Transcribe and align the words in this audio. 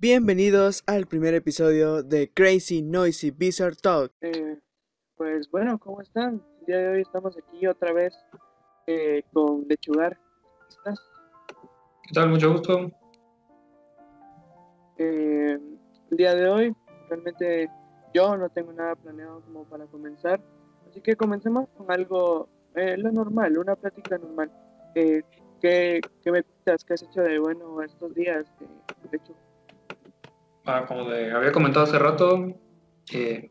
Bienvenidos 0.00 0.82
al 0.86 1.04
primer 1.06 1.34
episodio 1.34 2.02
de 2.02 2.32
Crazy 2.32 2.80
Noisy 2.80 3.32
Bizarre 3.32 3.76
Talk. 3.76 4.10
Eh, 4.22 4.58
pues 5.14 5.50
bueno, 5.50 5.78
¿cómo 5.78 6.00
están? 6.00 6.42
El 6.60 6.66
día 6.66 6.78
de 6.78 6.88
hoy 6.88 7.00
estamos 7.02 7.36
aquí 7.36 7.66
otra 7.66 7.92
vez 7.92 8.14
eh, 8.86 9.22
con 9.30 9.66
Lechugar. 9.68 10.18
¿Cómo 10.40 10.68
estás? 10.70 11.00
¿Qué 12.04 12.14
tal? 12.14 12.30
Mucho 12.30 12.50
gusto. 12.50 12.90
Eh, 14.96 15.58
el 16.10 16.16
día 16.16 16.34
de 16.34 16.48
hoy 16.48 16.74
realmente 17.10 17.68
yo 18.14 18.38
no 18.38 18.48
tengo 18.48 18.72
nada 18.72 18.96
planeado 18.96 19.42
como 19.42 19.64
para 19.64 19.84
comenzar, 19.84 20.40
así 20.88 21.02
que 21.02 21.14
comencemos 21.14 21.68
con 21.76 21.92
algo 21.92 22.48
eh, 22.74 22.96
lo 22.96 23.12
normal, 23.12 23.58
una 23.58 23.76
plática 23.76 24.16
normal. 24.16 24.50
Eh, 24.94 25.20
¿qué, 25.60 26.00
¿Qué 26.22 26.32
me 26.32 26.42
cuentas? 26.42 26.86
¿Qué 26.86 26.94
has 26.94 27.02
hecho 27.02 27.20
de 27.20 27.38
bueno 27.38 27.82
estos 27.82 28.14
días? 28.14 28.46
Eh, 28.62 29.08
de 29.10 29.16
hecho, 29.18 29.34
Ah, 30.72 30.84
como 30.86 31.08
le 31.08 31.32
había 31.32 31.50
comentado 31.50 31.84
hace 31.84 31.98
rato, 31.98 32.54
eh, 33.12 33.50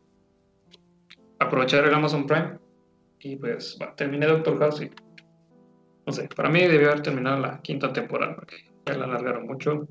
aprovechar 1.38 1.84
el 1.84 1.94
Amazon 1.94 2.26
Prime 2.26 2.58
y 3.20 3.36
pues 3.36 3.78
terminé 3.98 4.26
Doctor 4.26 4.58
House 4.58 4.82
y 4.84 4.90
no 6.06 6.14
sé, 6.14 6.30
para 6.34 6.50
mí 6.50 6.62
debió 6.62 6.88
haber 6.88 7.02
terminado 7.02 7.42
la 7.42 7.60
quinta 7.62 7.92
temporada 7.92 8.36
porque 8.36 8.56
ya 8.86 8.94
la 8.94 9.04
alargaron 9.04 9.48
mucho. 9.48 9.86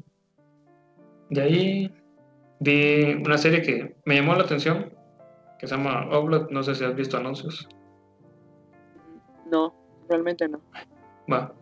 De 1.28 1.42
ahí 1.42 1.94
vi 2.60 3.12
una 3.12 3.36
serie 3.36 3.60
que 3.60 3.96
me 4.06 4.16
llamó 4.16 4.34
la 4.34 4.44
atención 4.44 4.90
que 5.58 5.66
se 5.66 5.76
llama 5.76 6.08
Oblak, 6.10 6.50
no 6.50 6.62
sé 6.62 6.74
si 6.74 6.84
has 6.84 6.94
visto 6.94 7.18
anuncios. 7.18 7.68
no, 9.50 9.74
realmente 10.08 10.48
no. 10.48 10.62
Va, 11.30 11.52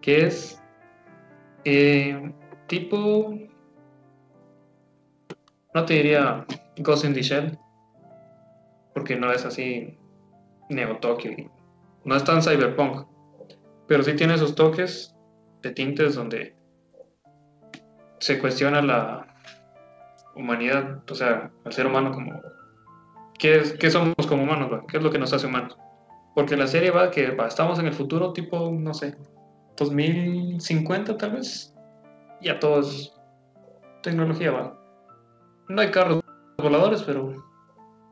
que 0.00 0.26
es 0.26 0.62
eh, 1.64 2.32
tipo, 2.68 3.34
no 5.76 5.84
te 5.84 5.92
diría 5.92 6.46
Ghost 6.78 7.04
in 7.04 7.12
the 7.12 7.20
Shell, 7.20 7.58
porque 8.94 9.14
no 9.14 9.30
es 9.30 9.44
así 9.44 9.98
Neo 10.70 10.96
Tokyo, 11.00 11.32
y 11.32 11.50
no 12.06 12.16
es 12.16 12.24
tan 12.24 12.42
cyberpunk, 12.42 13.06
pero 13.86 14.02
sí 14.02 14.14
tiene 14.16 14.36
esos 14.36 14.54
toques 14.54 15.14
de 15.60 15.72
tintes 15.72 16.14
donde 16.14 16.56
se 18.20 18.38
cuestiona 18.38 18.80
la 18.80 19.26
humanidad, 20.34 21.02
o 21.10 21.14
sea, 21.14 21.50
el 21.66 21.72
ser 21.74 21.86
humano 21.86 22.10
como, 22.10 22.40
¿qué, 23.38 23.56
es, 23.56 23.74
qué 23.74 23.90
somos 23.90 24.26
como 24.26 24.44
humanos? 24.44 24.72
va? 24.72 24.86
¿Qué 24.86 24.96
es 24.96 25.02
lo 25.02 25.10
que 25.10 25.18
nos 25.18 25.34
hace 25.34 25.46
humanos? 25.46 25.76
Porque 26.34 26.56
la 26.56 26.68
serie 26.68 26.90
va 26.90 27.10
que 27.10 27.36
estamos 27.46 27.78
en 27.78 27.86
el 27.86 27.92
futuro 27.92 28.32
tipo, 28.32 28.70
no 28.72 28.94
sé, 28.94 29.14
2050 29.76 31.18
tal 31.18 31.32
vez. 31.32 31.74
Ya 32.40 32.58
todo 32.58 32.80
es 32.80 33.12
tecnología, 34.02 34.52
va. 34.52 34.85
No 35.68 35.82
hay 35.82 35.90
carros 35.90 36.22
voladores, 36.58 37.02
pero 37.02 37.32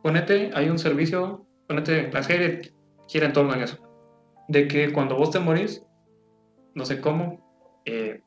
ponete, 0.03 0.51
hay 0.55 0.69
un 0.69 0.79
servicio, 0.79 1.47
ponete, 1.69 2.11
la 2.13 2.23
serie 2.23 2.73
gira 3.09 3.27
en 3.27 3.33
torno 3.33 3.53
a 3.53 3.63
eso. 3.63 3.79
De 4.49 4.69
que 4.69 4.93
cuando 4.93 5.17
vos 5.17 5.31
te 5.31 5.41
morís, 5.41 5.83
no 6.75 6.85
sé 6.85 7.01
cómo, 7.01 7.81
eh, 7.85 8.23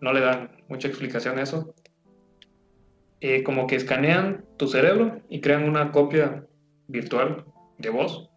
no 0.00 0.12
le 0.12 0.20
dan 0.20 0.50
mucha 0.68 0.88
explicación 0.88 1.38
a 1.38 1.42
eso. 1.42 1.74
eh, 3.20 3.42
como 3.42 3.66
que 3.66 3.76
escanean 3.76 4.44
tu 4.58 4.68
cerebro 4.68 5.22
y 5.30 5.40
crean 5.40 5.64
una 5.64 5.90
copia 5.90 6.46
virtual 6.86 7.46
de 7.78 7.90
vos. 7.90 8.30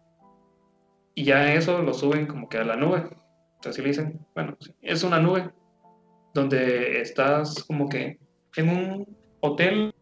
Y 1.14 1.24
ya 1.24 1.54
eso 1.54 1.82
lo 1.82 1.92
suben 1.92 2.26
como 2.26 2.48
que 2.48 2.58
a 2.58 2.64
la 2.64 2.76
nube. 2.76 3.10
Así 3.64 3.82
le 3.82 3.88
dicen. 3.88 4.26
Bueno, 4.34 4.56
es 4.80 5.04
una 5.04 5.20
nube 5.20 5.50
donde 6.34 7.00
estás 7.00 7.62
como 7.64 7.88
que 7.88 8.18
en 8.56 8.68
un 8.68 9.19
hotel, 9.40 9.94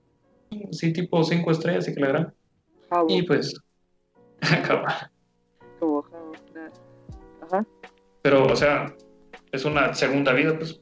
sí, 0.70 0.92
tipo 0.92 1.22
cinco 1.25 1.50
estrellas 1.50 1.89
y 1.89 1.94
que 1.94 2.00
la 2.00 2.08
gran. 2.08 2.34
Jabo, 2.91 3.06
Y 3.08 3.22
pues, 3.22 3.55
como. 5.80 6.05
Ajá. 7.42 7.67
Pero, 8.23 8.46
o 8.46 8.57
sea, 8.57 8.95
es 9.52 9.64
una 9.64 9.95
segunda 9.95 10.33
vida, 10.33 10.57
pues. 10.57 10.80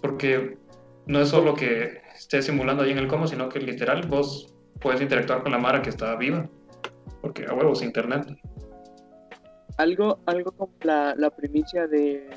Porque 0.00 0.58
no 1.06 1.20
es 1.20 1.28
solo 1.28 1.54
que 1.54 2.00
estés 2.14 2.46
simulando 2.46 2.82
ahí 2.82 2.90
en 2.90 2.98
el 2.98 3.08
coma, 3.08 3.26
sino 3.26 3.48
que 3.48 3.60
literal 3.60 4.06
vos 4.06 4.54
puedes 4.80 5.00
interactuar 5.00 5.42
con 5.42 5.52
la 5.52 5.58
Mara 5.58 5.82
que 5.82 5.90
está 5.90 6.14
viva. 6.16 6.48
Porque 7.20 7.44
a 7.46 7.54
huevos, 7.54 7.82
internet. 7.82 8.26
Algo, 9.78 10.20
algo 10.26 10.52
con 10.52 10.70
la, 10.82 11.14
la 11.16 11.30
primicia 11.30 11.86
de, 11.86 12.28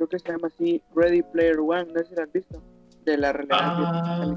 creo 0.00 0.08
que 0.08 0.18
se 0.18 0.32
llama 0.32 0.48
así, 0.48 0.82
Ready 0.94 1.22
Player 1.22 1.58
One, 1.58 1.86
no 1.92 1.98
sé 2.00 2.06
si 2.06 2.14
la 2.14 2.22
has 2.24 2.32
visto, 2.32 2.62
de 3.04 3.16
la 3.18 3.32
realidad 3.32 3.58
Ah. 3.60 4.36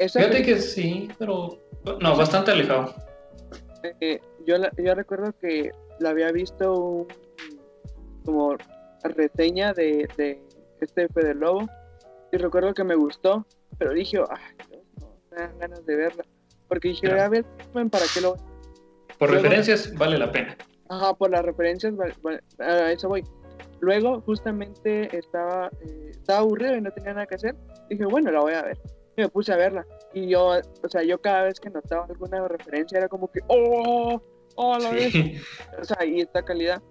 Fíjate 0.00 0.42
que 0.42 0.58
sí, 0.58 1.08
pero. 1.18 1.58
No, 2.00 2.16
bastante 2.16 2.50
alejado. 2.50 2.94
Eh, 4.00 4.20
yo, 4.46 4.56
la- 4.58 4.72
yo 4.76 4.94
recuerdo 4.94 5.32
que 5.38 5.70
la 6.00 6.10
había 6.10 6.32
visto 6.32 6.72
un, 6.74 7.06
como 8.24 8.56
reseña 9.02 9.72
de, 9.74 10.08
de 10.16 10.42
este 10.80 11.08
Fede 11.08 11.34
Lobo 11.34 11.68
y 12.32 12.36
recuerdo 12.38 12.72
que 12.74 12.82
me 12.84 12.94
gustó, 12.94 13.46
pero 13.78 13.92
dije, 13.92 14.18
ay, 14.30 14.54
no, 15.00 15.14
me 15.30 15.36
dan 15.36 15.58
ganas 15.58 15.86
de 15.86 15.96
verla. 15.96 16.24
Porque 16.68 16.88
dije, 16.88 17.06
Ya. 17.08 17.26
a 17.26 17.28
ver, 17.28 17.44
¿para 17.72 18.04
qué 18.12 18.20
lo...? 18.22 18.36
Por 19.18 19.28
Luego- 19.30 19.42
referencias, 19.44 19.94
vale 19.94 20.18
la 20.18 20.32
pena. 20.32 20.56
Ajá, 20.88 21.14
por 21.14 21.30
las 21.30 21.44
referencias, 21.44 21.94
vale, 21.96 22.14
vale, 22.22 22.40
a 22.58 22.90
eso 22.92 23.08
voy. 23.08 23.22
Luego, 23.80 24.20
justamente, 24.22 25.16
estaba, 25.16 25.70
eh, 25.80 26.10
estaba 26.10 26.40
aburrido 26.40 26.76
y 26.76 26.80
no 26.80 26.90
tenía 26.92 27.14
nada 27.14 27.26
que 27.26 27.34
hacer. 27.34 27.54
Dije, 27.88 28.04
bueno, 28.06 28.30
la 28.30 28.40
voy 28.40 28.54
a 28.54 28.62
ver. 28.62 28.78
Y 29.16 29.22
me 29.22 29.28
puse 29.28 29.52
a 29.52 29.56
verla. 29.56 29.86
Y 30.12 30.28
yo, 30.28 30.52
o 30.82 30.88
sea, 30.88 31.02
yo 31.02 31.20
cada 31.20 31.44
vez 31.44 31.60
que 31.60 31.70
notaba 31.70 32.06
alguna 32.06 32.46
referencia 32.48 32.98
era 32.98 33.08
como 33.08 33.30
que, 33.30 33.40
¡oh! 33.48 34.20
¡Oh, 34.56 34.78
la! 34.78 34.90
Sí. 35.10 35.36
o 35.80 35.84
sea, 35.84 36.04
y 36.04 36.20
esta 36.20 36.42
calidad. 36.44 36.82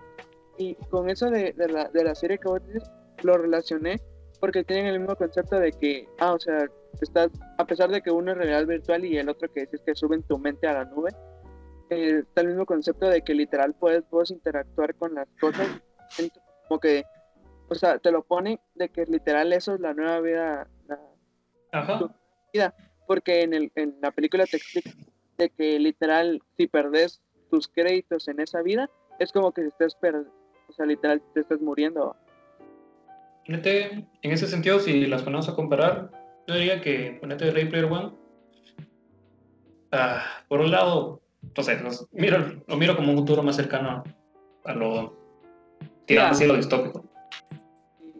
Y 0.58 0.76
con 0.90 1.10
eso 1.10 1.30
de, 1.30 1.54
de 1.54 1.68
la, 1.68 1.90
de 1.90 2.04
la 2.04 2.16
serie 2.16 2.38
que 2.38 2.48
vos 2.48 2.66
dices, 2.68 2.90
lo 3.24 3.38
relacioné 3.38 4.00
porque 4.40 4.66
tienen 4.66 4.88
el 4.88 5.00
mismo 5.00 5.16
concepto 5.16 5.58
de 5.58 5.72
que, 5.72 6.06
ah, 6.20 6.34
o 6.34 6.40
sea, 6.40 6.68
estás, 7.00 7.32
a 7.58 7.66
pesar 7.66 7.90
de 7.90 8.02
que 8.02 8.12
uno 8.12 8.32
es 8.34 8.38
realidad 8.38 8.68
virtual 8.68 9.06
y 9.06 9.18
el 9.18 9.30
otro 9.30 9.50
que 9.50 9.62
dices 9.62 9.82
que 9.86 9.96
suben 9.96 10.22
tu 10.24 10.38
mente 10.38 10.68
a 10.68 10.74
la 10.74 10.84
nube, 10.84 11.12
eh, 11.90 12.20
está 12.28 12.42
el 12.42 12.50
mismo 12.50 12.66
concepto 12.66 13.08
de 13.08 13.22
que 13.22 13.34
literal 13.34 13.74
puedes, 13.74 14.04
puedes 14.10 14.32
interactuar 14.32 14.96
con 14.96 15.14
las 15.16 15.30
cosas, 15.40 15.66
Ent- 16.18 16.42
como 16.68 16.80
que, 16.80 17.04
o 17.70 17.76
sea, 17.76 17.98
te 18.00 18.12
lo 18.12 18.24
ponen 18.24 18.60
de 18.76 18.90
que 18.90 19.06
literal 19.06 19.52
eso 19.54 19.74
es 19.76 19.80
la 19.80 19.94
nueva 19.94 20.20
vida, 20.22 20.68
la, 20.88 21.00
Ajá. 21.72 22.00
porque 23.08 23.42
en, 23.44 23.54
el, 23.54 23.72
en 23.76 23.98
la 24.02 24.12
película 24.12 24.46
te 24.46 24.58
explica 24.58 24.92
de 25.38 25.50
que 25.50 25.80
literal 25.80 26.42
si 26.58 26.68
perdes 26.68 27.22
tus 27.50 27.68
créditos 27.68 28.28
en 28.28 28.40
esa 28.40 28.62
vida 28.62 28.90
es 29.20 29.32
como 29.32 29.52
que 29.52 29.66
estés 29.68 29.96
per- 29.96 30.28
o 30.68 30.74
sea 30.74 30.86
literal 30.86 31.22
te 31.34 31.42
estás 31.42 31.60
muriendo 31.62 32.16
Ponete, 33.46 34.08
en 34.22 34.32
ese 34.32 34.48
sentido, 34.48 34.80
si 34.80 35.06
las 35.06 35.22
ponemos 35.22 35.50
a 35.50 35.56
comparar, 35.56 36.10
yo 36.48 36.56
diría 36.56 36.80
que 36.80 37.18
ponete 37.20 37.52
Ray 37.52 37.66
Player 37.66 37.86
One. 37.92 38.14
ah, 39.92 40.24
por 40.48 40.62
un 40.62 40.72
lado, 40.72 41.22
sé, 41.62 41.80
los- 41.82 42.08
miro, 42.14 42.38
lo 42.68 42.78
miro 42.78 42.96
como 42.96 43.12
un 43.12 43.18
futuro 43.18 43.44
más 43.44 43.56
cercano 43.58 44.04
a 44.64 44.74
lo 44.74 45.18
tirando 46.06 46.32
así 46.32 46.46
lo 46.46 46.56
distópico. 46.56 47.06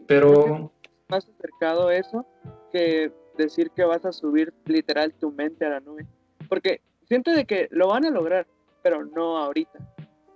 Pero 0.06 0.72
es 0.82 0.90
más 1.08 1.28
acercado 1.28 1.88
a 1.88 1.96
eso 1.96 2.26
que 2.72 3.12
decir 3.36 3.70
que 3.70 3.84
vas 3.84 4.04
a 4.04 4.12
subir 4.12 4.52
literal 4.66 5.12
tu 5.14 5.30
mente 5.30 5.64
a 5.64 5.70
la 5.70 5.80
nube 5.80 6.06
porque 6.48 6.80
siento 7.08 7.32
de 7.32 7.44
que 7.44 7.68
lo 7.72 7.88
van 7.88 8.04
a 8.04 8.10
lograr 8.10 8.46
pero 8.82 9.04
no 9.04 9.38
ahorita 9.38 9.78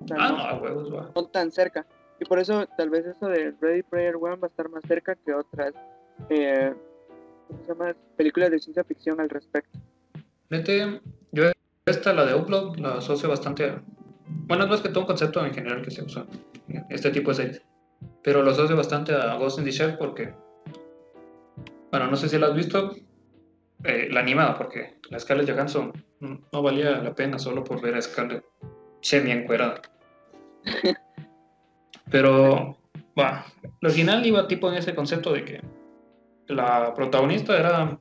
o 0.01 0.09
sea, 0.09 0.17
ah, 0.19 0.29
no, 0.31 0.57
no, 0.57 0.63
huevos, 0.63 0.95
va. 0.95 1.13
no 1.15 1.27
tan 1.27 1.53
cerca 1.53 1.87
y 2.19 2.25
por 2.25 2.41
eso 2.41 2.67
tal 2.77 2.91
vez 2.91 3.07
eso 3.07 3.29
de 3.29 3.55
Ready 3.61 3.85
Player 3.85 4.17
One 4.17 4.37
va 4.37 4.49
a 4.49 4.51
estar 4.51 4.69
más 4.69 4.83
cerca 4.89 5.15
que 5.15 5.33
otras 5.33 5.75
eh, 6.29 6.75
¿cómo 7.47 7.61
se 7.63 7.69
llama? 7.69 7.95
películas 8.17 8.51
de 8.51 8.59
ciencia 8.59 8.83
ficción 8.83 9.21
al 9.21 9.29
respecto 9.29 9.79
Nete, 10.51 11.01
yo 11.31 11.45
esta, 11.89 12.13
la 12.13 12.25
de 12.25 12.35
Upload, 12.35 12.77
la 12.79 12.99
asocio 12.99 13.29
bastante. 13.29 13.75
Bueno, 14.29 14.65
es 14.65 14.71
más 14.71 14.81
que 14.81 14.89
todo 14.89 15.01
un 15.01 15.07
concepto 15.07 15.45
en 15.45 15.55
general 15.55 15.83
que 15.83 15.91
se 15.91 16.03
usa 16.03 16.27
en 16.69 16.85
este 16.91 17.11
tipo 17.11 17.31
de 17.31 17.37
series. 17.37 17.63
Pero 18.23 18.43
lo 18.43 18.51
asocio 18.51 18.77
bastante 18.77 19.15
a 19.15 19.35
Ghost 19.37 19.59
in 19.59 19.65
the 19.65 19.71
Shell 19.71 19.97
porque... 19.99 20.35
Bueno, 21.91 22.07
no 22.09 22.17
sé 22.17 22.29
si 22.29 22.39
la 22.39 22.49
has 22.49 22.55
visto, 22.55 22.95
eh, 23.85 24.09
la 24.11 24.21
animada, 24.21 24.57
porque 24.57 24.99
la 25.11 25.19
Scarlett 25.19 25.51
Johansson 25.51 25.93
no, 26.21 26.41
no 26.53 26.63
valía 26.63 26.99
la 26.99 27.15
pena 27.15 27.39
solo 27.39 27.65
por 27.65 27.81
ver 27.81 27.95
a 27.95 28.03
Scarlett 28.03 28.45
semi 29.01 29.31
encuerada. 29.31 29.81
Pero, 32.11 32.77
va, 33.19 33.47
lo 33.81 33.89
original 33.89 34.25
iba 34.27 34.49
tipo 34.49 34.71
en 34.71 34.79
ese 34.79 34.95
concepto 34.95 35.33
de 35.33 35.45
que 35.45 35.61
la 36.49 36.95
protagonista 36.95 37.59
era 37.59 37.99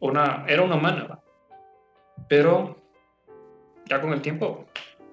una, 0.00 0.44
era 0.48 0.62
una 0.62 0.76
humana, 0.76 1.04
¿va? 1.04 1.22
pero 2.28 2.76
ya 3.88 4.00
con 4.00 4.12
el 4.12 4.22
tiempo, 4.22 4.66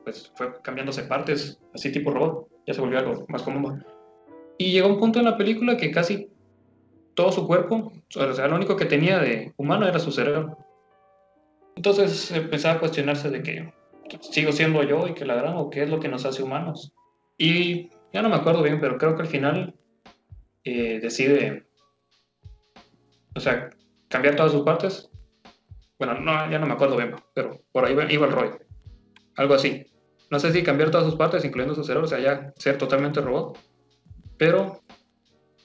pues 0.04 0.32
fue 0.36 0.62
cambiándose 0.62 1.04
partes, 1.04 1.60
así 1.74 1.92
tipo 1.92 2.12
robot, 2.12 2.48
ya 2.68 2.74
se 2.74 2.82
volvió 2.82 3.00
algo 3.00 3.26
más 3.28 3.44
común. 3.44 3.84
Y 4.58 4.72
llegó 4.72 4.88
un 4.88 5.00
punto 5.00 5.20
en 5.20 5.26
la 5.26 5.38
película 5.38 5.78
que 5.78 5.92
casi 5.92 6.30
todo 7.14 7.32
su 7.32 7.48
cuerpo, 7.48 7.92
o 8.16 8.34
sea, 8.34 8.48
lo 8.48 8.56
único 8.56 8.76
que 8.76 8.86
tenía 8.86 9.20
de 9.20 9.54
humano 9.58 9.88
era 9.88 10.00
su 10.00 10.12
cerebro. 10.12 10.58
Entonces 11.76 12.32
empezaba 12.32 12.76
a 12.76 12.80
cuestionarse 12.80 13.30
de 13.30 13.44
que 13.44 13.74
sigo 14.22 14.52
siendo 14.52 14.84
yo 14.84 15.08
y 15.08 15.14
que 15.14 15.26
la 15.26 15.36
gran 15.36 15.56
o 15.58 15.70
qué 15.70 15.84
es 15.84 15.90
lo 15.90 16.00
que 16.00 16.08
nos 16.08 16.26
hace 16.26 16.44
humanos. 16.44 16.94
Y 17.38 17.90
ya 18.12 18.22
no 18.22 18.30
me 18.30 18.36
acuerdo 18.36 18.62
bien, 18.62 18.80
pero 18.80 18.98
creo 18.98 19.16
que 19.16 19.24
al 19.24 19.28
final 19.28 19.76
eh, 20.64 21.00
decide, 21.02 21.66
o 23.36 23.40
sea, 23.40 23.70
cambiar 24.08 24.36
todas 24.36 24.52
sus 24.52 24.64
partes. 24.64 25.10
Bueno, 25.98 26.20
no, 26.20 26.50
ya 26.50 26.60
no 26.60 26.68
me 26.68 26.74
acuerdo 26.74 26.98
bien, 26.98 27.16
pero 27.34 27.62
por 27.72 27.86
ahí 27.86 27.94
iba 27.94 28.26
el 28.26 28.32
rollo. 28.32 28.60
Algo 29.36 29.54
así. 29.54 29.86
No 30.30 30.40
sé 30.40 30.52
si 30.52 30.64
cambiar 30.64 30.92
todas 30.92 31.06
sus 31.06 31.16
partes, 31.16 31.46
incluyendo 31.46 31.76
su 31.76 31.84
cerebro, 31.84 32.06
o 32.06 32.10
sea, 32.10 32.20
ya 32.20 32.54
ser 32.58 32.78
totalmente 32.78 33.22
robot. 33.22 33.58
Pero 34.38 34.82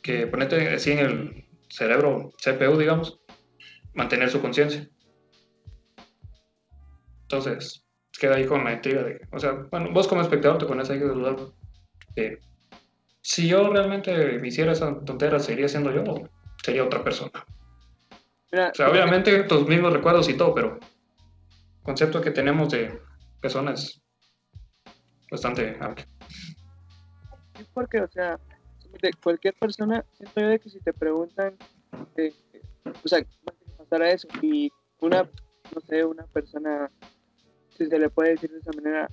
que 0.02 0.26
ponerte 0.26 0.68
así 0.68 0.92
en 0.92 0.98
el 0.98 1.48
cerebro 1.68 2.32
CPU, 2.42 2.76
digamos, 2.78 3.20
mantener 3.94 4.30
su 4.30 4.40
conciencia. 4.40 4.88
Entonces, 7.22 7.84
queda 8.18 8.36
ahí 8.36 8.46
con 8.46 8.64
la 8.64 8.72
intriga 8.72 9.02
de, 9.02 9.20
o 9.32 9.38
sea, 9.38 9.52
bueno, 9.70 9.90
vos 9.92 10.08
como 10.08 10.22
espectador 10.22 10.58
te 10.58 10.66
pones 10.66 10.88
ahí 10.90 10.98
que 10.98 11.04
dudar. 11.04 11.36
si 13.20 13.48
yo 13.48 13.70
realmente 13.70 14.38
me 14.38 14.48
hiciera 14.48 14.72
esa 14.72 14.98
tontera, 15.04 15.38
¿sería 15.38 15.68
siendo 15.68 15.92
yo 15.92 16.02
o 16.04 16.28
sería 16.62 16.84
otra 16.84 17.04
persona? 17.04 17.44
o 18.50 18.74
sea, 18.74 18.88
obviamente 18.90 19.42
tus 19.44 19.68
mismos 19.68 19.92
recuerdos 19.92 20.28
y 20.30 20.34
todo, 20.34 20.54
pero 20.54 20.78
concepto 21.82 22.20
que 22.20 22.30
tenemos 22.30 22.70
de 22.70 22.98
personas 23.40 24.00
bastante 25.30 25.76
amplio. 25.80 26.06
porque, 27.74 28.00
o 28.00 28.08
sea, 28.08 28.38
cualquier 29.22 29.54
persona, 29.54 30.04
siento 30.16 30.40
yo 30.40 30.48
de 30.48 30.58
que 30.58 30.70
si 30.70 30.80
te 30.80 30.92
preguntan, 30.92 31.56
o 33.04 33.08
sea, 33.08 33.24
pasará 33.76 34.10
eso, 34.10 34.28
y 34.42 34.70
una, 35.00 35.22
no 35.74 35.80
sé, 35.86 36.04
una 36.04 36.24
persona, 36.26 36.90
si 37.76 37.86
se 37.86 37.98
le 37.98 38.08
puede 38.08 38.30
decir 38.30 38.50
de 38.50 38.58
esa 38.58 38.72
manera, 38.72 39.08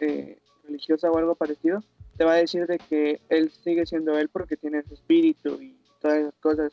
eh, 0.00 0.38
religiosa 0.64 1.10
o 1.10 1.18
algo 1.18 1.34
parecido, 1.34 1.82
te 2.16 2.24
va 2.24 2.32
a 2.32 2.36
decir 2.36 2.66
de 2.66 2.78
que 2.78 3.20
él 3.28 3.50
sigue 3.50 3.86
siendo 3.86 4.18
él 4.18 4.28
porque 4.28 4.56
tiene 4.56 4.82
su 4.82 4.94
espíritu 4.94 5.60
y 5.60 5.78
todas 6.00 6.18
esas 6.18 6.34
cosas. 6.40 6.72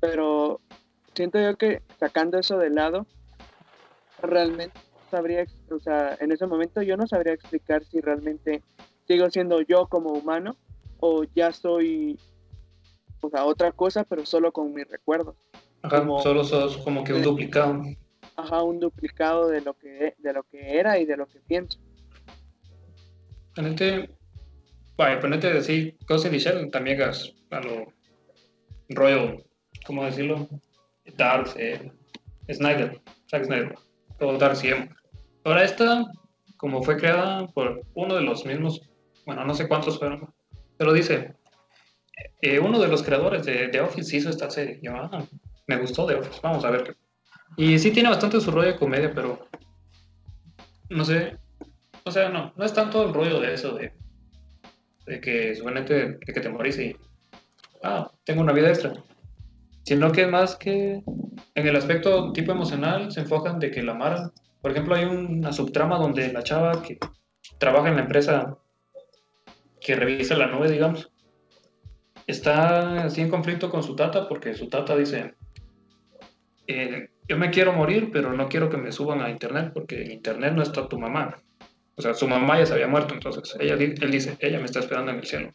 Pero 0.00 0.60
siento 1.14 1.40
yo 1.40 1.56
que 1.56 1.82
sacando 1.98 2.38
eso 2.38 2.58
de 2.58 2.70
lado, 2.70 3.06
realmente 4.22 4.78
sabría, 5.08 5.46
o 5.70 5.78
sea, 5.80 6.16
en 6.20 6.32
ese 6.32 6.46
momento 6.46 6.82
yo 6.82 6.96
no 6.96 7.06
sabría 7.06 7.34
explicar 7.34 7.84
si 7.84 8.00
realmente 8.00 8.62
sigo 9.06 9.30
siendo 9.30 9.60
yo 9.62 9.86
como 9.86 10.10
humano 10.10 10.56
o 11.00 11.24
ya 11.34 11.52
soy, 11.52 12.18
o 13.20 13.30
sea, 13.30 13.44
otra 13.44 13.72
cosa, 13.72 14.04
pero 14.04 14.26
solo 14.26 14.52
con 14.52 14.72
mis 14.72 14.88
recuerdos. 14.88 15.36
Ajá, 15.82 16.06
solo 16.22 16.44
sos 16.44 16.76
como 16.78 17.04
que 17.04 17.12
un 17.12 17.22
duplicado. 17.22 17.82
Ajá, 18.36 18.62
un 18.62 18.80
duplicado 18.80 19.48
de 19.48 19.60
lo 19.60 19.74
que, 19.74 20.14
de 20.18 20.32
lo 20.32 20.42
que 20.44 20.78
era 20.78 20.98
y 20.98 21.04
de 21.04 21.16
lo 21.16 21.26
que 21.26 21.40
pienso. 21.40 21.78
Ponete, 23.54 24.10
vaya, 24.96 25.20
ponete 25.20 25.52
decir 25.52 25.96
cosas 26.06 26.32
y 26.32 26.70
también 26.70 26.98
gas 26.98 27.32
a 27.50 27.60
lo 27.60 27.92
rollo, 28.90 29.42
¿cómo 29.86 30.04
decirlo? 30.04 30.48
Dark, 31.16 31.50
eh, 31.56 31.90
Snyder, 32.52 33.00
Zack 33.30 33.44
Snyder, 33.44 33.74
todo 34.18 34.38
Dark 34.38 34.56
siempre. 34.56 34.94
Ahora 35.44 35.64
esta, 35.64 36.04
como 36.56 36.82
fue 36.82 36.96
creada 36.96 37.46
por 37.48 37.82
uno 37.94 38.16
de 38.16 38.22
los 38.22 38.44
mismos, 38.44 38.82
bueno, 39.26 39.44
no 39.44 39.54
sé 39.54 39.68
cuántos 39.68 39.98
fueron, 39.98 40.32
pero 40.76 40.92
dice, 40.92 41.34
eh, 42.42 42.58
uno 42.58 42.78
de 42.78 42.88
los 42.88 43.02
creadores 43.02 43.44
de, 43.44 43.68
The 43.68 43.80
Office 43.80 44.16
hizo 44.16 44.30
esta 44.30 44.50
serie. 44.50 44.78
Yo, 44.82 44.92
ah, 44.94 45.24
me 45.66 45.78
gustó 45.78 46.06
The 46.06 46.16
Office, 46.16 46.40
vamos 46.42 46.64
a 46.64 46.70
ver. 46.70 46.96
Y 47.56 47.78
sí 47.78 47.90
tiene 47.90 48.08
bastante 48.08 48.40
su 48.40 48.50
rollo 48.50 48.68
de 48.68 48.76
comedia, 48.76 49.12
pero 49.14 49.48
no 50.90 51.04
sé, 51.04 51.36
o 52.04 52.10
sea, 52.10 52.28
no, 52.28 52.52
no 52.56 52.64
es 52.64 52.72
tanto 52.72 53.04
el 53.04 53.12
rollo 53.12 53.40
de 53.40 53.54
eso, 53.54 53.74
de, 53.74 53.92
que 55.20 55.54
suponete 55.54 56.12
de 56.12 56.18
que 56.18 56.40
te 56.40 56.48
morís 56.48 56.78
y, 56.78 56.96
ah, 57.82 58.10
tengo 58.24 58.42
una 58.42 58.52
vida 58.52 58.68
extra. 58.68 58.92
Sino 59.88 60.12
que 60.12 60.26
más 60.26 60.56
que 60.56 61.02
en 61.54 61.66
el 61.66 61.76
aspecto 61.76 62.32
tipo 62.32 62.52
emocional 62.52 63.10
se 63.10 63.20
enfocan 63.20 63.58
de 63.58 63.70
que 63.70 63.82
la 63.82 63.92
amaran 63.92 64.32
por 64.60 64.72
ejemplo, 64.72 64.94
hay 64.94 65.04
una 65.04 65.52
subtrama 65.52 65.98
donde 65.98 66.32
la 66.32 66.42
chava 66.42 66.82
que 66.82 66.98
trabaja 67.58 67.88
en 67.88 67.96
la 67.96 68.02
empresa 68.02 68.58
que 69.80 69.94
revisa 69.94 70.36
la 70.36 70.48
nube, 70.48 70.70
digamos, 70.70 71.10
está 72.26 73.04
así 73.04 73.20
en 73.20 73.30
conflicto 73.30 73.70
con 73.70 73.82
su 73.82 73.94
tata 73.94 74.28
porque 74.28 74.54
su 74.54 74.68
tata 74.68 74.96
dice, 74.96 75.34
eh, 76.66 77.08
yo 77.28 77.38
me 77.38 77.50
quiero 77.50 77.72
morir, 77.72 78.10
pero 78.12 78.32
no 78.32 78.48
quiero 78.48 78.68
que 78.68 78.76
me 78.76 78.90
suban 78.90 79.20
a 79.20 79.30
internet 79.30 79.70
porque 79.72 80.02
en 80.02 80.10
internet 80.10 80.52
no 80.54 80.62
está 80.62 80.88
tu 80.88 80.98
mamá. 80.98 81.36
O 81.96 82.02
sea, 82.02 82.14
su 82.14 82.28
mamá 82.28 82.58
ya 82.58 82.66
se 82.66 82.74
había 82.74 82.88
muerto, 82.88 83.14
entonces 83.14 83.56
ella, 83.60 83.74
él 83.74 84.10
dice, 84.10 84.36
ella 84.40 84.58
me 84.58 84.66
está 84.66 84.80
esperando 84.80 85.12
en 85.12 85.18
el 85.18 85.26
cielo. 85.26 85.52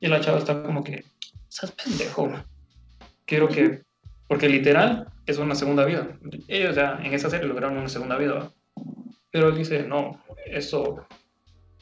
Y 0.00 0.08
la 0.08 0.20
chava 0.20 0.38
está 0.38 0.62
como 0.62 0.82
que, 0.82 1.04
estás 1.48 1.72
pendejo. 1.72 2.32
Quiero 3.30 3.46
que 3.46 3.84
porque 4.26 4.48
literal 4.48 5.06
es 5.24 5.38
una 5.38 5.54
segunda 5.54 5.84
vida. 5.84 6.18
Ellos 6.48 6.74
ya 6.74 6.98
en 7.00 7.14
esa 7.14 7.30
serie 7.30 7.46
lograron 7.46 7.78
una 7.78 7.88
segunda 7.88 8.18
vida. 8.18 8.50
Pero 9.30 9.50
él 9.50 9.56
dice, 9.56 9.86
no, 9.86 10.20
eso, 10.46 11.06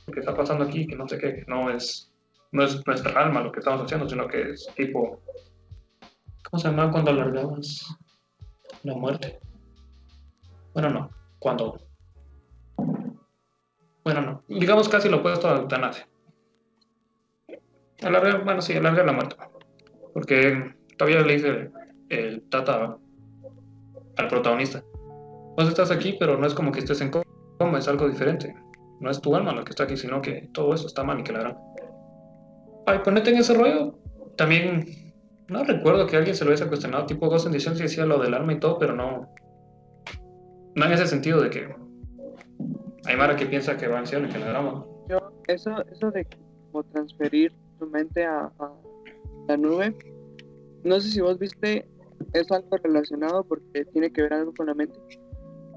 lo 0.07 0.13
que 0.13 0.21
está 0.21 0.37
pasando 0.37 0.65
aquí, 0.65 0.87
que 0.87 0.95
no 0.95 1.09
sé 1.09 1.17
qué, 1.17 1.45
no 1.47 1.71
es, 1.71 2.13
no 2.53 2.65
es 2.65 2.87
nuestra 2.87 3.19
alma 3.19 3.41
lo 3.41 3.51
que 3.51 3.61
estamos 3.61 3.81
haciendo, 3.81 4.07
sino 4.07 4.29
que 4.29 4.51
es 4.51 4.69
tipo, 4.77 5.23
¿cómo 6.51 6.61
se 6.61 6.69
llama 6.69 6.91
cuando 6.91 7.13
alargamos 7.13 7.97
la 8.83 8.95
muerte? 8.95 9.41
Bueno, 10.75 10.91
no, 10.91 11.11
cuando... 11.39 11.81
Bueno, 14.05 14.21
no, 14.21 14.45
digamos 14.49 14.87
casi 14.91 15.09
lo 15.09 15.21
opuesto 15.21 15.49
a 15.49 15.57
eutanasia. 15.57 16.07
Alargar, 18.03 18.45
bueno, 18.45 18.61
sí, 18.61 18.75
alargar 18.75 19.07
la 19.07 19.13
muerte. 19.13 19.37
Porque 20.13 20.77
todavía 20.99 21.23
le 21.23 21.35
dice 21.35 21.71
el 22.11 22.43
tata 22.51 22.99
al 24.17 24.29
protagonista. 24.29 24.83
Vos 25.57 25.69
estás 25.69 25.91
aquí, 25.91 26.17
pero 26.19 26.37
no 26.37 26.47
es 26.47 26.55
como 26.55 26.71
que 26.71 26.81
estés 26.81 27.01
en 27.01 27.11
coma, 27.11 27.79
es 27.79 27.89
algo 27.89 28.09
diferente. 28.09 28.55
No 29.01 29.11
es 29.11 29.21
tu 29.21 29.35
alma 29.35 29.55
lo 29.55 29.65
que 29.65 29.71
está 29.71 29.85
aquí, 29.85 29.97
sino 29.97 30.21
que 30.21 30.49
todo 30.53 30.75
eso 30.75 30.87
está 30.87 31.05
mal 31.05 31.21
y 31.21 31.25
que 31.25 31.33
la 31.33 31.41
gran. 31.41 31.59
Ay, 32.87 32.99
ponete 33.05 33.31
en 33.31 33.39
ese 33.39 33.55
rollo. 33.55 33.99
También, 34.37 34.87
no 35.49 35.65
recuerdo 35.65 36.07
que 36.07 36.17
alguien 36.17 36.35
se 36.35 36.45
lo 36.45 36.51
hubiese 36.51 36.67
cuestionado, 36.67 37.07
tipo 37.07 37.29
Ghost 37.29 37.47
in 37.47 37.53
the 37.53 37.59
Shell 37.59 37.77
decía 37.77 38.07
lo 38.07 38.19
del 38.19 38.35
alma 38.35 38.53
y 38.53 38.61
todo, 38.61 38.79
pero 38.79 38.95
no. 38.95 39.33
No 40.75 40.85
en 40.85 40.93
ese 40.93 41.07
sentido 41.07 41.41
de 41.41 41.51
que 41.51 41.75
hay 43.07 43.17
Mara 43.17 43.37
que 43.37 43.47
piensa 43.47 43.77
que 43.77 43.89
va 43.89 43.99
en 43.99 44.07
cielo 44.07 44.27
y 44.27 44.31
que 44.31 44.39
la 44.39 44.47
grama. 44.47 44.85
Yo, 45.09 45.19
eso, 45.47 45.85
eso 45.91 46.11
de 46.11 46.27
como 46.71 46.85
transferir 46.85 47.53
tu 47.79 47.87
mente 47.87 48.25
a, 48.25 48.53
a 48.59 48.73
la 49.49 49.57
nube, 49.57 49.95
no 50.85 51.01
sé 51.01 51.11
si 51.11 51.21
vos 51.21 51.39
viste 51.39 51.87
es 52.33 52.51
algo 52.51 52.77
relacionado 52.77 53.45
porque 53.45 53.85
tiene 53.93 54.11
que 54.11 54.23
ver 54.23 54.35
algo 54.35 54.53
con 54.55 54.67
la 54.67 54.75
mente. 54.75 54.99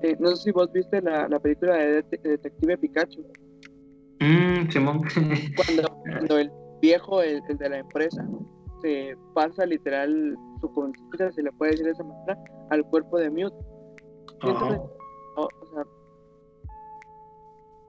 Eh, 0.02 0.16
no 0.20 0.36
sé 0.36 0.44
si 0.44 0.52
vos 0.52 0.72
viste 0.72 1.02
la, 1.02 1.28
la 1.28 1.40
película 1.40 1.76
de, 1.76 2.04
Detective 2.24 2.78
Pikachu. 2.78 3.24
Mm, 4.20 4.70
Simón. 4.70 5.02
cuando, 5.56 6.38
el 6.38 6.52
viejo, 6.82 7.22
el, 7.22 7.42
de 7.42 7.70
la 7.70 7.78
empresa, 7.80 8.28
se 8.82 9.16
pasa 9.34 9.66
literal 9.66 10.36
su 10.60 10.72
conciencia, 10.74 11.32
si 11.32 11.42
le 11.44 11.52
puede 11.52 11.72
decir 11.72 11.86
de 11.86 11.92
esa 11.92 12.04
manera, 12.04 12.38
al 12.70 12.84
cuerpo 12.86 13.20
de 13.20 13.30
Mute. 13.30 13.56
Siento, 14.42 14.72
de, 14.72 14.78
o 15.36 15.50
sea, 15.72 15.84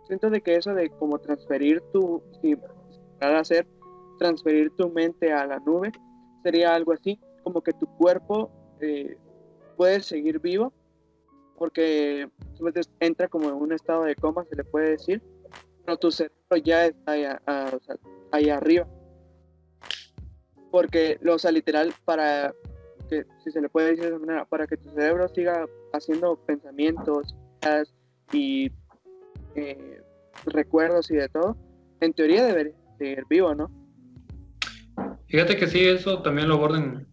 siento 0.07 0.31
de 0.31 0.41
que 0.43 0.57
eso 0.57 0.75
de 0.75 0.91
como 0.91 1.19
transferir 1.19 1.81
tu, 1.93 2.23
si 2.43 2.57
para 3.19 3.41
hacer, 3.41 3.67
transferir 4.19 4.71
tu 4.77 4.91
mente 4.91 5.33
a 5.33 5.47
la 5.47 5.59
nube, 5.61 5.93
sería 6.43 6.75
algo 6.75 6.93
así 6.93 7.19
como 7.43 7.63
que 7.63 7.73
tu 7.73 7.87
cuerpo 7.97 8.51
eh, 8.81 9.17
puede 9.77 10.01
seguir 10.01 10.41
vivo, 10.41 10.73
porque 11.57 12.29
entra 13.01 13.29
como 13.29 13.49
en 13.49 13.55
un 13.55 13.73
estado 13.73 14.05
de 14.05 14.15
coma, 14.15 14.45
se 14.45 14.57
le 14.57 14.65
puede 14.65 14.91
decir, 14.91 15.23
pero 15.85 15.97
tu 15.97 16.11
cerebro 16.11 16.57
ya 16.65 16.87
está 16.87 17.13
ahí, 18.31 18.51
arriba. 18.51 18.87
Porque, 20.71 21.19
o 21.29 21.39
sea, 21.39 21.53
literal, 21.53 21.93
para 22.05 22.55
que, 23.09 23.27
si 23.45 23.51
se 23.51 23.61
le 23.61 23.69
puede 23.69 23.91
decir 23.91 24.05
de 24.05 24.11
esa 24.11 24.19
manera, 24.19 24.45
para 24.47 24.67
que 24.67 24.77
tu 24.77 24.89
cerebro 24.91 25.29
siga 25.29 25.67
haciendo 25.93 26.37
pensamientos 26.37 27.37
y 28.33 28.73
eh, 29.55 30.03
recuerdos 30.47 31.11
y 31.11 31.17
de 31.17 31.29
todo, 31.29 31.57
en 32.01 32.13
teoría 32.13 32.47
debería 32.47 32.75
seguir 32.99 33.25
vivo, 33.29 33.55
¿no? 33.55 33.71
Fíjate 35.33 35.57
que 35.57 35.67
sí, 35.67 35.81
eso 35.81 36.21
también 36.21 36.47
lo 36.47 36.57
abordan 36.57 37.07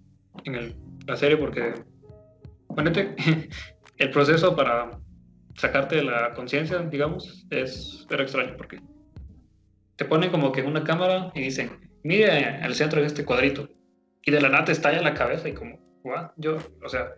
en 0.43 0.75
la 1.07 1.15
serie 1.15 1.37
porque, 1.37 1.73
ponete, 2.67 3.15
el 3.97 4.11
proceso 4.11 4.57
para 4.57 4.99
sacarte 5.55 5.95
de 5.95 6.03
la 6.03 6.33
conciencia, 6.33 6.79
digamos, 6.79 7.47
es 7.49 8.05
pero 8.09 8.23
extraño 8.23 8.57
porque 8.57 8.81
te 9.95 10.03
ponen 10.03 10.31
como 10.31 10.51
que 10.51 10.63
una 10.63 10.83
cámara 10.83 11.31
y 11.33 11.43
dicen, 11.43 11.71
mire 12.03 12.29
al 12.29 12.75
centro 12.75 12.99
de 12.99 13.07
este 13.07 13.23
cuadrito. 13.23 13.69
y 14.25 14.31
de 14.31 14.41
la 14.41 14.49
nada 14.49 14.65
te 14.65 14.73
estalla 14.73 14.97
en 14.97 15.05
la 15.05 15.13
cabeza 15.13 15.47
y 15.47 15.53
como, 15.53 15.79
guau, 16.03 16.29
yo, 16.35 16.57
o 16.83 16.89
sea, 16.89 17.13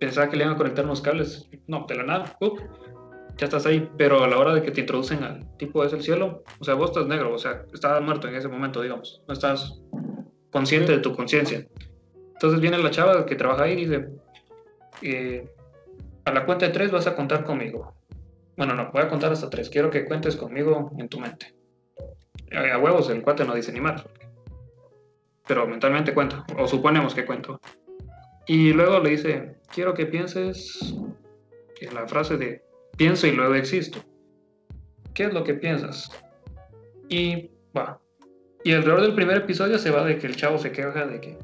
pensaba 0.00 0.28
que 0.28 0.38
le 0.38 0.42
iban 0.42 0.56
a 0.56 0.58
conectar 0.58 0.84
unos 0.84 1.00
cables, 1.00 1.48
no, 1.68 1.86
de 1.88 1.94
la 1.94 2.02
nada, 2.02 2.36
¡up! 2.40 2.58
Ya 3.36 3.46
estás 3.46 3.66
ahí, 3.66 3.88
pero 3.96 4.22
a 4.22 4.28
la 4.28 4.38
hora 4.38 4.54
de 4.54 4.62
que 4.62 4.70
te 4.70 4.80
introducen 4.80 5.22
al 5.24 5.56
tipo 5.56 5.84
es 5.84 5.92
el 5.92 6.02
cielo, 6.02 6.42
o 6.58 6.64
sea, 6.64 6.74
vos 6.74 6.90
estás 6.90 7.06
negro, 7.06 7.34
o 7.34 7.38
sea, 7.38 7.64
estás 7.72 8.00
muerto 8.02 8.28
en 8.28 8.34
ese 8.34 8.48
momento, 8.48 8.80
digamos, 8.80 9.22
no 9.26 9.34
estás 9.34 9.80
consciente 10.50 10.92
de 10.92 10.98
tu 10.98 11.14
conciencia. 11.14 11.66
Entonces 12.34 12.60
viene 12.60 12.78
la 12.78 12.90
chava 12.90 13.24
que 13.24 13.36
trabaja 13.36 13.64
ahí 13.64 13.72
y 13.72 13.86
dice, 13.86 14.08
eh, 15.02 15.48
a 16.24 16.32
la 16.32 16.44
cuenta 16.44 16.66
de 16.66 16.72
tres 16.72 16.90
vas 16.90 17.06
a 17.06 17.16
contar 17.16 17.44
conmigo. 17.44 17.94
Bueno, 18.56 18.74
no, 18.74 18.90
voy 18.92 19.02
a 19.02 19.08
contar 19.08 19.32
hasta 19.32 19.48
tres, 19.48 19.70
quiero 19.70 19.90
que 19.90 20.04
cuentes 20.04 20.36
conmigo 20.36 20.90
en 20.98 21.08
tu 21.08 21.18
mente. 21.18 21.54
A 22.52 22.78
huevos, 22.78 23.08
el 23.08 23.22
cuate 23.22 23.44
no 23.44 23.54
dice 23.54 23.72
ni 23.72 23.80
más, 23.80 24.04
pero 25.46 25.66
mentalmente 25.66 26.12
cuenta, 26.12 26.44
o 26.58 26.68
suponemos 26.68 27.14
que 27.14 27.24
cuento. 27.24 27.58
Y 28.46 28.72
luego 28.72 28.98
le 29.00 29.10
dice, 29.10 29.56
quiero 29.72 29.94
que 29.94 30.06
pienses 30.06 30.94
en 31.80 31.94
la 31.94 32.06
frase 32.06 32.36
de 32.36 32.62
pienso 33.02 33.26
y 33.26 33.32
luego 33.32 33.56
existo. 33.56 33.98
¿Qué 35.12 35.24
es 35.24 35.34
lo 35.34 35.42
que 35.42 35.54
piensas? 35.54 36.08
Y 37.08 37.50
va. 37.76 38.00
Y 38.62 38.72
alrededor 38.72 39.00
del 39.02 39.16
primer 39.16 39.38
episodio 39.38 39.76
se 39.76 39.90
va 39.90 40.04
de 40.04 40.18
que 40.18 40.28
el 40.28 40.36
chavo 40.36 40.56
se 40.56 40.70
queja 40.70 41.04
de 41.06 41.20
que, 41.20 41.36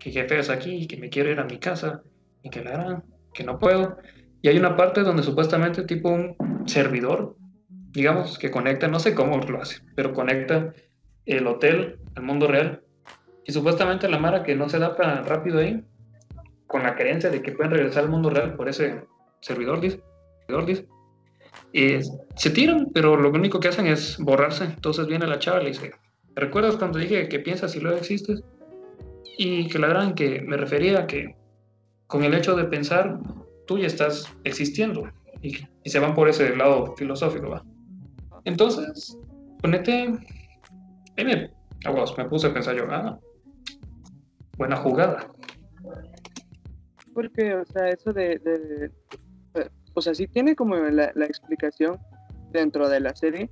que 0.00 0.10
jefe 0.10 0.40
es 0.40 0.50
aquí, 0.50 0.88
que 0.88 0.96
me 0.96 1.08
quiero 1.08 1.30
ir 1.30 1.38
a 1.38 1.44
mi 1.44 1.58
casa, 1.58 2.02
y 2.42 2.50
que 2.50 2.64
la 2.64 2.70
harán, 2.72 3.04
que 3.32 3.44
no 3.44 3.60
puedo. 3.60 3.96
Y 4.42 4.48
hay 4.48 4.58
una 4.58 4.76
parte 4.76 5.02
donde 5.02 5.22
supuestamente 5.22 5.84
tipo 5.84 6.08
un 6.08 6.36
servidor, 6.66 7.36
digamos, 7.92 8.36
que 8.36 8.50
conecta, 8.50 8.88
no 8.88 8.98
sé 8.98 9.14
cómo 9.14 9.36
lo 9.36 9.62
hace, 9.62 9.76
pero 9.94 10.12
conecta 10.12 10.74
el 11.26 11.46
hotel 11.46 12.00
al 12.16 12.24
mundo 12.24 12.48
real. 12.48 12.82
Y 13.46 13.52
supuestamente 13.52 14.08
la 14.08 14.18
Mara 14.18 14.42
que 14.42 14.56
no 14.56 14.68
se 14.68 14.80
da 14.80 14.96
para 14.96 15.22
rápido 15.22 15.60
ahí, 15.60 15.80
con 16.66 16.82
la 16.82 16.96
creencia 16.96 17.30
de 17.30 17.40
que 17.40 17.52
pueden 17.52 17.70
regresar 17.70 18.02
al 18.02 18.10
mundo 18.10 18.30
real 18.30 18.56
por 18.56 18.68
ese 18.68 19.04
servidor, 19.40 19.80
dice 19.80 20.02
y 21.72 22.00
se 22.36 22.50
tiran, 22.50 22.88
pero 22.92 23.16
lo 23.16 23.30
único 23.30 23.60
que 23.60 23.68
hacen 23.68 23.86
es 23.86 24.16
borrarse. 24.18 24.64
Entonces 24.64 25.06
viene 25.06 25.26
la 25.26 25.38
chava 25.38 25.60
y 25.60 25.64
le 25.64 25.70
dice, 25.70 25.92
¿recuerdas 26.34 26.76
cuando 26.76 26.98
dije 26.98 27.28
que 27.28 27.38
piensas 27.38 27.74
y 27.76 27.80
luego 27.80 27.98
existes? 27.98 28.42
Y 29.36 29.68
que 29.68 29.78
la 29.78 29.88
gran 29.88 30.14
que 30.14 30.40
me 30.40 30.56
refería 30.56 31.00
a 31.00 31.06
que 31.06 31.36
con 32.06 32.24
el 32.24 32.34
hecho 32.34 32.56
de 32.56 32.64
pensar, 32.64 33.20
tú 33.66 33.78
ya 33.78 33.86
estás 33.86 34.32
existiendo. 34.44 35.10
Y, 35.42 35.56
se 35.84 36.00
van 36.00 36.14
por 36.14 36.28
ese 36.28 36.54
lado 36.56 36.94
filosófico, 36.96 37.50
¿va? 37.50 37.64
Entonces, 38.44 39.16
ponete... 39.62 40.08
me, 41.16 41.50
me 42.16 42.24
puse 42.28 42.46
a 42.46 42.52
pensar 42.52 42.76
yo, 42.76 42.84
ah, 42.90 43.18
buena 44.56 44.76
jugada. 44.76 45.30
Porque, 47.14 47.54
o 47.54 47.64
sea, 47.66 47.88
eso 47.88 48.12
de 48.12 48.90
o 49.98 50.02
sea, 50.02 50.14
sí 50.14 50.28
tiene 50.28 50.54
como 50.54 50.76
la, 50.76 51.12
explicación 51.26 51.98
dentro 52.52 52.88
de 52.88 53.00
la 53.00 53.14
serie, 53.14 53.50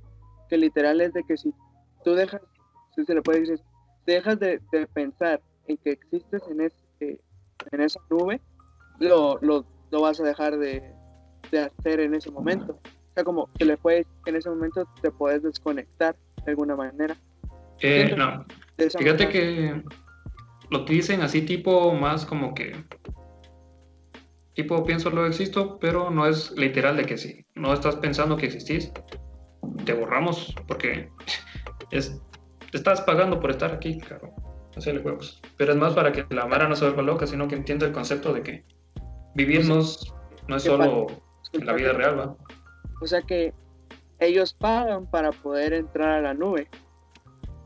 que 0.49 0.57
literal 0.57 1.01
es 1.01 1.13
de 1.13 1.23
que 1.23 1.37
si 1.37 1.53
tú 2.03 2.15
dejas, 2.15 2.41
si 2.95 3.03
se 3.03 3.13
le 3.13 3.21
puede 3.21 3.41
decir, 3.41 3.59
dejas 4.05 4.39
de, 4.39 4.61
pensar 4.93 5.41
en 5.67 5.77
que 5.77 5.91
existes 5.91 6.41
en, 6.49 6.61
ese, 6.61 7.19
en 7.71 7.81
esa 7.81 7.99
nube, 8.09 8.41
lo, 8.99 9.37
lo, 9.41 9.65
vas 9.91 10.19
a 10.21 10.23
dejar 10.23 10.57
de, 10.57 10.93
hacer 11.51 11.99
en 11.99 12.15
ese 12.15 12.31
momento. 12.31 12.79
O 12.83 13.13
sea, 13.13 13.23
como 13.25 13.51
que 13.53 13.65
le 13.65 13.75
puedes, 13.75 14.07
en 14.25 14.37
ese 14.37 14.49
momento 14.49 14.87
te 15.01 15.11
puedes 15.11 15.43
desconectar 15.43 16.15
de 16.45 16.51
alguna 16.51 16.77
manera. 16.77 17.17
Eh, 17.81 18.15
no. 18.17 18.45
Fíjate 18.77 19.27
que 19.29 19.83
lo 20.69 20.85
dicen 20.85 21.21
así 21.21 21.41
tipo 21.41 21.93
más 21.93 22.25
como 22.25 22.53
que 22.53 22.73
tipo 24.57 24.83
pienso 24.83 25.11
lo 25.11 25.27
existo, 25.27 25.77
pero 25.79 26.09
no 26.09 26.25
es 26.25 26.51
literal 26.57 26.97
de 26.97 27.05
que 27.05 27.15
sí. 27.15 27.45
No 27.53 27.73
estás 27.73 27.95
pensando 27.97 28.35
que 28.35 28.47
existís, 28.47 28.91
te 29.85 29.93
borramos 29.93 30.53
porque 30.67 31.11
es, 31.91 32.19
estás 32.73 32.99
pagando 33.01 33.39
por 33.39 33.51
estar 33.51 33.71
aquí, 33.71 33.99
claro. 33.99 34.33
Hacerle 34.75 35.03
juegos. 35.03 35.39
Pero 35.57 35.73
es 35.73 35.77
más 35.77 35.93
para 35.93 36.11
que 36.11 36.25
la 36.31 36.47
Mara 36.47 36.67
no 36.67 36.75
se 36.75 36.85
vuelva 36.85 37.03
loca, 37.03 37.27
sino 37.27 37.47
que 37.47 37.55
entienda 37.55 37.85
el 37.85 37.91
concepto 37.93 38.33
de 38.33 38.41
que 38.41 38.65
vivir 39.35 39.63
no 39.67 39.79
es, 39.79 40.11
solo 40.57 41.05
en 41.53 41.65
la 41.65 41.73
vida 41.73 41.93
real, 41.93 42.19
¿va? 42.19 42.35
O 43.01 43.05
sea 43.05 43.21
que 43.21 43.53
ellos 44.19 44.55
pagan 44.55 45.05
para 45.05 45.31
poder 45.31 45.73
entrar 45.73 46.09
a 46.09 46.21
la 46.21 46.33
nube. 46.33 46.67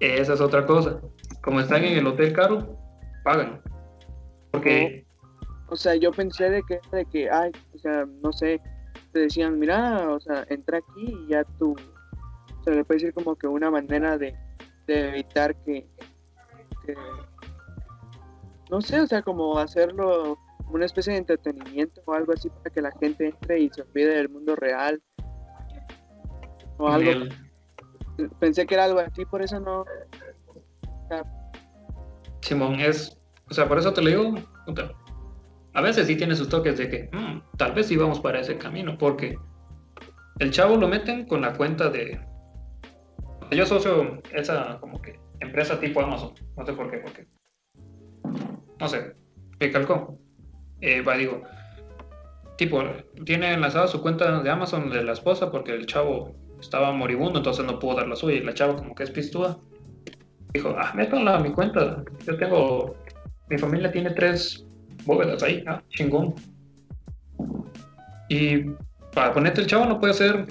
Esa 0.02 0.34
es 0.34 0.42
otra 0.42 0.66
cosa. 0.66 1.00
Como 1.42 1.62
están 1.62 1.86
en 1.86 1.98
el 1.98 2.08
hotel 2.08 2.34
caro, 2.34 2.78
pagan. 3.24 3.62
Porque 4.52 5.06
o 5.72 5.76
sea, 5.78 5.96
yo 5.96 6.12
pensé 6.12 6.50
de 6.50 6.62
que, 6.64 6.82
de 6.92 7.06
que, 7.06 7.30
ay, 7.30 7.52
o 7.74 7.78
sea, 7.80 8.06
no 8.22 8.34
sé, 8.34 8.62
te 9.14 9.22
decían, 9.22 9.58
mira, 9.58 10.10
o 10.10 10.20
sea, 10.20 10.46
entra 10.50 10.80
aquí 10.80 11.16
y 11.26 11.28
ya 11.32 11.46
tú, 11.58 11.74
o 12.60 12.64
sea, 12.64 12.74
le 12.74 12.84
puede 12.84 13.00
decir 13.00 13.14
como 13.14 13.38
que 13.38 13.48
una 13.48 13.72
manera 13.72 14.18
de, 14.18 14.36
evitar 14.88 15.56
que, 15.64 15.88
no 18.70 18.82
sé, 18.82 19.00
o 19.00 19.08
sea, 19.08 19.22
como 19.22 19.58
hacerlo 19.58 20.38
una 20.70 20.86
especie 20.86 21.14
de 21.14 21.20
entretenimiento 21.20 22.02
o 22.06 22.14
algo 22.14 22.34
así 22.34 22.50
para 22.50 22.70
que 22.70 22.82
la 22.82 22.92
gente 23.00 23.28
entre 23.28 23.60
y 23.62 23.70
se 23.70 23.84
olvide 23.84 24.16
del 24.16 24.28
mundo 24.28 24.58
real 24.58 25.02
o 26.78 26.88
algo. 26.90 27.28
Pensé 28.42 28.66
que 28.66 28.74
era 28.74 28.86
algo 28.86 29.00
así, 29.00 29.24
por 29.24 29.42
eso 29.42 29.58
no. 29.62 29.86
Simón 32.42 32.82
es, 32.82 33.18
o 33.50 33.54
sea, 33.54 33.70
por 33.70 33.80
eso 33.80 33.94
te 33.94 34.02
lo 34.02 34.10
digo, 34.10 34.36
a 35.74 35.82
veces 35.82 36.08
sí 36.08 36.16
tiene 36.16 36.36
sus 36.36 36.50
toques 36.50 36.78
de 36.78 36.90
que 36.90 37.10
mm, 37.12 37.58
tal 37.58 37.74
vez 37.74 37.92
íbamos 37.92 38.20
para 38.20 38.40
ese 38.40 38.58
camino, 38.58 38.98
porque 38.98 39.38
el 40.40 40.52
chavo 40.52 40.76
lo 40.76 40.88
meten 40.88 41.26
con 41.26 41.42
la 41.42 41.54
cuenta 41.54 41.90
de. 41.90 42.20
Yo 43.52 43.66
socio 43.66 44.22
esa 44.34 44.80
como 44.80 45.02
que 45.02 45.20
empresa 45.40 45.80
tipo 45.80 46.02
Amazon, 46.02 46.34
no 46.58 46.66
sé 46.66 46.74
por 46.74 46.92
qué, 46.92 46.98
porque. 46.98 47.28
No 48.80 48.88
sé, 48.88 49.16
me 49.60 49.72
calcó. 49.72 50.18
Eh, 50.82 51.02
va, 51.02 51.16
digo, 51.16 51.44
tipo, 52.58 52.82
tiene 53.26 53.54
enlazada 53.54 53.88
su 53.88 54.02
cuenta 54.02 54.42
de 54.42 54.50
Amazon 54.50 54.90
de 54.90 55.04
la 55.04 55.14
esposa 55.14 55.52
porque 55.52 55.74
el 55.74 55.86
chavo 55.86 56.36
estaba 56.60 56.92
moribundo, 56.92 57.38
entonces 57.38 57.66
no 57.66 57.80
pudo 57.80 57.98
dar 57.98 58.08
la 58.08 58.16
suya 58.16 58.38
y 58.38 58.44
la 58.44 58.54
chava 58.54 58.76
como 58.76 58.96
que 58.96 59.04
es 59.04 59.12
pistuda. 59.12 59.58
Dijo, 60.54 60.76
ah, 60.78 60.92
métanla 60.96 61.36
a 61.36 61.40
mi 61.40 61.52
cuenta. 61.52 62.04
Yo 62.26 62.38
tengo, 62.38 62.96
mi 63.50 63.58
familia 63.58 63.92
tiene 63.92 64.10
tres 64.12 64.66
bóvedas 65.06 65.44
ahí, 65.44 65.64
ah, 65.68 65.82
chingón. 65.90 66.36
Y 68.30 68.66
para 69.14 69.34
ponerte 69.34 69.62
el 69.62 69.68
chavo 69.68 69.86
no 69.86 70.00
puede 70.00 70.14
hacer. 70.14 70.48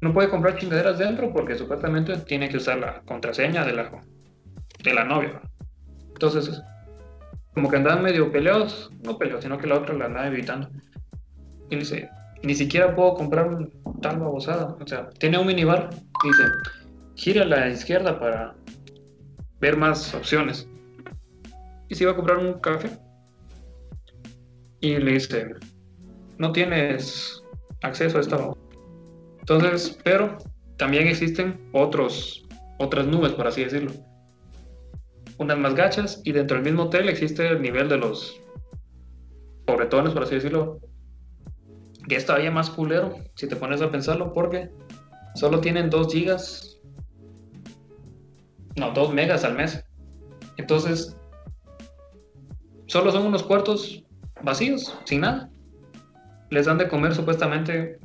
No 0.00 0.12
puede 0.12 0.28
comprar 0.28 0.58
chingaderas 0.58 0.98
dentro 0.98 1.32
porque 1.32 1.54
supuestamente 1.54 2.16
tiene 2.18 2.48
que 2.48 2.56
usar 2.56 2.78
la 2.78 3.02
contraseña 3.02 3.64
de 3.64 3.72
la, 3.72 3.90
de 4.82 4.94
la 4.94 5.04
novia. 5.04 5.40
Entonces, 6.08 6.60
como 7.54 7.70
que 7.70 7.76
andaban 7.76 8.02
medio 8.02 8.32
peleados, 8.32 8.90
no 9.04 9.16
peleados, 9.16 9.44
sino 9.44 9.58
que 9.58 9.66
la 9.66 9.76
otra 9.76 9.94
la 9.94 10.06
andaba 10.06 10.26
evitando. 10.26 10.68
Y 11.70 11.76
dice, 11.76 12.08
ni 12.42 12.54
siquiera 12.54 12.94
puedo 12.94 13.14
comprar 13.14 13.48
un 13.48 13.70
tal 14.00 14.18
babosada. 14.18 14.76
O 14.80 14.86
sea, 14.86 15.08
tiene 15.10 15.38
un 15.38 15.46
minibar 15.46 15.90
dice, 16.24 16.44
gira 17.14 17.42
a 17.42 17.46
la 17.46 17.68
izquierda 17.68 18.18
para 18.18 18.54
ver 19.60 19.76
más 19.76 20.14
opciones 20.14 20.68
y 21.92 21.94
se 21.94 22.04
iba 22.04 22.12
a 22.12 22.16
comprar 22.16 22.38
un 22.38 22.54
café. 22.54 22.90
Y 24.80 24.96
le 24.96 25.12
dice, 25.12 25.50
no 26.38 26.50
tienes 26.50 27.42
acceso 27.82 28.16
a 28.16 28.22
esta 28.22 28.50
Entonces, 29.40 29.98
pero 30.02 30.38
también 30.78 31.06
existen 31.06 31.68
otros, 31.74 32.48
otras 32.78 33.06
nubes, 33.06 33.32
por 33.32 33.46
así 33.46 33.62
decirlo. 33.62 33.92
Unas 35.36 35.58
más 35.58 35.74
gachas 35.74 36.22
y 36.24 36.32
dentro 36.32 36.56
del 36.56 36.64
mismo 36.64 36.84
hotel 36.84 37.10
existe 37.10 37.46
el 37.46 37.60
nivel 37.60 37.90
de 37.90 37.98
los 37.98 38.40
pobretones, 39.66 40.14
por 40.14 40.22
así 40.22 40.36
decirlo, 40.36 40.80
que 42.08 42.16
es 42.16 42.24
todavía 42.24 42.50
más 42.50 42.70
culero, 42.70 43.16
si 43.34 43.46
te 43.48 43.56
pones 43.56 43.82
a 43.82 43.90
pensarlo, 43.90 44.32
porque 44.32 44.70
solo 45.34 45.60
tienen 45.60 45.90
2 45.90 46.10
gigas, 46.10 46.80
no, 48.76 48.92
2 48.92 49.12
megas 49.12 49.44
al 49.44 49.56
mes. 49.56 49.84
Entonces, 50.56 51.16
solo 52.92 53.10
son 53.10 53.26
unos 53.26 53.42
cuartos 53.42 54.04
vacíos, 54.42 54.94
sin 55.04 55.22
nada. 55.22 55.50
Les 56.50 56.66
dan 56.66 56.76
de 56.76 56.88
comer 56.88 57.14
supuestamente 57.14 57.98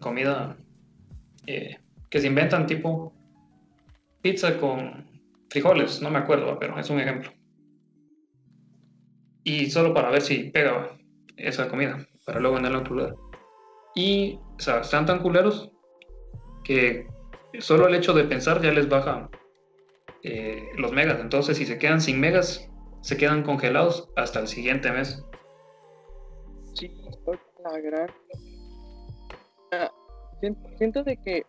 comida 0.00 0.54
eh, 1.46 1.78
que 2.10 2.20
se 2.20 2.26
inventan 2.26 2.66
tipo 2.66 3.14
pizza 4.20 4.58
con 4.58 5.08
frijoles, 5.48 6.02
no 6.02 6.10
me 6.10 6.18
acuerdo, 6.18 6.58
pero 6.58 6.78
es 6.78 6.90
un 6.90 7.00
ejemplo. 7.00 7.32
Y 9.44 9.70
solo 9.70 9.94
para 9.94 10.10
ver 10.10 10.20
si 10.20 10.50
pega 10.50 10.98
esa 11.38 11.70
comida, 11.70 12.06
para 12.26 12.38
luego 12.38 12.56
venderla 12.56 12.80
en 12.80 12.84
otro 12.84 12.96
lugar. 12.96 13.14
Y, 13.94 14.38
o 14.58 14.60
sea, 14.60 14.80
están 14.80 15.06
tan 15.06 15.20
culeros 15.20 15.70
que 16.64 17.06
solo 17.60 17.88
el 17.88 17.94
hecho 17.94 18.12
de 18.12 18.24
pensar 18.24 18.60
ya 18.60 18.72
les 18.72 18.90
baja 18.90 19.30
eh, 20.22 20.68
los 20.76 20.92
megas. 20.92 21.18
Entonces, 21.18 21.56
si 21.56 21.64
se 21.64 21.78
quedan 21.78 22.02
sin 22.02 22.20
megas, 22.20 22.68
se 23.00 23.16
quedan 23.16 23.42
congelados 23.42 24.08
hasta 24.16 24.40
el 24.40 24.48
siguiente 24.48 24.90
mes. 24.90 25.24
Sí, 26.74 26.90
por 27.24 27.38
la 27.64 27.78
gran. 27.80 28.08
Ah, 29.72 29.90
siento, 30.76 31.02
de 31.04 31.16
que 31.16 31.46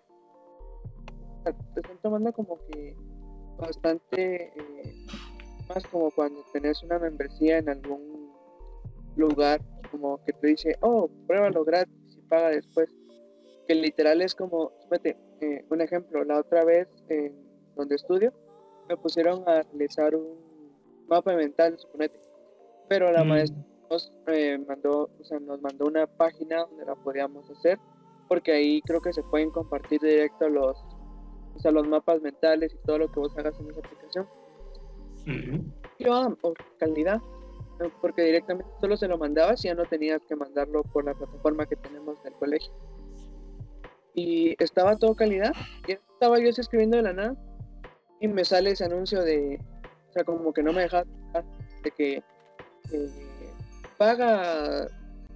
te 1.44 1.79
están 1.82 1.98
tomando 2.01 2.32
como 2.34 2.58
que 2.68 2.96
bastante 3.58 4.53
eh, 4.56 5.06
más 5.68 5.86
como 5.88 6.12
cuando 6.12 6.44
tenés 6.51 6.82
una 6.84 7.00
membresía 7.00 7.60
en 7.60 7.70
algún 7.70 8.34
lugar, 9.15 9.62
como 9.91 10.24
que 10.24 10.34
te 10.34 10.48
dice, 10.48 10.75
oh, 10.82 11.10
pruébalo 11.27 11.63
gratis 11.63 12.18
y 12.18 12.22
paga 12.22 12.50
después. 12.50 12.89
Que 13.68 13.75
literal 13.75 14.22
es 14.22 14.34
como, 14.34 14.72
fíjate, 14.84 15.15
eh, 15.41 15.65
un 15.70 15.82
ejemplo, 15.82 16.24
la 16.24 16.39
otra 16.39 16.65
vez 16.65 16.88
en 17.10 17.36
donde 17.75 17.96
estudio, 17.96 18.34
me 18.88 18.98
pusieron 18.98 19.48
a 19.48 19.62
realizar 19.62 20.15
un 20.15 20.49
mapa 21.10 21.34
mental, 21.36 21.78
suponete. 21.78 22.20
Pero 22.88 23.12
la 23.12 23.24
Mm. 23.24 23.28
maestra 23.28 23.60
nos 23.89 24.12
eh, 24.28 24.58
mandó, 24.68 25.10
o 25.20 25.24
sea, 25.24 25.39
nos 25.39 25.62
mandó 25.62 25.88
una 25.88 26.06
página 26.08 26.66
donde 26.66 26.86
la 26.86 26.96
podíamos 26.96 27.50
hacer, 27.50 27.80
porque 28.28 28.51
ahí 28.51 28.82
creo 28.84 29.01
que 29.01 29.13
se 29.13 29.24
pueden 29.24 29.50
compartir 29.51 30.00
directo 30.01 30.48
los, 30.48 30.78
o 31.56 31.60
sea, 31.60 31.72
los 31.72 31.88
mapas 31.88 32.22
mentales 32.22 32.74
y 32.74 32.86
todo 32.86 33.00
lo 33.00 33.12
que 33.12 33.20
vos 33.20 33.36
hagas 33.38 33.60
en 33.60 33.70
esa 33.72 33.80
aplicación. 33.80 34.28
Yo, 36.00 36.13
ah, 36.13 36.36
por 36.42 36.54
calidad, 36.78 37.20
porque 38.01 38.24
directamente 38.24 38.72
solo 38.80 38.98
se 38.98 39.08
lo 39.08 39.18
mandabas 39.18 39.63
y 39.63 39.68
ya 39.68 39.75
no 39.75 39.86
tenías 39.86 40.22
que 40.28 40.36
mandarlo 40.36 40.84
por 40.84 41.06
la 41.06 41.13
plataforma 41.13 41.66
que 41.66 41.75
tenemos 41.75 42.22
del 42.24 42.34
colegio. 42.34 42.72
Y 44.13 44.56
estaba 44.62 44.96
todo 44.96 45.16
calidad, 45.16 45.54
y 45.88 45.94
estaba 45.94 46.39
yo 46.39 46.50
escribiendo 46.50 46.98
de 46.98 47.04
la 47.04 47.13
nada, 47.13 47.36
y 48.20 48.28
me 48.28 48.44
sale 48.44 48.72
ese 48.72 48.86
anuncio 48.86 49.22
de, 49.24 49.60
o 50.10 50.13
sea, 50.13 50.24
como 50.24 50.51
que 50.54 50.63
no 50.63 50.74
me 50.74 50.82
deja 50.84 51.04
de 51.84 51.92
que 51.92 52.24
eh, 52.92 53.10
paga 53.98 54.88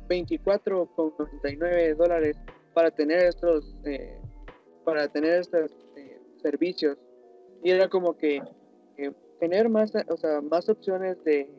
24,99 0.08 1.96
dólares 1.96 2.38
para 2.74 2.92
tener 2.92 3.24
estos, 3.25 3.75
eh, 3.86 4.18
para 4.84 5.08
tener 5.08 5.39
estos 5.42 5.72
eh, 5.96 6.20
servicios. 6.42 6.98
Y 7.63 7.72
era 7.72 7.88
como 7.89 8.18
que 8.18 8.42
eh, 8.98 9.12
tener 9.39 9.70
más, 9.70 9.94
o 10.10 10.18
sea, 10.18 10.42
más 10.42 10.68
opciones 10.70 11.24
de, 11.24 11.50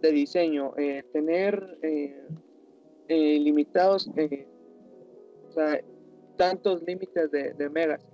de 0.00 0.12
diseño, 0.12 0.74
tener 1.12 1.78
limitados, 3.08 4.08
o 5.48 5.52
sea, 5.52 5.80
tantos 6.36 6.82
límites 6.82 7.30
de, 7.30 7.52
de 7.54 7.68
megas. 7.68 8.06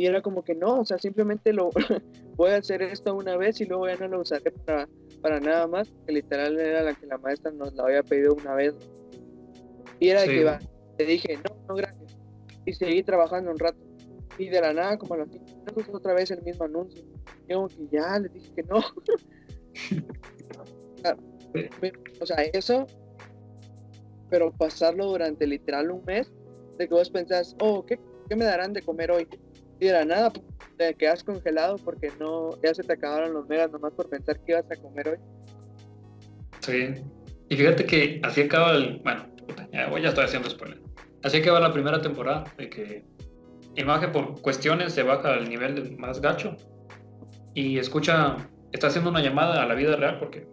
Y 0.00 0.06
era 0.06 0.22
como 0.22 0.42
que 0.42 0.54
no, 0.54 0.80
o 0.80 0.84
sea, 0.86 0.98
simplemente 0.98 1.52
lo 1.52 1.68
voy 2.36 2.52
a 2.52 2.56
hacer 2.56 2.80
esto 2.80 3.14
una 3.14 3.36
vez 3.36 3.60
y 3.60 3.66
luego 3.66 3.86
ya 3.86 3.96
no 3.96 4.08
lo 4.08 4.20
usaré 4.22 4.50
para, 4.50 4.88
para 5.20 5.40
nada 5.40 5.66
más, 5.66 5.92
que 6.06 6.12
literal 6.12 6.58
era 6.58 6.82
la 6.82 6.94
que 6.94 7.06
la 7.06 7.18
maestra 7.18 7.50
nos 7.50 7.74
la 7.74 7.82
había 7.82 8.02
pedido 8.02 8.34
una 8.34 8.54
vez. 8.54 8.74
Y 9.98 10.08
era 10.08 10.22
de 10.22 10.26
Sí. 10.28 10.32
que 10.32 10.40
iba, 10.40 10.58
le 10.98 11.04
dije, 11.04 11.36
no, 11.36 11.54
no, 11.68 11.74
gracias. 11.74 12.16
Y 12.64 12.72
seguí 12.72 13.02
trabajando 13.02 13.50
un 13.50 13.58
rato. 13.58 13.76
Y 14.38 14.48
de 14.48 14.58
la 14.62 14.72
nada, 14.72 14.96
como 14.96 15.16
a 15.16 15.26
cinco 15.26 15.44
minutos, 15.66 15.90
otra 15.92 16.14
vez 16.14 16.30
el 16.30 16.40
mismo 16.44 16.64
anuncio. 16.64 17.04
Y 17.46 17.52
como 17.52 17.68
que 17.68 17.86
ya, 17.92 18.18
le 18.18 18.30
dije 18.30 18.50
que 18.56 18.62
no. 18.62 18.80
O 22.22 22.26
sea, 22.26 22.36
eso, 22.54 22.86
pero 24.30 24.50
pasarlo 24.50 25.08
durante 25.08 25.46
literal 25.46 25.90
un 25.90 26.02
mes, 26.06 26.32
de 26.78 26.88
que 26.88 26.94
vos 26.94 27.10
pensás, 27.10 27.54
oh, 27.60 27.84
¿qué, 27.84 28.00
qué 28.30 28.36
me 28.36 28.46
darán 28.46 28.72
de 28.72 28.80
comer 28.80 29.10
hoy? 29.10 29.28
Y 29.80 29.86
de 29.86 29.92
la 29.92 30.04
nada, 30.04 30.30
pum, 30.30 30.44
te 30.76 30.94
quedas 30.94 31.24
congelado 31.24 31.76
porque 31.78 32.12
no, 32.20 32.50
ya 32.62 32.74
se 32.74 32.82
te 32.82 32.92
acabaron 32.92 33.32
los 33.32 33.48
megas 33.48 33.70
nomás 33.70 33.92
por 33.94 34.08
pensar 34.08 34.38
que 34.44 34.52
ibas 34.52 34.70
a 34.70 34.76
comer 34.76 35.08
hoy. 35.08 35.18
Sí. 36.60 36.94
Y 37.48 37.56
fíjate 37.56 37.84
que 37.84 38.20
así 38.22 38.42
acaba 38.42 38.72
el. 38.72 38.98
Bueno, 39.02 39.26
ya, 39.72 39.88
voy- 39.88 40.02
ya 40.02 40.10
estoy 40.10 40.24
haciendo 40.24 40.48
spoiler. 40.50 40.80
Así 41.22 41.38
acaba 41.38 41.60
la 41.60 41.72
primera 41.72 42.00
temporada, 42.00 42.44
de 42.56 42.70
que 42.70 43.04
Imagen 43.76 44.10
por 44.10 44.40
cuestiones 44.42 44.92
se 44.92 45.02
baja 45.04 45.32
al 45.32 45.48
nivel 45.48 45.96
más 45.96 46.20
gacho 46.20 46.56
y 47.54 47.78
escucha, 47.78 48.36
está 48.72 48.88
haciendo 48.88 49.10
una 49.10 49.22
llamada 49.22 49.62
a 49.62 49.66
la 49.66 49.74
vida 49.74 49.94
real 49.94 50.18
porque 50.18 50.46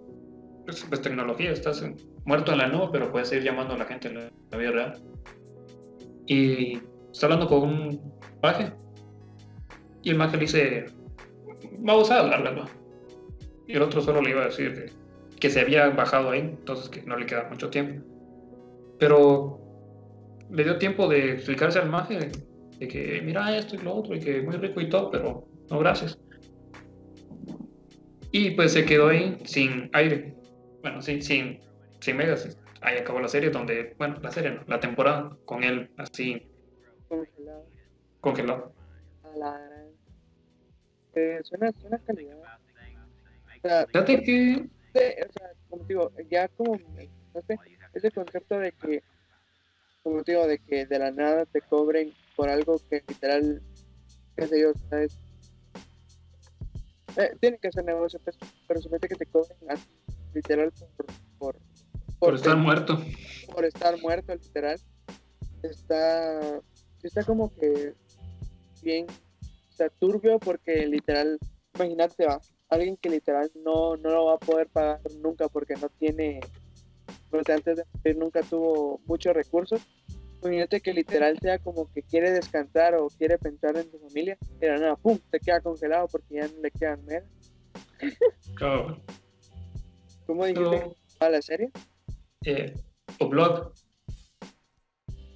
pues, 0.65 0.85
pues, 0.87 1.01
tecnología, 1.01 1.51
estás 1.51 1.83
muerto 2.25 2.51
en 2.51 2.59
la 2.59 2.67
nube, 2.67 2.89
pero 2.91 3.11
puedes 3.11 3.29
seguir 3.29 3.45
llamando 3.45 3.73
a 3.73 3.77
la 3.77 3.85
gente 3.85 4.09
en 4.09 4.15
la, 4.15 4.31
la 4.51 4.57
vida 4.57 4.71
real. 4.71 5.01
Y 6.27 6.79
está 7.11 7.25
hablando 7.25 7.47
con 7.47 7.63
un 7.63 8.13
paje 8.41 8.71
y 10.07 10.11
el 10.11 10.15
maje 10.15 10.37
le 10.37 10.43
dice, 10.43 10.85
vamos 11.79 12.09
a 12.11 12.19
hablarla, 12.19 12.65
Y 13.67 13.73
el 13.73 13.81
otro 13.81 13.99
solo 13.99 14.21
le 14.21 14.29
iba 14.29 14.43
a 14.43 14.45
decir 14.45 14.89
que, 15.37 15.49
se 15.49 15.59
había 15.59 15.89
bajado 15.89 16.29
ahí, 16.29 16.39
entonces 16.39 16.87
que 16.87 17.01
no 17.01 17.17
le 17.17 17.25
queda 17.25 17.49
mucho 17.49 17.69
tiempo. 17.69 18.07
Pero 18.99 19.59
le 20.49 20.63
dio 20.63 20.77
tiempo 20.77 21.09
de 21.09 21.33
explicarse 21.33 21.79
al 21.79 21.89
maje 21.89 22.19
de, 22.19 22.31
de 22.79 22.87
que 22.87 23.21
mira 23.21 23.57
esto 23.57 23.75
y 23.75 23.79
lo 23.79 23.95
otro 23.95 24.15
y 24.15 24.21
que 24.21 24.41
muy 24.41 24.55
rico 24.55 24.79
y 24.79 24.87
todo, 24.87 25.11
pero 25.11 25.45
no 25.69 25.79
gracias. 25.79 26.17
Y 28.31 28.51
pues 28.51 28.71
se 28.71 28.85
quedó 28.85 29.09
ahí 29.09 29.37
sin 29.43 29.89
aire, 29.91 30.37
bueno, 30.83 31.01
sin, 31.01 31.21
sin, 31.21 31.59
sin 31.99 32.15
megas. 32.15 32.57
Ahí 32.79 32.97
acabó 32.97 33.19
la 33.19 33.27
serie 33.27 33.49
donde, 33.49 33.93
bueno, 33.97 34.15
la 34.21 34.31
serie 34.31 34.51
no, 34.51 34.61
la 34.67 34.79
temporada 34.79 35.35
con 35.43 35.65
él 35.65 35.91
así 35.97 36.47
Congelado. 37.09 37.65
congelado. 38.21 38.71
A 39.23 39.37
la 39.37 39.51
gran. 39.57 39.96
Eh, 41.19 41.39
suena, 41.43 41.71
suena 41.81 41.97
calidad. 41.97 42.37
O 42.37 43.61
sea, 43.67 43.85
que 44.05 44.17
de- 44.93 45.25
o 45.27 45.31
sea, 45.33 45.51
como 45.67 45.83
digo, 45.85 46.11
ya 46.29 46.47
como 46.49 46.73
me 46.95 47.09
contaste, 47.33 47.59
ese 47.93 48.11
concepto 48.11 48.59
de 48.59 48.71
que, 48.73 49.03
como 50.03 50.21
digo, 50.21 50.45
de 50.45 50.59
que 50.59 50.85
de 50.85 50.99
la 50.99 51.09
nada 51.09 51.45
te 51.47 51.61
cobren 51.61 52.13
por 52.35 52.49
algo 52.49 52.77
que 52.87 53.03
literal, 53.07 53.63
qué 54.35 54.47
sé 54.47 54.61
yo, 54.61 54.73
¿sabes? 54.91 55.17
Eh, 57.17 57.35
tiene 57.41 57.57
que 57.57 57.71
ser 57.71 57.83
negocio, 57.83 58.19
pues, 58.23 58.37
pero 58.67 58.79
suponete 58.79 59.07
que 59.07 59.15
te 59.15 59.25
cobren 59.25 59.57
literal 60.35 60.71
por, 60.99 61.07
por, 61.39 61.59
por 62.19 62.35
estar 62.35 62.55
muerto. 62.57 62.99
por 63.55 63.65
estar 63.65 63.99
muerto, 63.99 64.35
literal, 64.35 64.79
está, 65.63 66.61
está 67.01 67.23
como 67.23 67.51
que 67.55 67.95
bien, 68.83 69.07
sea, 69.77 69.89
turbio 69.89 70.39
porque 70.39 70.85
literal, 70.87 71.37
imagínate, 71.75 72.25
va, 72.25 72.41
alguien 72.69 72.97
que 72.97 73.09
literal 73.09 73.51
no, 73.63 73.95
no 73.97 74.09
lo 74.09 74.25
va 74.25 74.33
a 74.33 74.39
poder 74.39 74.67
pagar 74.67 74.99
nunca 75.21 75.47
porque 75.47 75.75
no 75.75 75.89
tiene, 75.89 76.39
porque 77.29 77.53
antes 77.53 77.77
de 77.77 77.83
morir 77.93 78.17
nunca 78.17 78.41
tuvo 78.41 78.99
muchos 79.05 79.33
recursos. 79.33 79.81
Imagínate 80.41 80.81
que 80.81 80.93
literal 80.93 81.39
sea 81.39 81.57
como 81.59 81.91
que 81.91 82.03
quiere 82.03 82.31
descansar 82.31 82.95
o 82.95 83.07
quiere 83.07 83.37
pensar 83.39 83.75
en 83.77 83.89
su 83.89 83.99
familia, 83.99 84.37
y 84.61 84.65
la 84.65 84.77
nada, 84.77 84.95
pum, 84.95 85.17
se 85.31 85.39
queda 85.39 85.61
congelado 85.61 86.07
porque 86.07 86.35
ya 86.35 86.47
no 86.47 86.61
le 86.61 86.71
quedan 86.71 87.03
megas. 87.05 87.29
Claro. 88.55 89.01
¿Cómo 90.27 90.45
dijiste 90.45 90.69
Pero, 90.69 90.95
a 91.19 91.29
la 91.29 91.41
serie? 91.41 91.71
eh, 92.45 92.73
upload. 93.19 93.71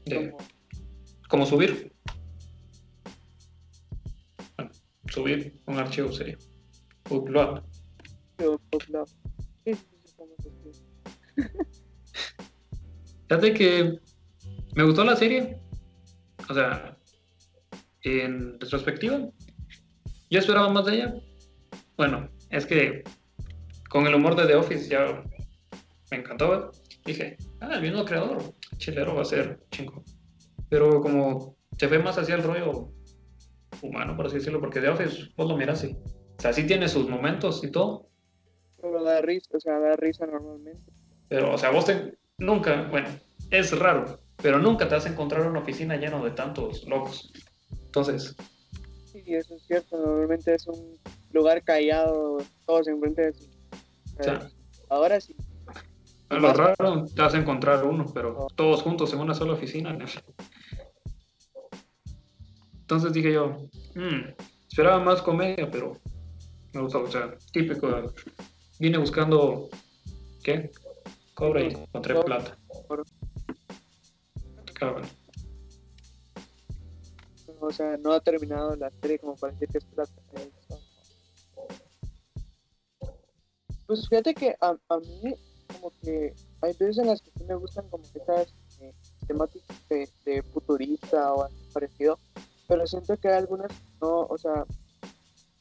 Como, 0.05 0.37
como 1.29 1.45
subir. 1.45 1.91
Subir 5.11 5.59
un 5.65 5.77
archivo 5.77 6.11
sería. 6.11 6.37
Upload. 7.09 7.63
upload. 8.71 9.07
Sí, 9.65 9.75
sí. 9.75 10.83
Fíjate 13.27 13.53
que 13.53 13.99
me 14.75 14.83
gustó 14.83 15.03
la 15.03 15.15
serie. 15.15 15.57
O 16.49 16.53
sea, 16.53 16.97
en 18.03 18.59
retrospectiva, 18.59 19.29
yo 20.29 20.39
esperaba 20.39 20.69
más 20.69 20.85
de 20.85 20.95
ella. 20.95 21.15
Bueno, 21.97 22.29
es 22.49 22.65
que 22.65 23.03
con 23.89 24.07
el 24.07 24.15
humor 24.15 24.35
de 24.35 24.47
The 24.47 24.55
Office 24.55 24.89
ya 24.89 25.23
me 26.09 26.17
encantó. 26.17 26.71
Dije, 27.05 27.37
ah, 27.61 27.75
el 27.75 27.81
mismo 27.81 28.05
creador, 28.05 28.53
chilero 28.77 29.15
va 29.15 29.21
a 29.21 29.25
ser 29.25 29.59
chingo. 29.71 30.03
Pero 30.69 31.01
como 31.01 31.55
se 31.77 31.87
ve 31.87 31.99
más 31.99 32.17
hacia 32.17 32.35
el 32.35 32.43
rollo 32.43 32.91
humano, 33.83 34.15
por 34.15 34.25
así 34.27 34.35
decirlo, 34.37 34.59
porque 34.59 34.79
The 34.81 34.89
Office, 34.89 35.29
vos 35.35 35.47
lo 35.49 35.57
miras 35.57 35.83
así. 35.83 35.95
O 36.37 36.41
sea, 36.41 36.53
sí 36.53 36.65
tiene 36.65 36.87
sus 36.87 37.07
momentos 37.09 37.63
y 37.63 37.71
todo, 37.71 38.07
Pero 38.81 39.03
da 39.03 39.21
risa, 39.21 39.49
o 39.55 39.59
sea, 39.59 39.79
da 39.79 39.95
risa 39.95 40.25
normalmente. 40.25 40.91
Pero, 41.29 41.53
o 41.53 41.57
sea, 41.57 41.69
vos 41.71 41.85
te- 41.85 42.17
nunca, 42.39 42.87
bueno, 42.89 43.07
es 43.51 43.77
raro, 43.77 44.19
pero 44.37 44.57
nunca 44.59 44.87
te 44.87 44.95
vas 44.95 45.05
a 45.05 45.09
encontrar 45.09 45.47
una 45.47 45.59
oficina 45.59 45.95
llena 45.97 46.21
de 46.23 46.31
tantos 46.31 46.83
locos. 46.87 47.31
Entonces, 47.85 48.35
Sí, 49.11 49.23
eso 49.35 49.55
es 49.55 49.63
cierto. 49.63 49.97
Normalmente 49.97 50.55
es 50.55 50.65
un 50.67 50.97
lugar 51.33 51.61
callado, 51.63 52.37
todos 52.65 52.87
enfrente 52.87 53.23
de 53.23 53.33
su. 53.33 53.43
o 54.19 54.23
sea, 54.23 54.49
Ahora 54.89 55.19
sí. 55.19 55.35
a 56.29 56.35
lo 56.37 56.53
raro 56.53 57.05
te 57.13 57.21
vas 57.21 57.33
a 57.33 57.37
encontrar 57.37 57.83
uno, 57.85 58.05
pero 58.13 58.47
todos 58.55 58.81
juntos 58.81 59.11
en 59.13 59.19
una 59.19 59.33
sola 59.33 59.51
oficina. 59.53 59.91
¿no? 59.91 60.05
Entonces 62.91 63.13
dije 63.13 63.31
yo, 63.31 63.69
"Mm, 63.95 64.33
esperaba 64.67 64.99
más 64.99 65.21
comedia, 65.21 65.71
pero 65.71 65.97
Me 66.73 66.81
gustó, 66.81 67.03
o 67.03 67.11
sea, 67.11 67.37
típico. 67.51 67.87
Vine 68.79 68.97
buscando, 68.97 69.69
¿qué? 70.43 70.71
Cobre 71.33 71.63
y 71.67 71.73
encontré 71.73 72.21
plata. 72.21 72.57
Cabrón. 74.73 75.05
O 77.59 77.71
sea, 77.71 77.97
no 77.97 78.11
ha 78.13 78.19
terminado 78.21 78.75
la 78.77 78.89
serie 79.01 79.19
como 79.19 79.35
para 79.35 79.51
decir 79.53 79.67
que 79.69 79.77
es 79.79 79.85
plata. 79.85 80.13
Pues 83.87 84.07
fíjate 84.07 84.33
que 84.33 84.55
a, 84.61 84.69
a 84.89 84.99
mí, 84.99 85.35
como 85.73 85.91
que 86.01 86.33
hay 86.61 86.73
veces 86.73 86.97
en 86.99 87.07
las 87.07 87.21
que 87.21 87.31
sí 87.37 87.43
me 87.45 87.55
gustan 87.55 87.87
como 87.89 88.03
que 88.11 88.19
esas 88.19 88.53
eh, 88.79 88.93
temáticas 89.27 89.77
de, 89.89 90.09
de 90.25 90.43
futurista 90.43 91.33
o 91.33 91.43
algo 91.43 91.57
parecido, 91.73 92.17
pero 92.71 92.87
siento 92.87 93.17
que 93.17 93.27
hay 93.27 93.33
algunas 93.33 93.69
no, 94.01 94.21
o 94.29 94.37
sea, 94.37 94.65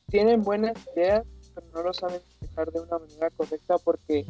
tienen 0.06 0.44
buenas 0.44 0.74
ideas, 0.94 1.26
pero 1.52 1.66
no 1.74 1.82
lo 1.82 1.92
saben 1.92 2.20
dejar 2.40 2.70
de 2.70 2.78
una 2.82 3.00
manera 3.00 3.30
correcta 3.30 3.78
porque 3.78 4.24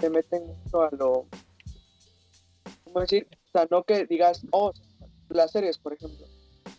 se 0.00 0.10
meten 0.10 0.44
mucho 0.44 0.82
a 0.82 0.90
lo, 0.90 1.28
¿cómo 2.82 2.98
decir? 3.02 3.28
O 3.46 3.50
sea, 3.52 3.68
no 3.70 3.84
que 3.84 4.04
digas, 4.06 4.44
oh, 4.50 4.72
las 5.28 5.52
series, 5.52 5.78
por 5.78 5.92
ejemplo, 5.92 6.26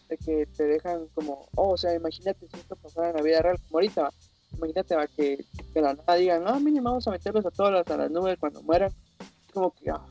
de 0.10 0.18
que 0.18 0.46
te 0.46 0.66
dejan 0.66 1.08
como, 1.14 1.48
oh, 1.56 1.70
o 1.70 1.78
sea, 1.78 1.96
imagínate 1.96 2.48
si 2.50 2.58
esto 2.60 2.76
pasara 2.76 3.12
en 3.12 3.16
la 3.16 3.22
vida 3.22 3.42
real, 3.42 3.58
como 3.70 3.78
ahorita, 3.78 4.10
imagínate 4.58 4.94
va, 4.98 5.08
que 5.08 5.46
de 5.74 5.82
la 5.82 5.94
nada 5.94 6.16
digan, 6.16 6.44
ah, 6.48 6.60
mínimo 6.60 6.90
vamos 6.90 7.08
a 7.08 7.12
meterlos 7.12 7.46
a 7.46 7.52
todos 7.52 7.72
las- 7.72 7.88
a 7.88 7.96
las 7.96 8.12
nubes 8.12 8.38
cuando 8.40 8.62
mueran, 8.62 8.92
como 9.54 9.72
que, 9.74 9.90
ah, 9.90 10.06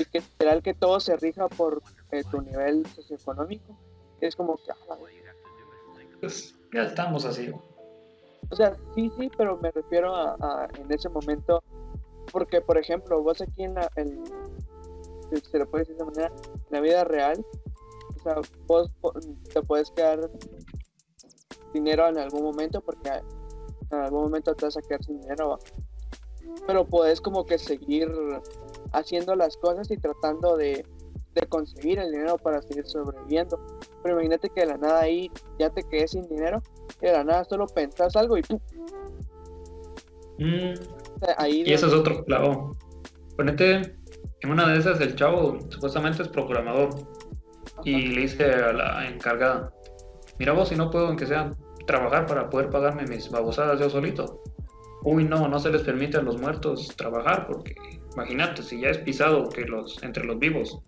y 0.00 0.04
que 0.06 0.20
literal 0.20 0.62
que 0.62 0.74
todo 0.74 1.00
se 1.00 1.16
rija 1.16 1.48
por 1.48 1.82
eh, 2.12 2.22
tu 2.30 2.40
nivel 2.42 2.86
socioeconómico, 2.86 3.76
es 4.20 4.34
como 4.36 4.56
que, 4.56 4.70
ah. 4.72 4.96
Pues 6.20 6.54
ya 6.72 6.84
estamos 6.84 7.24
así. 7.24 7.52
O 8.50 8.56
sea, 8.56 8.76
sí, 8.94 9.10
sí, 9.18 9.30
pero 9.36 9.56
me 9.58 9.70
refiero 9.70 10.14
a, 10.14 10.36
a 10.40 10.68
en 10.78 10.90
ese 10.92 11.08
momento, 11.08 11.62
porque 12.32 12.60
por 12.60 12.78
ejemplo, 12.78 13.22
vos 13.22 13.40
aquí 13.40 13.64
en 13.64 13.74
la, 13.74 13.90
en- 13.96 14.24
si 15.32 15.40
se 15.50 15.58
lo 15.58 15.68
puede 15.68 15.82
decir 15.84 15.96
de 15.96 16.02
esa 16.04 16.10
manera, 16.10 16.32
en 16.54 16.62
la 16.70 16.80
vida 16.80 17.04
real, 17.04 17.44
o 18.16 18.22
sea, 18.22 18.36
vos 18.66 18.90
te 19.52 19.62
puedes 19.62 19.90
quedar 19.90 20.30
dinero 21.72 22.06
en 22.08 22.18
algún 22.18 22.42
momento, 22.44 22.80
porque 22.80 23.08
en 23.90 23.98
algún 23.98 24.22
momento 24.22 24.54
te 24.54 24.64
vas 24.66 24.76
a 24.76 24.82
quedar 24.82 25.02
sin 25.04 25.20
dinero, 25.20 25.50
¿va? 25.50 25.58
pero 26.66 26.84
puedes 26.86 27.20
como 27.20 27.44
que 27.44 27.58
seguir 27.58 28.08
haciendo 28.92 29.34
las 29.34 29.56
cosas 29.56 29.90
y 29.90 29.96
tratando 29.96 30.56
de, 30.56 30.84
de 31.34 31.46
conseguir 31.48 31.98
el 31.98 32.10
dinero 32.10 32.38
para 32.38 32.62
seguir 32.62 32.86
sobreviviendo. 32.86 33.60
Pero 34.02 34.14
imagínate 34.14 34.48
que 34.48 34.62
de 34.62 34.66
la 34.66 34.78
nada 34.78 35.00
ahí 35.00 35.30
ya 35.58 35.70
te 35.70 35.82
quedes 35.82 36.12
sin 36.12 36.26
dinero 36.28 36.62
y 37.00 37.06
de 37.06 37.12
la 37.12 37.24
nada 37.24 37.44
solo 37.44 37.66
pensás 37.66 38.16
algo 38.16 38.36
y 38.36 38.42
¡pum! 38.42 38.58
Mm, 40.38 40.74
ahí 41.38 41.62
y 41.66 41.72
eso 41.72 41.86
es 41.86 41.92
otro 41.92 42.24
clavo. 42.24 42.76
Ponete, 43.36 43.96
en 44.40 44.50
una 44.50 44.68
de 44.68 44.78
esas 44.78 45.00
el 45.00 45.14
chavo 45.14 45.58
supuestamente 45.68 46.22
es 46.22 46.28
programador 46.28 46.90
y 47.84 48.08
le 48.08 48.22
dice 48.22 48.44
a 48.44 48.72
la 48.72 49.08
encargada, 49.08 49.72
mira 50.38 50.52
vos 50.52 50.68
si 50.68 50.76
no 50.76 50.90
puedo 50.90 51.08
aunque 51.08 51.26
sea 51.26 51.54
trabajar 51.86 52.26
para 52.26 52.50
poder 52.50 52.70
pagarme 52.70 53.04
mis 53.06 53.30
babosadas 53.30 53.78
yo 53.78 53.90
solito. 53.90 54.42
Uy 55.02 55.24
no, 55.24 55.48
no 55.48 55.58
se 55.58 55.70
les 55.70 55.82
permite 55.82 56.16
a 56.16 56.22
los 56.22 56.40
muertos 56.40 56.88
trabajar 56.96 57.46
porque 57.46 57.74
imagínate, 58.20 58.62
si 58.62 58.80
ya 58.80 58.88
es 58.88 58.98
pisado 58.98 59.48
que 59.50 59.66
los 59.66 60.02
entre 60.02 60.24
los 60.24 60.38
vivos 60.38 60.80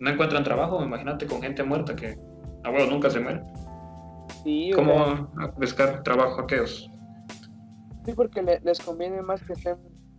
no 0.00 0.10
encuentran 0.10 0.42
trabajo, 0.44 0.82
imagínate 0.82 1.26
con 1.26 1.40
gente 1.40 1.62
muerta 1.62 1.94
que 1.94 2.16
a 2.64 2.70
huevo 2.70 2.90
nunca 2.90 3.08
se 3.10 3.20
muere. 3.20 3.42
sí, 4.42 4.72
o 4.72 4.76
¿Cómo 4.76 4.92
sea, 4.94 5.14
van 5.14 5.28
a 5.40 5.46
buscar 5.56 6.02
trabajo 6.02 6.40
aquellos? 6.42 6.90
sí, 8.04 8.12
porque 8.14 8.42
le- 8.42 8.60
les 8.60 8.80
conviene 8.80 9.22
más 9.22 9.42
que 9.42 9.52
estén 9.52 9.76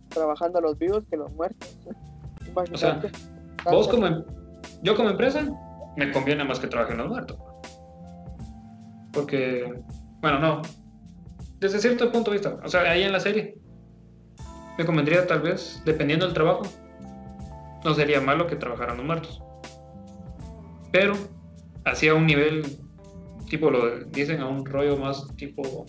trabajando 0.08 0.60
los 0.60 0.78
vivos 0.78 1.04
que 1.10 1.16
los 1.16 1.30
muertos. 1.34 1.78
Imagínate. 2.48 3.10
Vos 3.70 3.86
como 3.88 4.06
em- 4.06 4.24
yo 4.82 4.96
como 4.96 5.10
empresa 5.10 5.42
me 5.96 6.10
conviene 6.12 6.44
más 6.44 6.58
que 6.58 6.66
trabajen 6.68 6.98
los 6.98 7.08
muertos. 7.08 7.36
Porque, 9.12 9.72
bueno, 10.20 10.38
no. 10.38 10.62
Desde 11.58 11.78
cierto 11.78 12.10
punto 12.10 12.30
de 12.30 12.38
vista, 12.38 12.58
o 12.64 12.68
sea, 12.68 12.82
ahí 12.82 13.02
en 13.02 13.12
la 13.12 13.20
serie 13.20 13.59
me 14.80 14.86
convendría 14.86 15.26
tal 15.26 15.42
vez, 15.42 15.82
dependiendo 15.84 16.24
del 16.24 16.32
trabajo, 16.32 16.62
no 17.84 17.92
sería 17.92 18.18
malo 18.22 18.46
que 18.46 18.56
trabajaran 18.56 18.96
los 18.96 19.04
muertos. 19.04 19.42
Pero 20.90 21.12
hacia 21.84 22.14
un 22.14 22.24
nivel, 22.24 22.62
tipo 23.50 23.70
lo 23.70 24.04
dicen 24.06 24.40
a 24.40 24.48
un 24.48 24.64
rollo 24.64 24.96
más 24.96 25.36
tipo 25.36 25.84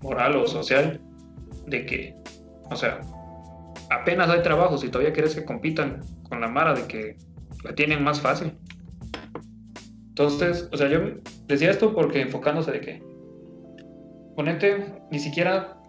moral 0.00 0.34
o 0.34 0.48
social, 0.48 1.00
de 1.68 1.86
que, 1.86 2.16
o 2.68 2.74
sea, 2.74 3.00
apenas 3.92 4.28
hay 4.28 4.42
trabajos 4.42 4.82
y 4.82 4.88
todavía 4.88 5.12
quieres 5.12 5.36
que 5.36 5.44
compitan 5.44 6.00
con 6.28 6.40
la 6.40 6.48
Mara 6.48 6.74
de 6.74 6.88
que 6.88 7.16
la 7.62 7.76
tienen 7.76 8.02
más 8.02 8.20
fácil. 8.20 8.58
Entonces, 10.08 10.68
o 10.72 10.76
sea, 10.76 10.88
yo 10.88 10.98
decía 11.46 11.70
esto 11.70 11.94
porque 11.94 12.22
enfocándose 12.22 12.72
de 12.72 12.80
que, 12.80 13.02
ponete, 14.34 15.00
ni 15.12 15.20
siquiera, 15.20 15.80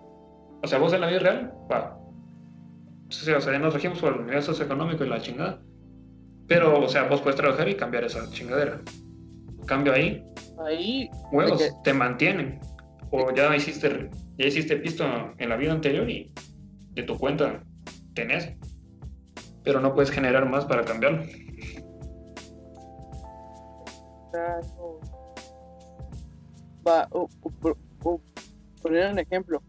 o 0.62 0.68
sea, 0.68 0.78
vos 0.78 0.94
en 0.94 1.02
la 1.02 1.08
vida 1.08 1.20
real, 1.20 1.54
va, 1.72 2.03
o 3.21 3.26
sea, 3.26 3.38
o 3.38 3.41
sea, 3.41 3.58
nos 3.60 3.73
regimos 3.73 3.99
por 3.99 4.15
el 4.17 4.26
nivel 4.26 4.43
socioeconómico 4.43 5.04
y 5.04 5.10
la 5.10 5.21
chingada, 5.21 5.62
pero, 6.47 6.82
o 6.82 6.88
sea, 6.88 7.04
vos 7.08 7.21
puedes 7.21 7.39
trabajar 7.39 7.69
y 7.69 7.76
cambiar 7.76 8.04
esa 8.04 8.30
chingadera. 8.30 8.82
Cambio 9.65 9.93
ahí, 9.93 10.23
Ahí, 10.65 11.10
huevos, 11.32 11.62
que- 11.62 11.69
te 11.84 11.93
mantienen. 11.93 12.60
O 13.12 13.34
ya 13.34 13.56
hiciste, 13.56 14.10
ya 14.38 14.47
hiciste 14.47 14.78
pisto 14.78 15.06
en 15.38 15.49
la 15.49 15.56
vida 15.56 15.71
anterior 15.71 16.10
y 16.10 16.32
de 16.91 17.04
tu 17.04 17.17
cuenta 17.17 17.63
tenés, 18.13 18.52
pero 19.63 19.80
no 19.80 19.93
puedes 19.93 20.12
generar 20.12 20.49
más 20.49 20.65
para 20.65 20.84
cambiarlo. 20.84 21.23
Va, 26.88 27.08
poner 28.82 29.12
un 29.12 29.19
ejemplo, 29.19 29.62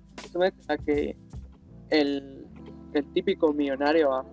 a 0.69 0.77
que 0.79 1.17
el, 1.91 2.34
el 2.95 3.13
típico 3.13 3.53
millonario, 3.53 4.11
¿va? 4.11 4.25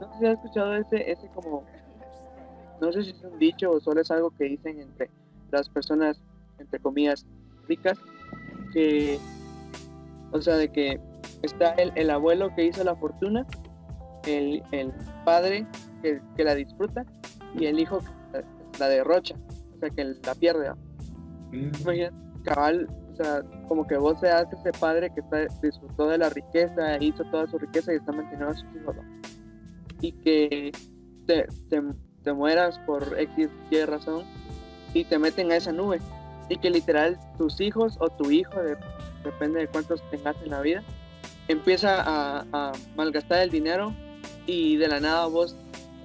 no 0.00 0.12
sé 0.12 0.18
si 0.18 0.26
has 0.26 0.32
escuchado 0.34 0.74
ese, 0.74 1.10
ese 1.10 1.28
como, 1.34 1.64
no 2.80 2.92
sé 2.92 3.02
si 3.04 3.10
es 3.10 3.22
un 3.22 3.38
dicho 3.38 3.70
o 3.70 3.80
solo 3.80 4.00
es 4.00 4.10
algo 4.10 4.30
que 4.30 4.44
dicen 4.44 4.80
entre 4.80 5.10
las 5.50 5.68
personas, 5.68 6.22
entre 6.58 6.78
comillas, 6.80 7.26
ricas, 7.68 7.98
que, 8.72 9.18
o 10.32 10.40
sea, 10.40 10.56
de 10.56 10.70
que 10.70 11.00
está 11.42 11.72
el, 11.72 11.92
el 11.96 12.10
abuelo 12.10 12.54
que 12.54 12.64
hizo 12.64 12.84
la 12.84 12.96
fortuna, 12.96 13.46
el, 14.26 14.62
el 14.72 14.92
padre 15.24 15.66
que, 16.02 16.20
que 16.36 16.44
la 16.44 16.54
disfruta 16.54 17.04
y 17.58 17.66
el 17.66 17.80
hijo 17.80 17.98
que 17.98 18.38
la, 18.38 18.44
la 18.78 18.88
derrocha, 18.88 19.34
o 19.76 19.78
sea, 19.80 19.90
que 19.90 20.04
la 20.04 20.34
pierde. 20.34 20.70
¿va? 20.70 20.76
Imagínate, 21.52 22.14
cabal, 22.44 22.88
sea, 23.22 23.42
como 23.68 23.86
que 23.86 23.96
vos 23.96 24.18
seas 24.20 24.46
ese 24.52 24.72
padre 24.78 25.10
que 25.12 25.20
está- 25.20 25.46
disfrutó 25.62 26.08
de 26.08 26.18
la 26.18 26.28
riqueza, 26.30 26.96
hizo 27.00 27.24
toda 27.24 27.46
su 27.48 27.58
riqueza 27.58 27.92
y 27.92 27.96
está 27.96 28.12
manteniendo 28.12 28.48
a 28.48 28.54
sus 28.54 28.64
hijos. 28.76 28.96
Y 30.00 30.12
que 30.12 30.72
te, 31.26 31.46
te, 31.68 31.82
te 32.22 32.32
mueras 32.32 32.78
por 32.86 33.18
X, 33.18 33.48
Y 33.70 33.84
razón 33.84 34.24
y 34.94 35.04
te 35.04 35.18
meten 35.18 35.50
a 35.52 35.56
esa 35.56 35.72
nube. 35.72 36.00
Y 36.48 36.56
que 36.58 36.70
literal 36.70 37.18
tus 37.38 37.60
hijos 37.60 37.96
o 38.00 38.08
tu 38.08 38.30
hijo, 38.30 38.60
de- 38.60 38.76
depende 39.24 39.60
de 39.60 39.68
cuántos 39.68 40.02
tengas 40.10 40.36
en 40.42 40.50
la 40.50 40.60
vida, 40.62 40.82
empieza 41.48 42.00
a, 42.02 42.44
a 42.52 42.72
malgastar 42.96 43.42
el 43.42 43.50
dinero 43.50 43.92
y 44.46 44.76
de 44.76 44.88
la 44.88 44.98
nada 45.00 45.26
vos, 45.26 45.54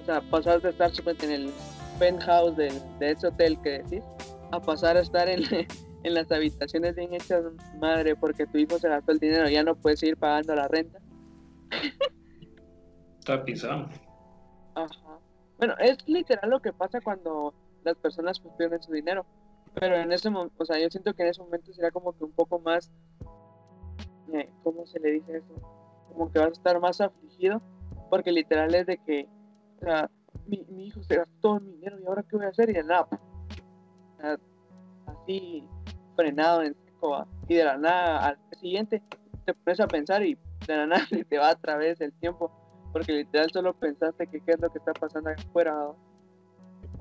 o 0.02 0.04
sea, 0.04 0.20
pasas 0.30 0.62
de 0.62 0.70
estar 0.70 0.90
en 1.22 1.30
el 1.30 1.50
penthouse 1.98 2.56
del, 2.56 2.74
de 2.98 3.12
ese 3.12 3.26
hotel 3.28 3.58
que 3.62 3.70
decís, 3.82 4.04
a 4.52 4.60
pasar 4.60 4.96
a 4.96 5.00
estar 5.00 5.28
en, 5.28 5.42
en 6.06 6.14
las 6.14 6.30
habitaciones 6.30 6.94
bien 6.94 7.14
hechas 7.14 7.42
madre 7.80 8.14
porque 8.14 8.46
tu 8.46 8.58
hijo 8.58 8.78
se 8.78 8.88
gastó 8.88 9.10
el 9.10 9.18
dinero, 9.18 9.48
ya 9.48 9.64
no 9.64 9.74
puedes 9.74 9.98
seguir 9.98 10.16
pagando 10.16 10.54
la 10.54 10.68
renta. 10.68 11.00
Está 13.18 13.44
pisado. 13.44 13.88
Ajá. 14.76 15.18
Bueno, 15.58 15.74
es 15.80 15.98
literal 16.06 16.48
lo 16.48 16.60
que 16.60 16.72
pasa 16.72 17.00
cuando 17.00 17.52
las 17.82 17.96
personas 17.96 18.38
pues, 18.38 18.54
pierden 18.56 18.80
su 18.82 18.92
dinero. 18.92 19.26
Pero 19.74 19.96
en 19.96 20.12
ese 20.12 20.30
momento, 20.30 20.54
o 20.58 20.64
sea, 20.64 20.78
yo 20.78 20.88
siento 20.90 21.12
que 21.12 21.24
en 21.24 21.30
ese 21.30 21.42
momento 21.42 21.72
será 21.72 21.90
como 21.90 22.16
que 22.16 22.24
un 22.24 22.32
poco 22.32 22.60
más, 22.60 22.90
eh, 24.32 24.48
¿cómo 24.62 24.86
se 24.86 25.00
le 25.00 25.10
dice 25.10 25.38
eso? 25.38 25.54
Como 26.08 26.30
que 26.30 26.38
vas 26.38 26.48
a 26.48 26.52
estar 26.52 26.80
más 26.80 27.00
afligido, 27.00 27.60
porque 28.10 28.30
literal 28.30 28.72
es 28.76 28.86
de 28.86 28.98
que, 28.98 29.28
o 29.78 29.84
sea, 29.84 30.08
mi, 30.46 30.64
mi 30.68 30.86
hijo 30.86 31.02
se 31.02 31.16
gastó 31.16 31.34
todo 31.40 31.60
mi 31.60 31.72
dinero 31.72 31.98
y 31.98 32.06
ahora 32.06 32.22
qué 32.22 32.36
voy 32.36 32.46
a 32.46 32.50
hacer 32.50 32.70
y 32.70 32.74
de 32.74 32.84
nada, 32.84 33.08
o 33.10 34.20
sea, 34.20 34.38
así 35.06 35.68
frenado 36.16 36.62
en 36.62 36.74
seco, 36.74 37.26
y 37.48 37.54
de 37.54 37.64
la 37.64 37.76
nada 37.76 38.26
al 38.26 38.38
siguiente 38.58 39.02
te 39.44 39.54
pones 39.54 39.78
a 39.80 39.86
pensar 39.86 40.24
y 40.24 40.36
de 40.66 40.76
la 40.76 40.86
nada 40.86 41.06
te 41.28 41.38
va 41.38 41.50
a 41.50 41.54
través 41.54 41.98
del 41.98 42.12
tiempo 42.14 42.50
porque 42.96 43.12
literal 43.12 43.50
solo 43.50 43.74
pensaste 43.74 44.26
que 44.26 44.40
qué 44.40 44.52
es 44.52 44.60
lo 44.60 44.70
que 44.70 44.78
está 44.78 44.94
pasando 44.94 45.28
afuera. 45.28 45.74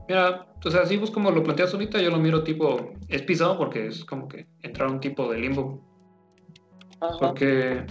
Mira, 0.09 0.45
o 0.63 0.69
sea, 0.69 0.85
si 0.85 0.97
vos 0.97 1.09
como 1.09 1.31
lo 1.31 1.41
planteas 1.41 1.73
ahorita, 1.73 2.01
yo 2.01 2.09
lo 2.09 2.17
miro 2.17 2.43
tipo, 2.43 2.91
es 3.07 3.21
pisado 3.21 3.57
porque 3.57 3.87
es 3.87 4.03
como 4.03 4.27
que 4.27 4.45
entrar 4.61 4.89
a 4.89 4.91
un 4.91 4.99
tipo 4.99 5.31
de 5.31 5.39
limbo. 5.39 5.81
Ajá. 6.99 7.17
Porque, 7.17 7.85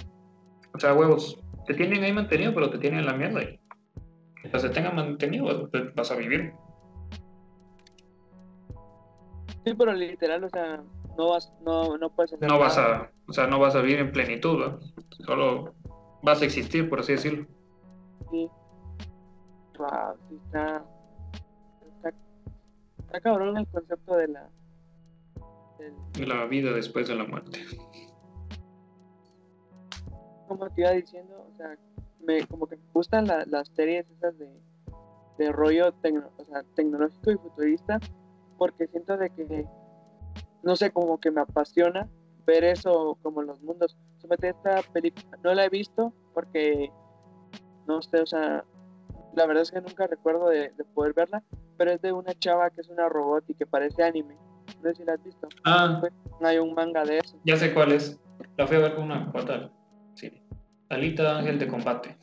o 0.74 0.78
sea, 0.78 0.92
huevos, 0.92 1.40
te 1.66 1.72
tienen 1.72 2.04
ahí 2.04 2.12
mantenido, 2.12 2.52
pero 2.52 2.68
te 2.68 2.78
tienen 2.78 3.00
en 3.00 3.06
la 3.06 3.14
mierda. 3.14 3.42
Y 3.42 3.58
mientras 4.42 4.60
se 4.60 4.68
tengan 4.68 4.96
mantenido, 4.96 5.70
pues, 5.70 5.94
vas 5.94 6.10
a 6.10 6.16
vivir. 6.16 6.52
Sí, 9.64 9.72
pero 9.72 9.94
literal, 9.94 10.44
o 10.44 10.48
sea, 10.50 10.82
no 11.16 11.28
vas, 11.30 11.52
no, 11.62 11.96
no 11.98 12.10
puedes 12.10 12.32
hacer 12.32 12.48
No 12.48 12.58
vas 12.58 12.76
a, 12.78 13.10
o 13.28 13.32
sea, 13.32 13.46
no 13.46 13.58
vas 13.58 13.74
a 13.74 13.80
vivir 13.80 13.98
en 14.00 14.12
plenitud. 14.12 14.80
Solo 15.24 15.74
vas 16.22 16.42
a 16.42 16.44
existir, 16.44 16.88
por 16.88 17.00
así 17.00 17.12
decirlo. 17.12 17.46
Sí. 18.30 18.50
Wow, 19.78 20.16
sí 20.28 20.36
está, 20.44 20.84
está. 21.86 22.12
Está 23.06 23.20
cabrón 23.20 23.56
el 23.58 23.66
concepto 23.68 24.16
de 24.16 24.28
la. 24.28 24.48
Y 26.16 26.24
la 26.26 26.44
vida 26.46 26.72
después 26.72 27.08
de 27.08 27.14
la 27.16 27.24
muerte. 27.24 27.60
como 30.48 30.68
te 30.70 30.82
iba 30.82 30.90
diciendo, 30.90 31.46
o 31.52 31.56
sea, 31.56 31.76
me, 32.20 32.46
como 32.46 32.66
que 32.66 32.76
me 32.76 32.82
gustan 32.92 33.26
la- 33.26 33.44
las 33.46 33.66
series 33.68 34.06
esas 34.10 34.38
de, 34.38 34.48
de 35.38 35.50
rollo 35.52 35.92
tecno- 36.02 36.30
o 36.36 36.44
sea, 36.44 36.62
tecnológico 36.76 37.30
y 37.32 37.36
futurista, 37.38 37.98
porque 38.58 38.86
siento 38.88 39.16
de 39.16 39.30
que, 39.30 39.66
no 40.64 40.76
sé, 40.76 40.90
como 40.90 41.18
que 41.18 41.30
me 41.30 41.40
apasiona 41.42 42.08
ver 42.46 42.64
eso 42.64 43.18
como 43.22 43.42
los 43.42 43.60
mundos. 43.62 43.96
Esta 44.40 44.80
película, 44.92 45.38
no 45.42 45.54
la 45.54 45.66
he 45.66 45.68
visto 45.68 46.12
porque, 46.32 46.90
no 47.86 48.00
sé, 48.02 48.20
o 48.22 48.26
sea, 48.26 48.64
la 49.34 49.46
verdad 49.46 49.62
es 49.62 49.70
que 49.70 49.80
nunca 49.80 50.06
recuerdo 50.06 50.48
de, 50.48 50.70
de 50.70 50.84
poder 50.84 51.12
verla, 51.12 51.42
pero 51.76 51.90
es 51.92 52.00
de 52.00 52.12
una 52.12 52.32
chava 52.34 52.70
que 52.70 52.80
es 52.80 52.88
una 52.88 53.08
robot 53.08 53.44
y 53.48 53.54
que 53.54 53.66
parece 53.66 54.02
anime. 54.02 54.36
No 54.82 54.90
sé 54.90 54.94
si 54.96 55.04
la 55.04 55.14
has 55.14 55.22
visto. 55.22 55.48
Ah, 55.64 56.00
Hay 56.42 56.58
un 56.58 56.74
manga 56.74 57.04
de 57.04 57.18
eso. 57.18 57.38
ya 57.44 57.56
sé 57.56 57.72
cuál 57.74 57.92
es. 57.92 58.18
La 58.56 58.66
fui 58.66 58.76
a 58.76 58.80
ver 58.80 58.94
con 58.94 59.04
una 59.04 59.30
cuata. 59.30 59.70
Sí. 60.14 60.30
Alita 60.88 61.38
Ángel 61.38 61.58
de 61.58 61.68
Combate. 61.68 62.16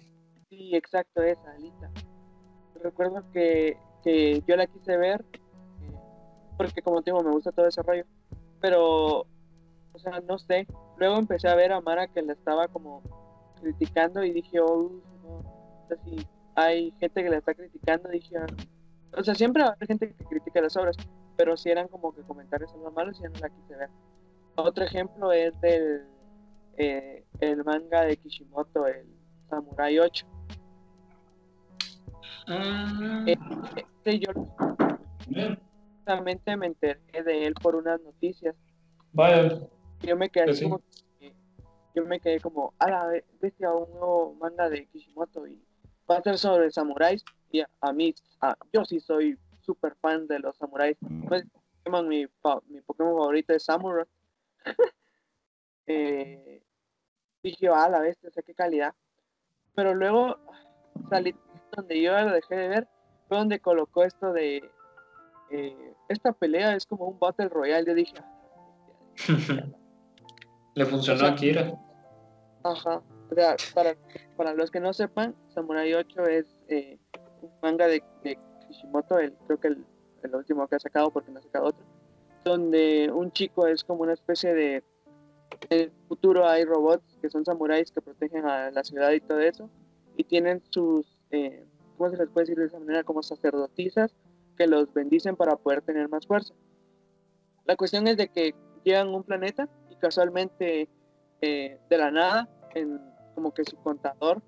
Sí, 0.50 0.76
exacto, 0.76 1.22
esa, 1.22 1.52
Alita. 1.52 1.92
Recuerdo 2.84 3.24
que, 3.32 3.78
que 4.04 4.42
yo 4.48 4.56
la 4.56 4.66
quise 4.66 4.98
ver, 4.98 5.24
eh, 5.34 5.94
porque 6.58 6.82
como 6.82 7.02
te 7.02 7.12
digo, 7.12 7.24
me 7.24 7.32
gusta 7.32 7.52
todo 7.52 7.68
ese 7.68 7.82
rollo, 7.84 8.06
pero, 8.62 9.26
o 9.94 10.00
sea, 10.00 10.22
no 10.22 10.38
sé. 10.38 10.68
Luego 10.98 11.18
empecé 11.18 11.50
a 11.50 11.56
ver 11.56 11.72
a 11.72 11.82
Mara 11.82 12.08
que 12.08 12.22
la 12.22 12.34
estaba 12.34 12.68
como 12.68 13.02
criticando 13.60 14.24
y 14.24 14.32
dije, 14.32 14.60
oh, 14.60 14.92
no, 15.24 15.30
o 15.30 15.86
sea, 15.88 15.98
si 16.06 16.26
hay 16.56 16.92
gente 17.00 17.24
que 17.24 17.30
la 17.30 17.38
está 17.38 17.54
criticando, 17.54 18.10
dije, 18.10 18.38
ah, 18.38 18.46
o 19.18 19.24
sea, 19.24 19.36
siempre 19.36 19.64
va 19.64 19.70
a 19.70 19.74
haber 19.74 19.88
gente 19.88 20.14
que 20.14 20.26
critica 20.26 20.62
las 20.62 20.78
obras, 20.78 20.96
pero 21.36 21.58
si 21.58 21.70
eran 21.70 21.88
como 21.88 22.14
que 22.14 22.22
comentarios 22.22 22.72
algo 22.74 22.92
malos 22.92 23.20
y 23.20 23.24
ya 23.24 23.30
no 23.30 23.40
la 23.40 23.50
quise 23.50 23.76
ver. 23.76 23.90
Otro 24.56 24.84
ejemplo 24.84 25.32
es 25.32 25.60
del 25.62 26.06
eh, 26.78 27.26
el 27.40 27.64
manga 27.64 28.02
de 28.02 28.18
Kishimoto, 28.18 28.86
el 28.88 29.06
Samurai 29.50 30.00
8. 30.00 30.26
Ah, 32.48 33.24
Eh, 33.28 33.38
Este 33.76 34.20
yo 34.20 34.32
justamente 36.02 36.58
me 36.58 36.68
enteré 36.68 37.00
de 37.24 37.46
él 37.46 37.54
por 37.54 37.76
unas 37.76 38.02
noticias. 38.02 38.56
vaya. 39.14 39.60
Yo 40.02 40.18
me 40.18 40.30
quedé 40.30 40.46
Pues 40.46 40.58
así 40.58 40.66
sí. 40.66 40.72
como 40.72 40.82
yo 41.94 42.06
me 42.06 42.22
quedé 42.22 42.40
como, 42.40 42.74
a 42.80 42.90
la 42.90 43.22
bestia, 43.42 43.74
un 43.74 43.90
nuevo 43.92 44.34
manga 44.36 44.70
de 44.70 44.88
Kishimoto 44.88 45.46
y 45.46 45.62
va 46.10 46.18
a 46.18 46.22
ser 46.22 46.38
sobre 46.38 46.72
samuráis. 46.72 47.24
Y 47.52 47.60
a, 47.60 47.70
a 47.82 47.92
mí, 47.92 48.16
a- 48.40 48.58
yo 48.72 48.86
sí 48.86 49.02
soy 49.02 49.38
súper 49.60 49.96
fan 49.96 50.26
de 50.26 50.40
los 50.40 50.56
samuráis. 50.56 50.98
Pues, 51.28 51.44
mi, 52.08 52.26
mi 52.70 52.82
Pokémon 52.82 53.18
favorito 53.18 53.54
es 53.54 53.64
Samurai. 53.64 54.06
eh, 55.88 56.64
dije, 57.44 57.68
a 57.68 57.90
la 57.90 58.00
bestia, 58.00 58.30
o 58.30 58.32
sea, 58.32 58.42
qué 58.44 58.54
calidad. 58.54 58.96
Pero 59.76 59.94
luego 59.94 60.38
salí 61.10 61.36
donde 61.76 62.02
yo 62.02 62.14
lo 62.22 62.32
dejé 62.32 62.56
de 62.56 62.68
ver, 62.70 62.88
fue 63.28 63.38
donde 63.38 63.60
colocó 63.60 64.06
esto 64.06 64.32
de 64.32 64.72
eh, 65.52 65.94
esta 66.08 66.32
pelea 66.34 66.76
es 66.76 66.86
como 66.86 67.08
un 67.08 67.20
Battle 67.20 67.50
Royale. 67.50 67.86
Yo 67.86 67.94
dije, 67.94 68.16
"Ah, 68.20 68.42
Le 70.76 70.86
funcionó 70.86 71.18
O 71.18 71.24
sea, 71.24 71.32
a 71.32 71.36
Kira. 71.36 71.80
Ajá. 72.64 73.02
O 73.30 73.36
sea, 73.36 73.56
para, 73.74 73.96
para 74.38 74.54
los 74.54 74.72
que 74.72 74.80
no 74.80 74.94
sepan, 74.94 75.36
Samurai 75.50 75.94
8 75.94 76.24
es 76.24 76.46
eh, 76.68 76.98
un 77.42 77.52
manga 77.62 77.88
de, 77.88 78.04
de 78.24 78.38
Kishimoto, 78.68 79.20
el, 79.20 79.34
creo 79.48 79.60
que 79.60 79.68
el, 79.70 79.86
el 80.24 80.36
último 80.36 80.68
que 80.68 80.76
ha 80.76 80.80
sacado, 80.80 81.12
porque 81.12 81.32
no 81.32 81.40
ha 81.40 81.44
sacado 81.44 81.68
otro, 81.68 81.86
donde 82.44 83.12
un 83.12 83.32
chico 83.32 83.68
es 83.68 83.84
como 83.84 84.04
una 84.04 84.14
especie 84.14 84.54
de... 84.54 84.84
En 85.70 85.80
el 85.82 85.92
futuro 86.08 86.48
hay 86.48 86.66
robots 86.66 87.18
que 87.22 87.30
son 87.30 87.46
samuráis 87.46 87.92
que 87.92 88.02
protegen 88.02 88.46
a 88.46 88.72
la 88.72 88.84
ciudad 88.84 89.12
y 89.12 89.20
todo 89.22 89.40
eso, 89.40 89.70
y 90.18 90.24
tienen 90.24 90.62
sus, 90.70 91.18
eh, 91.32 91.66
¿cómo 91.98 92.10
se 92.10 92.18
les 92.18 92.30
puede 92.30 92.46
decir 92.46 92.58
de 92.58 92.66
esa 92.66 92.80
manera? 92.80 93.04
Como 93.04 93.24
sacerdotisas 93.24 94.14
que 94.62 94.68
los 94.68 94.94
bendicen 94.94 95.36
para 95.36 95.56
poder 95.56 95.82
tener 95.82 96.08
más 96.08 96.28
fuerza. 96.28 96.54
La 97.66 97.76
cuestión 97.76 98.08
es 98.08 98.16
de 98.16 98.28
que 98.28 98.54
llegan 98.84 99.08
a 99.08 99.18
un 99.18 99.24
planeta 99.24 99.68
y 99.90 99.96
casualmente 99.96 100.88
eh, 101.42 101.80
de 101.90 101.98
la 101.98 102.12
nada, 102.12 102.48
en 102.76 103.02
como 103.34 103.52
que 103.56 103.64
su 103.64 103.76
contador, 103.78 104.40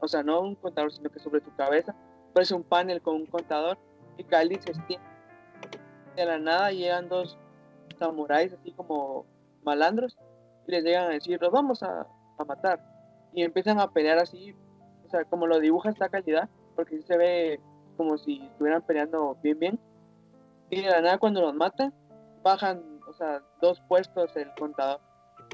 o 0.00 0.06
sea, 0.06 0.22
no 0.22 0.42
un 0.42 0.54
contador, 0.54 0.92
sino 0.92 1.08
que 1.08 1.18
sobre 1.18 1.40
tu 1.40 1.54
cabeza, 1.56 1.96
aparece 2.30 2.54
un 2.54 2.62
panel 2.62 3.00
con 3.00 3.14
un 3.14 3.24
contador 3.24 3.78
y 4.18 4.24
Cali 4.24 4.56
se 4.56 4.72
extiende. 4.72 5.06
De 6.14 6.26
la 6.26 6.38
nada 6.38 6.70
llegan 6.70 7.08
dos 7.08 7.38
samuráis 7.98 8.52
así 8.52 8.70
como 8.72 9.24
malandros 9.62 10.18
y 10.66 10.72
les 10.72 10.84
llegan 10.84 11.06
a 11.06 11.14
decir, 11.14 11.40
los 11.40 11.52
vamos 11.52 11.82
a, 11.82 12.06
a 12.36 12.44
matar. 12.44 12.84
Y 13.32 13.44
empiezan 13.44 13.80
a 13.80 13.90
pelear 13.90 14.18
así, 14.18 14.54
o 15.06 15.08
sea, 15.08 15.24
como 15.24 15.46
lo 15.46 15.58
dibuja 15.58 15.88
esta 15.88 16.10
calidad, 16.10 16.50
porque 16.76 17.00
se 17.00 17.16
ve 17.16 17.60
como 17.94 18.18
si 18.18 18.42
estuvieran 18.42 18.82
peleando 18.82 19.36
bien, 19.42 19.58
bien. 19.58 19.80
Y 20.70 20.82
de 20.82 20.90
la 20.90 21.00
nada 21.00 21.18
cuando 21.18 21.40
los 21.40 21.54
matan, 21.54 21.92
bajan, 22.42 22.82
o 23.08 23.12
sea, 23.14 23.42
dos 23.60 23.80
puestos 23.88 24.34
el 24.36 24.50
contador. 24.58 25.00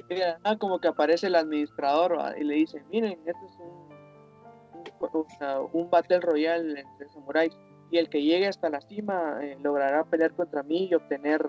Y 0.09 0.15
de 0.15 0.21
la 0.21 0.39
nada 0.39 0.59
como 0.59 0.79
que 0.79 0.89
aparece 0.89 1.27
el 1.27 1.37
administrador 1.37 2.17
y 2.39 2.45
le 2.45 2.55
dice, 2.55 2.83
miren, 2.91 3.21
esto 3.27 3.47
es 3.47 3.57
un, 3.59 4.81
un, 4.81 5.09
o 5.13 5.27
sea, 5.39 5.61
un 5.61 5.91
battle 5.91 6.21
royale 6.21 6.81
entre 6.81 7.09
samuráis. 7.09 7.57
Y 7.91 7.99
el 7.99 8.09
que 8.09 8.23
llegue 8.23 8.47
hasta 8.47 8.71
la 8.71 8.81
cima 8.81 9.39
eh, 9.43 9.59
logrará 9.61 10.05
pelear 10.05 10.33
contra 10.35 10.63
mí 10.63 10.89
y 10.91 10.95
obtener... 10.95 11.45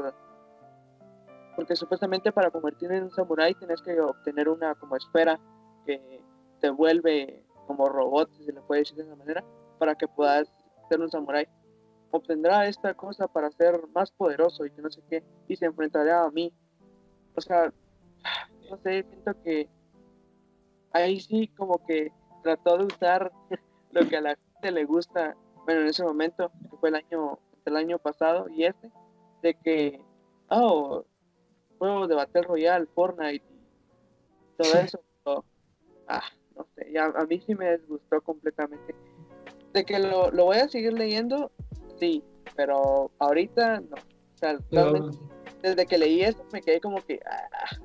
Porque 1.56 1.76
supuestamente 1.76 2.32
para 2.32 2.50
convertirte 2.50 2.96
en 2.96 3.04
un 3.04 3.12
samurái 3.12 3.54
tienes 3.56 3.82
que 3.82 4.00
obtener 4.00 4.50
una 4.50 4.74
como 4.76 4.96
esfera 4.96 5.40
que 5.86 6.24
te 6.62 6.70
vuelve 6.70 7.44
como 7.68 7.88
robot, 7.88 8.32
si 8.32 8.46
se 8.46 8.54
le 8.54 8.62
puede 8.62 8.82
decir 8.82 8.98
de 8.98 9.04
esa 9.04 9.16
manera, 9.16 9.44
para 9.78 9.96
que 9.96 10.08
puedas 10.08 10.52
ser 10.92 11.02
un 11.02 11.10
samurái. 11.10 11.48
Obtendrá 12.12 12.68
esta 12.68 12.94
cosa 12.94 13.28
para 13.28 13.50
ser 13.52 13.82
más 13.96 14.12
poderoso 14.12 14.66
y 14.66 14.72
que 14.72 14.82
no 14.82 14.90
sé 14.90 15.02
qué, 15.10 15.24
y 15.48 15.56
se 15.56 15.66
enfrentará 15.66 16.26
a 16.26 16.32
mí. 16.32 16.54
O 17.36 17.42
sea, 17.42 17.74
no 18.70 18.78
sé, 18.78 19.04
siento 19.04 19.34
que 19.44 19.70
ahí 20.92 21.22
sí 21.22 21.48
como 21.56 21.86
que 21.86 22.12
trató 22.44 22.78
de 22.78 22.86
usar 22.86 23.32
lo 23.92 24.08
que 24.08 24.18
a 24.18 24.22
la 24.22 24.36
gente 24.36 24.72
le 24.72 24.86
gusta, 24.86 25.38
bueno, 25.66 25.82
en 25.82 25.88
ese 25.88 26.04
momento, 26.04 26.52
que 26.70 26.78
fue 26.78 26.90
el 26.90 26.96
año, 26.96 27.40
el 27.66 27.78
año 27.78 27.98
pasado 27.98 28.50
y 28.50 28.66
este, 28.66 28.92
de 29.42 29.54
que, 29.54 30.02
oh, 30.50 31.06
juego 31.78 32.08
de 32.08 32.16
Battle 32.16 32.42
Royale, 32.42 32.88
Fortnite 32.88 33.46
y 33.46 34.58
todo 34.58 34.74
eso, 34.82 35.02
pero, 35.24 35.46
ah, 36.10 36.24
no 36.58 36.68
sé, 36.76 36.92
ya, 36.92 37.06
a 37.06 37.26
mí 37.26 37.40
sí 37.40 37.56
me 37.56 37.78
disgustó 37.78 38.22
completamente. 38.22 38.94
De 39.74 39.86
que 39.86 40.00
lo, 40.00 40.32
lo 40.32 40.46
voy 40.46 40.58
a 40.58 40.68
seguir 40.68 40.94
leyendo, 40.94 41.52
sí, 42.00 42.24
pero 42.56 43.12
ahorita 43.20 43.80
no. 43.82 43.96
O 43.96 44.38
sea, 44.38 44.58
realmente, 44.72 45.18
desde 45.62 45.86
que 45.86 45.98
leí 45.98 46.22
esto 46.22 46.44
me 46.52 46.62
quedé 46.62 46.82
como 46.82 47.04
que, 47.06 47.20
ah, 47.26 47.78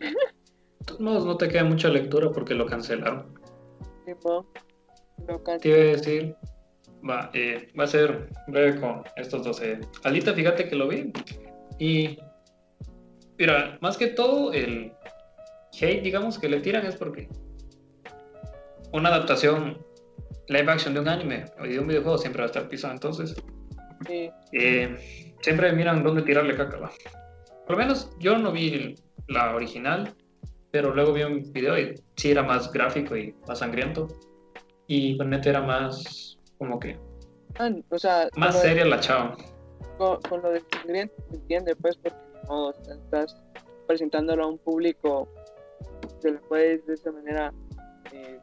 De 0.00 0.14
todos 0.86 1.00
modos, 1.00 1.26
no 1.26 1.36
te 1.36 1.48
queda 1.48 1.64
mucha 1.64 1.88
lectura 1.88 2.30
porque 2.30 2.54
lo 2.54 2.66
cancelaron. 2.66 3.38
tipo, 4.04 4.46
lo 5.28 5.40
Te 5.40 5.68
iba 5.68 5.76
a 5.76 5.80
decir, 5.80 6.36
va, 7.08 7.30
eh, 7.34 7.70
va 7.78 7.84
a 7.84 7.86
ser 7.86 8.28
breve 8.48 8.80
con 8.80 9.02
estos 9.16 9.44
dos. 9.44 9.60
eh. 9.62 9.80
Alita, 10.04 10.32
fíjate 10.32 10.68
que 10.68 10.76
lo 10.76 10.88
vi. 10.88 11.12
Y, 11.78 12.18
mira, 13.38 13.78
más 13.80 13.96
que 13.96 14.08
todo, 14.08 14.52
el 14.52 14.92
hate, 15.80 16.02
digamos, 16.02 16.38
que 16.38 16.48
le 16.48 16.60
tiran 16.60 16.86
es 16.86 16.96
porque 16.96 17.28
una 18.92 19.10
adaptación 19.10 19.78
live 20.50 20.70
action 20.70 20.92
de 20.94 21.00
un 21.00 21.08
anime 21.08 21.44
o 21.58 21.62
de 21.64 21.78
un 21.78 21.86
videojuego 21.86 22.18
siempre 22.18 22.40
va 22.42 22.44
a 22.44 22.50
estar 22.50 22.68
pisado. 22.68 22.92
Entonces, 22.92 23.34
Sí, 24.06 24.30
eh, 24.52 25.34
siempre 25.42 25.72
miran 25.72 26.02
dónde 26.02 26.22
tirarle 26.22 26.56
caca. 26.56 26.78
va. 26.78 26.90
Por 27.66 27.76
lo 27.76 27.82
menos 27.82 28.10
yo 28.18 28.36
no 28.38 28.50
vi 28.50 28.94
la 29.28 29.54
original, 29.54 30.14
pero 30.70 30.94
luego 30.94 31.12
vi 31.12 31.22
un 31.22 31.52
video 31.52 31.78
y 31.78 31.94
sí 32.16 32.30
era 32.30 32.42
más 32.42 32.72
gráfico 32.72 33.16
y 33.16 33.34
más 33.46 33.58
sangriento. 33.58 34.08
Y 34.86 35.16
Bonnet 35.16 35.46
era 35.46 35.60
más 35.62 36.38
como 36.58 36.78
que 36.80 36.98
Ah, 37.58 37.70
o 37.90 37.98
sea, 37.98 38.28
Más 38.36 38.54
con 38.54 38.56
lo 38.56 38.62
de- 38.62 38.68
seria 38.68 38.84
la 38.86 39.00
chava. 39.00 39.36
con, 39.98 40.20
con 40.22 40.40
lo 40.42 40.50
del 40.50 40.62
sangriento 40.72 41.14
se 41.30 41.36
entiende, 41.36 41.76
pues, 41.76 41.96
porque 41.96 42.16
no 42.48 42.70
estás 42.70 43.36
presentándolo 43.86 44.44
a 44.44 44.46
un 44.46 44.58
público 44.58 45.28
que 46.22 46.30
lo 46.30 46.40
puedes 46.42 46.86
de 46.86 46.94
esa 46.94 47.10
manera 47.12 47.52
eh, 48.12 48.38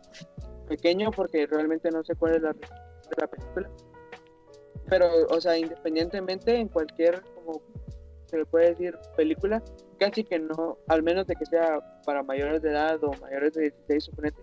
pequeño, 0.67 1.11
porque 1.11 1.47
realmente 1.47 1.89
no 1.89 2.03
sé 2.03 2.15
cuál 2.15 2.35
es 2.35 2.41
la 2.41 2.55
la 3.15 3.27
película. 3.27 3.69
Pero, 4.89 5.07
o 5.29 5.41
sea, 5.41 5.57
independientemente 5.57 6.55
en 6.55 6.67
cualquier, 6.67 7.21
como 7.35 7.61
se 8.25 8.37
le 8.37 8.45
puede 8.45 8.69
decir, 8.69 8.97
película, 9.15 9.61
casi 9.99 10.23
que 10.23 10.39
no, 10.39 10.77
al 10.87 11.03
menos 11.03 11.27
de 11.27 11.35
que 11.35 11.45
sea 11.45 11.79
para 12.05 12.23
mayores 12.23 12.61
de 12.61 12.71
edad 12.71 13.01
o 13.03 13.11
mayores 13.21 13.53
de 13.53 13.61
16, 13.61 14.03
suponete, 14.03 14.41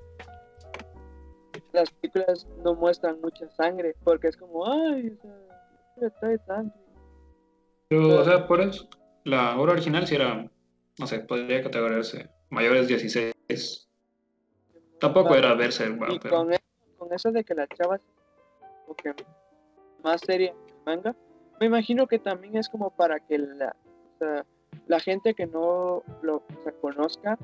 las 1.73 1.91
películas 1.91 2.47
no 2.63 2.75
muestran 2.75 3.21
mucha 3.21 3.49
sangre, 3.51 3.95
porque 4.05 4.29
es 4.29 4.37
como, 4.37 4.67
ay, 4.71 5.17
o 5.23 6.01
sea, 6.01 6.11
trae 6.21 6.39
sangre. 6.47 6.75
Pero, 7.89 8.21
o 8.21 8.25
sea, 8.25 8.47
por 8.47 8.61
eso, 8.61 8.89
la 9.25 9.59
obra 9.59 9.73
original 9.73 10.07
sí 10.07 10.15
era, 10.15 10.51
no 10.99 11.07
sé, 11.07 11.21
podría 11.21 11.63
categorizarse 11.63 12.31
mayores 12.51 12.89
16. 12.89 13.89
Tampoco 15.05 15.35
era 15.35 15.55
verse, 15.55 15.87
Y 15.87 16.19
pero 16.19 16.37
con, 16.37 16.53
eso, 16.53 16.63
con 16.97 17.13
eso 17.13 17.31
de 17.31 17.45
que 17.45 17.55
la 17.55 17.67
chava 17.69 18.01
que 18.97 19.15
más 20.03 20.21
seria 20.21 20.51
en 20.51 20.57
el 20.69 20.85
manga, 20.85 21.17
me 21.61 21.67
imagino 21.67 22.07
que 22.07 22.19
también 22.19 22.57
es 22.57 22.69
como 22.69 22.91
para 22.91 23.19
que 23.21 23.39
la, 23.39 23.75
o 24.15 24.19
sea, 24.19 24.47
la 24.87 25.01
gente 25.01 25.35
que 25.35 25.47
no 25.47 26.03
lo 26.23 26.37
o 26.37 26.63
sea, 26.63 26.73
conozca, 26.81 27.39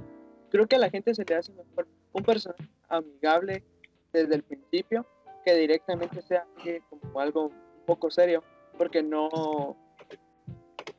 creo 0.50 0.66
que 0.66 0.76
a 0.76 0.78
la 0.78 0.90
gente 0.90 1.14
se 1.14 1.24
le 1.24 1.34
hace 1.34 1.52
mejor 1.52 1.86
un 2.12 2.22
personaje 2.22 2.68
amigable 2.88 3.64
desde 4.12 4.34
el 4.36 4.42
principio 4.42 5.06
que 5.44 5.54
directamente 5.54 6.22
sea 6.22 6.46
que 6.62 6.82
como 6.88 7.20
algo 7.20 7.46
un 7.46 7.84
poco 7.86 8.10
serio, 8.10 8.42
porque 8.78 9.02
no 9.02 9.76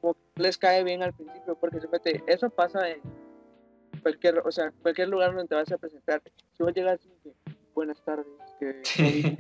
como 0.02 0.16
les 0.36 0.58
cae 0.58 0.84
bien 0.84 1.04
al 1.04 1.14
principio, 1.14 1.56
porque 1.56 1.80
simplemente 1.80 2.24
eso 2.28 2.50
pasa 2.50 2.90
en 2.90 3.02
cualquier, 4.02 4.40
o 4.40 4.52
sea, 4.52 4.72
cualquier 4.82 5.10
lugar 5.10 5.34
donde 5.34 5.48
te 5.48 5.56
vas 5.56 5.72
a 5.72 5.78
presentar. 5.78 6.22
Si 6.52 6.64
vos 6.64 6.74
llegas 6.74 7.06
y 7.06 7.10
que 7.24 7.36
buenas 7.74 8.04
tardes, 8.04 8.26
que 8.60 8.80
sí. 8.84 9.38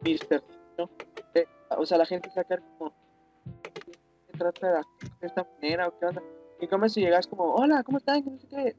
Mister, 0.00 0.42
¿no? 0.78 0.90
Eh, 1.34 1.46
o 1.70 1.84
sea, 1.84 1.98
la 1.98 2.06
gente 2.06 2.30
saca 2.30 2.58
como, 2.78 2.94
¿qué 3.62 4.38
trata 4.38 4.68
de, 4.68 4.82
de 5.20 5.26
esta 5.26 5.46
manera 5.54 5.88
o 5.88 5.98
qué 5.98 6.06
onda? 6.06 6.22
Y 6.60 6.66
como 6.68 6.88
si 6.88 7.00
llegas 7.00 7.26
como, 7.26 7.54
hola, 7.54 7.82
¿cómo 7.82 7.98
están? 7.98 8.24
No 8.24 8.38
sé 8.38 8.46
qué. 8.48 8.68
Eh, 8.68 8.76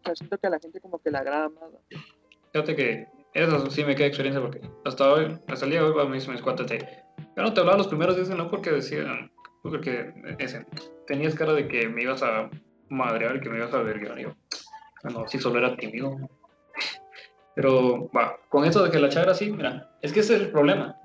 O 0.00 0.04
sea, 0.04 0.14
siento 0.16 0.38
que 0.38 0.46
a 0.46 0.50
la 0.50 0.58
gente 0.58 0.80
como 0.80 0.98
que 0.98 1.10
le 1.10 1.18
agrada 1.18 1.48
más. 1.48 1.70
Fíjate 2.52 2.76
que 2.76 3.08
eso 3.32 3.70
sí 3.70 3.84
me 3.84 3.94
queda 3.96 4.06
experiencia 4.06 4.40
porque 4.40 4.60
hasta 4.84 5.12
hoy, 5.12 5.38
hasta 5.48 5.64
el 5.64 5.70
día 5.72 5.82
de 5.82 5.90
hoy, 5.90 6.08
mis, 6.08 6.28
mis 6.28 6.42
cuates 6.42 6.66
te. 6.66 6.78
Yo 7.36 7.42
no 7.42 7.52
te 7.52 7.60
hablaba 7.60 7.78
los 7.78 7.88
primeros 7.88 8.14
días, 8.14 8.28
no 8.28 8.48
porque 8.48 8.70
decían, 8.70 9.32
porque 9.62 10.12
ese, 10.38 10.64
tenías 11.06 11.34
cara 11.34 11.52
de 11.52 11.66
que 11.66 11.88
me 11.88 12.02
ibas 12.02 12.22
a 12.22 12.48
madrear 12.88 13.40
que 13.40 13.48
me 13.48 13.58
ibas 13.58 13.72
a. 13.72 13.82
Y 13.82 14.22
yo, 14.22 14.34
no, 15.04 15.28
si 15.28 15.38
solo 15.38 15.58
era 15.58 15.76
tímido. 15.76 16.16
Pero, 17.54 18.10
va, 18.10 18.36
con 18.48 18.64
eso 18.64 18.82
de 18.82 18.90
que 18.90 18.98
la 18.98 19.08
chagra 19.08 19.34
sí, 19.34 19.50
mira, 19.50 19.90
es 20.02 20.12
que 20.12 20.20
ese 20.20 20.34
es 20.36 20.42
el 20.42 20.50
problema. 20.50 20.96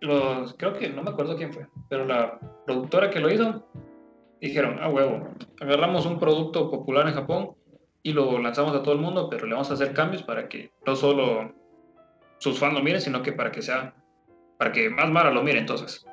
Los, 0.00 0.54
creo 0.54 0.72
que, 0.72 0.88
no 0.88 1.02
me 1.02 1.10
acuerdo 1.10 1.36
quién 1.36 1.52
fue, 1.52 1.66
pero 1.88 2.06
la 2.06 2.38
productora 2.64 3.10
que 3.10 3.20
lo 3.20 3.30
hizo, 3.30 3.66
dijeron, 4.40 4.78
ah, 4.80 4.88
huevo, 4.88 5.28
agarramos 5.60 6.06
un 6.06 6.18
producto 6.18 6.70
popular 6.70 7.06
en 7.06 7.14
Japón 7.14 7.54
y 8.02 8.14
lo 8.14 8.38
lanzamos 8.38 8.74
a 8.74 8.82
todo 8.82 8.94
el 8.94 9.00
mundo, 9.00 9.28
pero 9.28 9.46
le 9.46 9.52
vamos 9.52 9.70
a 9.70 9.74
hacer 9.74 9.92
cambios 9.92 10.22
para 10.22 10.48
que 10.48 10.72
no 10.86 10.96
solo 10.96 11.52
sus 12.38 12.58
fans 12.58 12.72
lo 12.72 12.82
miren, 12.82 13.02
sino 13.02 13.22
que 13.22 13.32
para 13.32 13.52
que 13.52 13.60
sea, 13.60 13.94
para 14.58 14.72
que 14.72 14.88
más 14.88 15.10
Mara 15.10 15.30
lo 15.30 15.42
mire. 15.42 15.58
Entonces, 15.58 16.06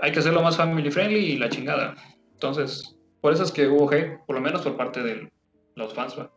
hay 0.00 0.12
que 0.12 0.20
hacerlo 0.20 0.42
más 0.42 0.56
family 0.56 0.90
friendly 0.90 1.32
y 1.32 1.36
la 1.36 1.50
chingada. 1.50 1.94
Entonces, 2.32 2.97
por 3.20 3.32
eso 3.32 3.42
es 3.42 3.52
que 3.52 3.66
hubo 3.68 3.90
hate, 3.92 4.18
por 4.26 4.36
lo 4.36 4.42
menos 4.42 4.62
por 4.62 4.76
parte 4.76 5.02
de 5.02 5.30
los 5.74 5.94
fans, 5.94 6.18
¿va? 6.18 6.30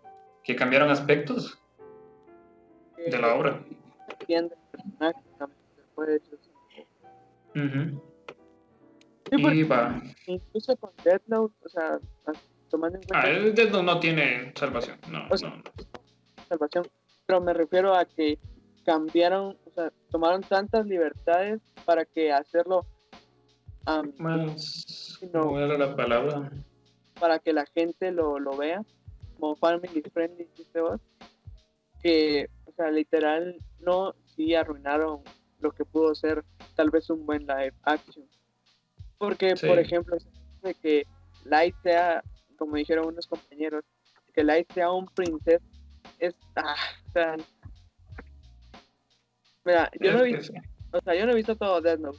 que 0.44 0.56
cambiaron 0.56 0.90
aspectos 0.90 1.58
de 2.98 3.18
la 3.20 3.36
obra. 3.36 3.64
Ujú. 7.56 8.02
Sí, 9.30 9.36
Y 9.38 9.64
va. 9.64 10.02
incluso 10.28 10.76
con 10.78 10.92
Death 11.04 11.24
Note, 11.28 11.56
o 11.66 11.70
sea, 11.70 12.00
tomando 12.70 12.98
en 12.98 13.04
cuenta 13.04 13.28
Ah, 13.28 13.30
el 13.30 13.54
Death 13.56 13.72
Note 13.72 13.84
no 13.84 14.00
tiene 14.00 14.52
salvación. 14.56 14.98
No, 15.10 15.28
O 15.30 15.38
sea, 15.38 15.50
no, 15.50 15.56
no. 15.58 15.64
salvación, 16.50 16.88
pero 17.26 17.40
me 17.42 17.54
refiero 17.54 17.96
a 17.96 18.06
que 18.06 18.40
cambiaron, 18.86 19.58
o 19.66 19.72
sea, 19.72 19.92
tomaron 20.10 20.42
tantas 20.42 20.86
libertades 20.86 21.62
para 21.86 22.04
que 22.06 22.32
hacerlo 22.32 22.86
am, 23.86 24.12
Más, 24.18 25.20
No. 25.34 25.42
¿Cómo 25.44 25.60
era 25.60 25.78
la 25.78 25.96
palabra? 25.96 26.52
Para 27.22 27.38
que 27.40 27.54
la 27.54 27.68
gente 27.68 28.12
lo, 28.12 28.40
lo 28.40 28.58
vea 28.58 28.84
como 29.40 29.56
family 29.56 30.02
friendly 30.12 30.46
dijiste 30.46 30.82
vos, 30.82 31.00
que 32.02 32.50
o 32.66 32.72
sea 32.74 32.90
literal 32.90 33.56
no 33.80 34.16
sí 34.26 34.56
arruinaron 34.56 35.22
lo 35.60 35.72
que 35.72 35.86
pudo 35.86 36.16
ser 36.16 36.44
tal 36.76 36.90
vez 36.90 37.10
un 37.12 37.26
buen 37.28 37.46
live 37.46 37.74
action 37.84 38.26
porque 39.20 39.56
Sí. 39.56 39.68
por 39.68 39.78
ejemplo 39.78 40.18
de 40.64 40.74
que 40.74 41.06
Light 41.46 41.76
sea 41.84 42.24
como 42.58 42.76
dijeron 42.76 43.08
unos 43.08 43.28
compañeros 43.28 43.86
que 44.34 44.44
Light 44.44 44.72
sea 44.74 44.92
un 44.92 45.06
princesa 45.06 45.64
es 46.18 46.36
ah, 46.56 46.76
o 47.08 47.12
sea, 47.12 47.38
mira 49.64 49.92
yo 50.00 50.14
no 50.14 50.26
he 50.26 50.34
visto 50.34 50.54
o 50.94 51.02
sea, 51.02 51.16
yo 51.16 51.26
no 51.26 51.32
he 51.34 51.36
visto 51.36 51.56
todo 51.56 51.80
Death 51.82 52.00
Note, 52.00 52.18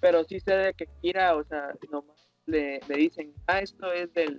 pero 0.00 0.24
sí 0.24 0.40
sé 0.40 0.54
de 0.54 0.72
que 0.74 0.86
Kira, 1.02 1.36
o 1.36 1.44
sea, 1.44 1.74
nomás 1.90 2.13
le, 2.46 2.80
le 2.88 2.96
dicen, 2.96 3.32
ah, 3.46 3.60
esto 3.60 3.92
es 3.92 4.12
del, 4.14 4.38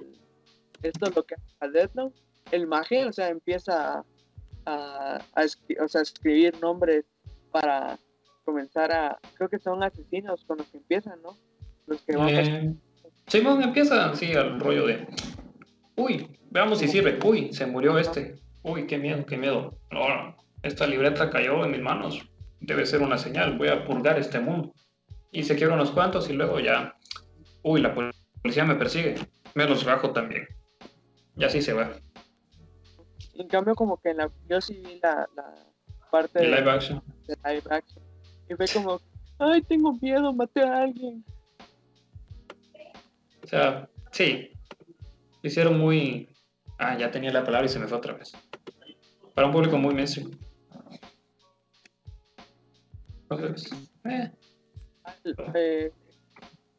esto 0.82 1.08
es 1.08 1.16
lo 1.16 1.24
que 1.24 1.36
hace 1.36 1.56
a 1.60 1.68
Death 1.68 1.94
Note. 1.96 2.20
El 2.52 2.68
maje, 2.68 3.06
o 3.06 3.12
sea, 3.14 3.30
empieza 3.30 4.00
a, 4.00 4.06
a, 4.66 5.16
a 5.36 5.44
o 5.84 5.88
sea, 5.88 6.02
escribir 6.02 6.54
nombres 6.62 7.06
para 7.52 7.98
comenzar 8.44 8.92
a, 8.92 9.20
creo 9.36 9.50
que 9.50 9.60
son 9.60 9.82
asesinos 9.84 10.44
con 10.46 10.58
los 10.60 10.68
que 10.68 10.78
empiezan, 10.78 11.20
¿no? 11.24 11.38
Los 11.88 12.02
que 12.04 12.16
van 12.16 12.28
a- 12.28 12.42
Eh, 12.42 12.74
Simón 13.28 13.64
empieza 13.64 14.10
así 14.12 14.34
al 14.34 14.60
rollo 14.60 14.86
de, 14.86 15.08
uy, 15.96 16.30
veamos 16.52 16.78
si 16.80 16.88
sirve, 16.88 17.18
uy, 17.26 17.52
se 17.54 17.66
murió 17.66 17.98
este, 17.98 18.36
uy, 18.62 18.86
qué 18.86 19.00
miedo, 19.00 19.26
qué 19.26 19.38
miedo, 19.38 19.72
no, 19.90 20.36
esta 20.62 20.86
libreta 20.86 21.30
cayó 21.32 21.66
en 21.66 21.72
mis 21.72 21.82
manos, 21.82 22.30
debe 22.60 22.86
ser 22.86 23.02
una 23.02 23.18
señal, 23.18 23.58
voy 23.58 23.70
a 23.70 23.84
purgar 23.84 24.20
este 24.20 24.40
mundo. 24.40 24.74
Y 25.32 25.44
se 25.44 25.56
quiebra 25.56 25.76
unos 25.76 25.92
cuantos 25.92 26.30
y 26.30 26.34
luego 26.34 26.60
ya, 26.60 26.96
uy, 27.66 27.82
la 27.82 27.94
policía 28.42 28.64
me 28.64 28.76
persigue, 28.76 29.16
me 29.56 29.66
los 29.66 29.84
bajo 29.84 30.12
también. 30.12 30.48
Y 31.36 31.44
así 31.44 31.62
se 31.62 31.74
va, 31.74 32.00
En 33.34 33.48
cambio, 33.48 33.76
como 33.76 34.00
que 34.00 34.12
en 34.12 34.18
la, 34.18 34.32
yo 34.48 34.62
sí 34.62 34.80
vi 34.86 35.00
la, 35.02 35.28
la 35.36 35.54
parte 36.12 36.40
de 36.40 36.46
de, 36.48 36.56
live 36.56 36.72
action. 36.72 37.04
de 37.28 37.36
live 37.44 37.64
action. 37.70 38.04
Y 38.50 38.54
fue 38.54 38.68
como, 38.72 39.02
ay, 39.40 39.62
tengo 39.64 39.94
miedo, 40.00 40.32
maté 40.32 40.62
a 40.62 40.84
alguien. 40.84 41.26
O 43.44 43.48
sea, 43.48 43.90
sí, 44.12 44.52
hicieron 45.42 45.80
muy... 45.80 46.30
Ah, 46.78 46.98
ya 46.98 47.10
tenía 47.10 47.32
la 47.32 47.44
palabra 47.44 47.66
y 47.66 47.70
se 47.70 47.80
me 47.80 47.88
fue 47.88 47.98
otra 47.98 48.14
vez. 48.14 48.32
Para 49.34 49.48
un 49.48 49.54
público 49.54 49.78
muy 49.78 49.94
mainstream. 49.94 50.32
Entonces, 53.30 53.72
eh, 54.04 54.32
Eh, 55.56 55.92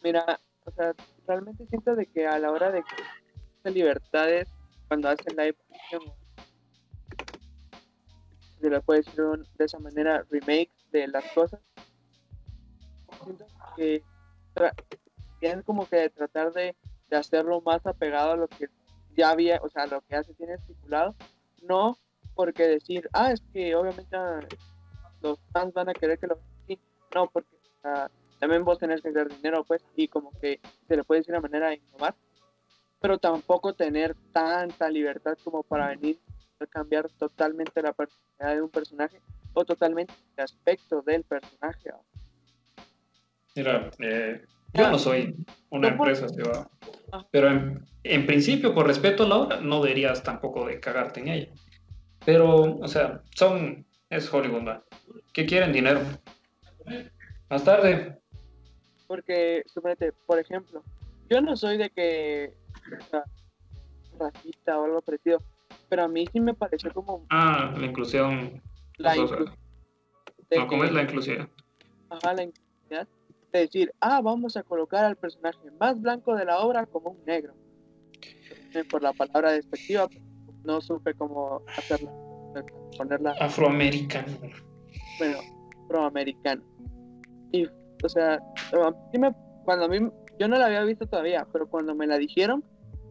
mira, 0.02 0.38
o 0.66 0.70
sea, 0.72 0.94
realmente 1.26 1.66
siento 1.66 1.94
de 1.94 2.06
que 2.06 2.26
a 2.26 2.38
la 2.38 2.50
hora 2.50 2.70
de 2.70 2.82
que 2.82 3.02
de 3.64 3.70
libertades, 3.70 4.48
cuando 4.88 5.08
hacen 5.08 5.36
live 5.36 5.56
action, 5.74 6.02
se 8.60 8.70
le 8.70 8.80
puede 8.80 9.00
decir 9.02 9.20
un- 9.20 9.46
de 9.56 9.64
esa 9.64 9.78
manera, 9.78 10.24
remake 10.30 10.70
de 10.92 11.08
las 11.08 11.24
cosas, 11.32 11.60
siento 13.24 13.46
que 13.76 14.02
tienen 15.40 15.62
como 15.62 15.86
que 15.88 16.08
tratar 16.10 16.52
de, 16.52 16.74
de 17.08 17.16
hacerlo 17.16 17.60
más 17.60 17.84
apegado 17.86 18.32
a 18.32 18.36
lo 18.36 18.48
que 18.48 18.68
ya 19.16 19.30
había, 19.30 19.60
o 19.62 19.68
sea, 19.68 19.84
a 19.84 19.86
lo 19.86 20.00
que 20.02 20.14
ya 20.14 20.22
se 20.24 20.34
tiene 20.34 20.54
estipulado, 20.54 21.14
no 21.62 21.98
porque 22.34 22.66
decir, 22.68 23.08
ah, 23.12 23.32
es 23.32 23.40
que 23.52 23.74
obviamente 23.74 24.14
ah, 24.16 24.40
los 25.22 25.38
fans 25.52 25.72
van 25.72 25.88
a 25.88 25.94
querer 25.94 26.18
que 26.18 26.26
lo 26.26 26.38
no, 27.14 27.28
porque 27.30 27.56
sea, 27.82 28.10
también 28.38 28.64
vos 28.64 28.78
tenés 28.78 29.00
que 29.02 29.08
hacer 29.08 29.28
dinero, 29.28 29.64
pues, 29.64 29.84
y 29.96 30.08
como 30.08 30.30
que 30.40 30.60
se 30.88 30.96
le 30.96 31.04
puede 31.04 31.20
decir 31.20 31.34
una 31.34 31.40
manera 31.42 31.68
de 31.68 31.76
innovar, 31.76 32.14
pero 33.00 33.18
tampoco 33.18 33.74
tener 33.74 34.14
tanta 34.32 34.88
libertad 34.90 35.36
como 35.44 35.62
para 35.62 35.88
venir 35.88 36.18
a 36.60 36.66
cambiar 36.66 37.08
totalmente 37.10 37.82
la 37.82 37.92
personalidad 37.92 38.56
de 38.56 38.62
un 38.62 38.70
personaje 38.70 39.20
o 39.52 39.64
totalmente 39.64 40.12
el 40.36 40.44
aspecto 40.44 41.02
del 41.02 41.22
personaje. 41.24 41.90
mira, 43.54 43.90
eh, 44.00 44.42
yo 44.74 44.90
no 44.90 44.98
soy 44.98 45.34
una 45.70 45.90
No, 45.90 45.96
empresa. 45.96 46.26
Ah. 47.12 47.24
Pero 47.30 47.48
en, 47.50 47.86
en 48.02 48.26
principio, 48.26 48.74
por 48.74 48.86
respeto 48.86 49.22
a 49.22 49.28
la 49.28 49.36
obra, 49.36 49.60
no 49.60 49.80
deberías 49.80 50.22
tampoco 50.22 50.66
de 50.66 50.80
cagarte 50.80 51.20
en 51.20 51.28
ella. 51.28 51.52
Pero, 52.24 52.76
o 52.76 52.88
sea, 52.88 53.22
son... 53.34 53.86
Es 54.10 54.32
Hollywood, 54.32 54.66
¿va? 54.66 54.84
¿Qué 55.32 55.46
quieren? 55.46 55.72
Dinero. 55.72 56.00
Más 57.50 57.64
tarde. 57.64 58.18
Porque, 59.06 59.62
suponete, 59.66 60.12
por 60.26 60.38
ejemplo, 60.38 60.82
yo 61.30 61.40
no 61.40 61.56
soy 61.56 61.76
de 61.78 61.90
que 61.90 62.54
o 63.00 63.04
sea, 63.10 63.24
racista 64.18 64.78
o 64.78 64.84
algo 64.84 65.00
parecido, 65.02 65.42
pero 65.88 66.04
a 66.04 66.08
mí 66.08 66.24
sí 66.32 66.40
me 66.40 66.54
pareció 66.54 66.92
como 66.92 67.26
Ah, 67.30 67.74
la 67.78 67.86
inclusión. 67.86 68.62
la 68.98 69.16
inclusión. 69.16 69.54
No, 70.56 70.66
¿cómo 70.68 70.82
que- 70.82 70.86
es 70.88 70.92
la 70.94 71.02
inclusión? 71.02 71.50
ajá, 72.10 72.34
la 72.34 72.42
inclusión 72.44 73.08
de 73.52 73.58
decir, 73.60 73.92
ah, 74.00 74.20
vamos 74.20 74.56
a 74.56 74.62
colocar 74.62 75.04
al 75.04 75.16
personaje 75.16 75.58
más 75.80 76.00
blanco 76.00 76.34
de 76.36 76.44
la 76.44 76.58
obra 76.60 76.86
como 76.86 77.10
un 77.10 77.24
negro. 77.24 77.54
Eh, 78.74 78.84
Por 78.90 79.02
la 79.02 79.12
palabra 79.12 79.52
despectiva, 79.52 80.08
no 80.64 80.80
supe 80.80 81.14
cómo 81.14 81.62
hacerla, 81.76 82.12
ponerla 82.96 83.34
Afroamericano. 83.40 84.38
bueno, 85.18 85.38
proamericano. 85.88 86.62
Y, 87.52 87.66
o 88.02 88.08
sea, 88.08 88.34
a 88.34 88.90
mí 89.12 89.26
cuando 89.64 89.86
a 89.86 89.88
mí, 89.88 89.98
yo 90.38 90.48
no 90.48 90.56
la 90.56 90.66
había 90.66 90.84
visto 90.84 91.06
todavía, 91.06 91.46
pero 91.52 91.68
cuando 91.68 91.94
me 91.94 92.06
la 92.06 92.18
dijeron, 92.18 92.64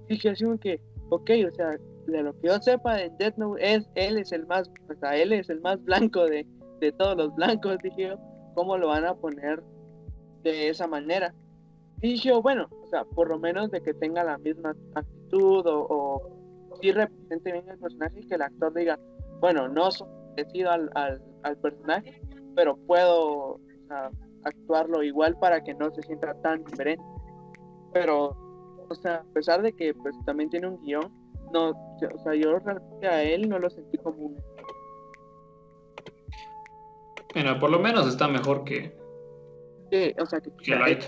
dije 0.07 0.29
así 0.29 0.45
como 0.45 0.57
que, 0.57 0.79
ok, 1.09 1.31
o 1.47 1.51
sea, 1.51 1.77
de 2.07 2.23
lo 2.23 2.33
que 2.39 2.47
yo 2.47 2.59
sepa 2.61 2.95
de 2.95 3.11
Death 3.19 3.37
Note, 3.37 3.73
es, 3.73 3.89
él 3.95 4.17
es 4.17 4.31
el 4.31 4.45
más, 4.47 4.69
o 4.89 4.99
sea, 4.99 5.15
él 5.17 5.33
es 5.33 5.49
el 5.49 5.59
más 5.61 5.83
blanco 5.83 6.25
de, 6.25 6.47
de 6.79 6.91
todos 6.93 7.17
los 7.17 7.35
blancos, 7.35 7.77
dije 7.83 8.09
yo, 8.09 8.17
¿cómo 8.55 8.77
lo 8.77 8.87
van 8.87 9.05
a 9.05 9.15
poner 9.15 9.61
de 10.43 10.69
esa 10.69 10.87
manera? 10.87 11.33
Dije 11.97 12.29
yo, 12.29 12.41
bueno, 12.41 12.67
o 12.83 12.87
sea, 12.87 13.03
por 13.03 13.29
lo 13.29 13.39
menos 13.39 13.71
de 13.71 13.81
que 13.81 13.93
tenga 13.93 14.23
la 14.23 14.37
misma 14.37 14.75
actitud 14.93 15.65
o, 15.65 15.87
o 15.89 16.77
sí 16.81 16.91
represente 16.91 17.51
bien 17.51 17.69
el 17.69 17.79
personaje 17.79 18.19
y 18.19 18.27
que 18.27 18.35
el 18.35 18.41
actor 18.41 18.73
diga, 18.73 18.99
bueno, 19.41 19.67
no 19.67 19.91
soy 19.91 20.07
parecido 20.35 20.71
al, 20.71 20.89
al, 20.95 21.21
al 21.43 21.57
personaje, 21.57 22.21
pero 22.55 22.77
puedo 22.77 23.55
o 23.55 23.87
sea, 23.87 24.09
actuarlo 24.45 25.03
igual 25.03 25.37
para 25.39 25.63
que 25.63 25.73
no 25.73 25.91
se 25.91 26.01
sienta 26.03 26.33
tan 26.41 26.63
diferente. 26.63 27.03
Pero, 27.93 28.35
o 28.89 28.95
sea, 28.95 29.15
a 29.15 29.33
pesar 29.33 29.61
de 29.61 29.73
que 29.73 29.93
pues 29.93 30.15
también 30.25 30.49
tiene 30.49 30.67
un 30.67 30.81
guion, 30.83 31.11
no, 31.51 31.69
o 31.69 32.19
sea, 32.23 32.33
yo 32.35 32.59
realmente 32.59 33.07
a 33.07 33.23
él 33.23 33.49
no 33.49 33.59
lo 33.59 33.69
sentí 33.69 33.97
como 33.97 34.17
un... 34.17 34.37
Mira, 37.33 37.59
por 37.59 37.69
lo 37.69 37.79
menos 37.79 38.07
está 38.07 38.27
mejor 38.27 38.63
que, 38.63 38.95
Sí, 39.91 40.13
o 40.19 40.25
sea, 40.25 40.39
que, 40.39 40.51
que 40.63 40.75
Light. 40.75 41.03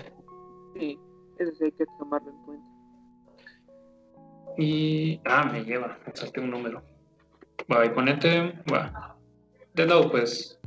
sí, 0.74 0.98
eso 1.38 1.52
sí 1.58 1.64
hay 1.64 1.72
que 1.72 1.84
tomarlo 1.98 2.30
en 2.30 2.44
cuenta. 2.44 2.66
Y. 4.56 5.20
Ah, 5.24 5.48
me 5.50 5.64
lleva. 5.64 5.98
Me 6.06 6.14
salté 6.14 6.40
un 6.40 6.50
número. 6.50 6.82
Va, 7.70 7.84
y 7.84 7.90
ponete. 7.90 8.54
Va. 8.72 9.16
De 9.74 9.86
lado, 9.86 10.10
pues. 10.10 10.58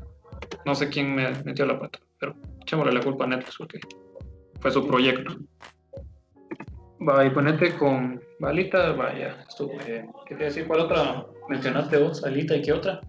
No 0.65 0.75
sé 0.75 0.89
quién 0.89 1.13
me 1.13 1.29
metió 1.43 1.65
la 1.65 1.79
pata. 1.79 1.99
Pero 2.21 2.35
echémosle 2.61 2.93
la 2.93 3.01
culpa 3.01 3.25
a 3.25 3.27
Netflix 3.27 3.57
porque 3.57 3.79
fue 4.61 4.71
su 4.71 4.87
proyecto. 4.87 5.35
Va, 7.05 7.25
y 7.25 7.31
ponete 7.31 7.75
con. 7.77 8.21
Balita, 8.39 8.93
vaya. 8.93 9.43
Estuvo. 9.49 9.73
Eh, 9.81 10.07
¿Qué 10.27 10.35
te 10.35 10.35
iba 10.35 10.41
a 10.43 10.45
decir? 10.45 10.67
¿Cuál 10.67 10.81
otra 10.81 11.25
mencionaste 11.49 11.97
vos? 11.97 12.23
Alita 12.23 12.55
y 12.55 12.61
qué 12.61 12.71
otra? 12.71 13.01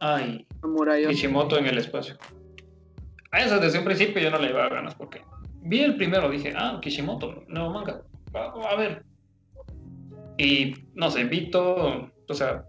Ah, 0.00 0.20
y 0.20 0.46
Amurayo, 0.62 1.08
Kishimoto 1.08 1.58
en 1.58 1.66
el 1.66 1.78
espacio. 1.78 2.16
A 3.30 3.40
esa 3.40 3.58
desde 3.58 3.78
un 3.78 3.84
principio 3.84 4.22
yo 4.22 4.30
no 4.30 4.38
le 4.38 4.50
iba 4.50 4.68
ganas 4.68 4.94
porque 4.94 5.22
vi 5.62 5.80
el 5.80 5.96
primero, 5.96 6.30
dije, 6.30 6.52
ah, 6.56 6.78
Kishimoto, 6.80 7.44
nuevo 7.48 7.70
manga, 7.70 8.02
va, 8.34 8.54
va 8.54 8.70
a 8.70 8.76
ver. 8.76 9.04
Y 10.38 10.74
no 10.94 11.10
sé, 11.10 11.24
vi 11.24 11.50
todo, 11.50 12.10
o 12.28 12.34
sea, 12.34 12.64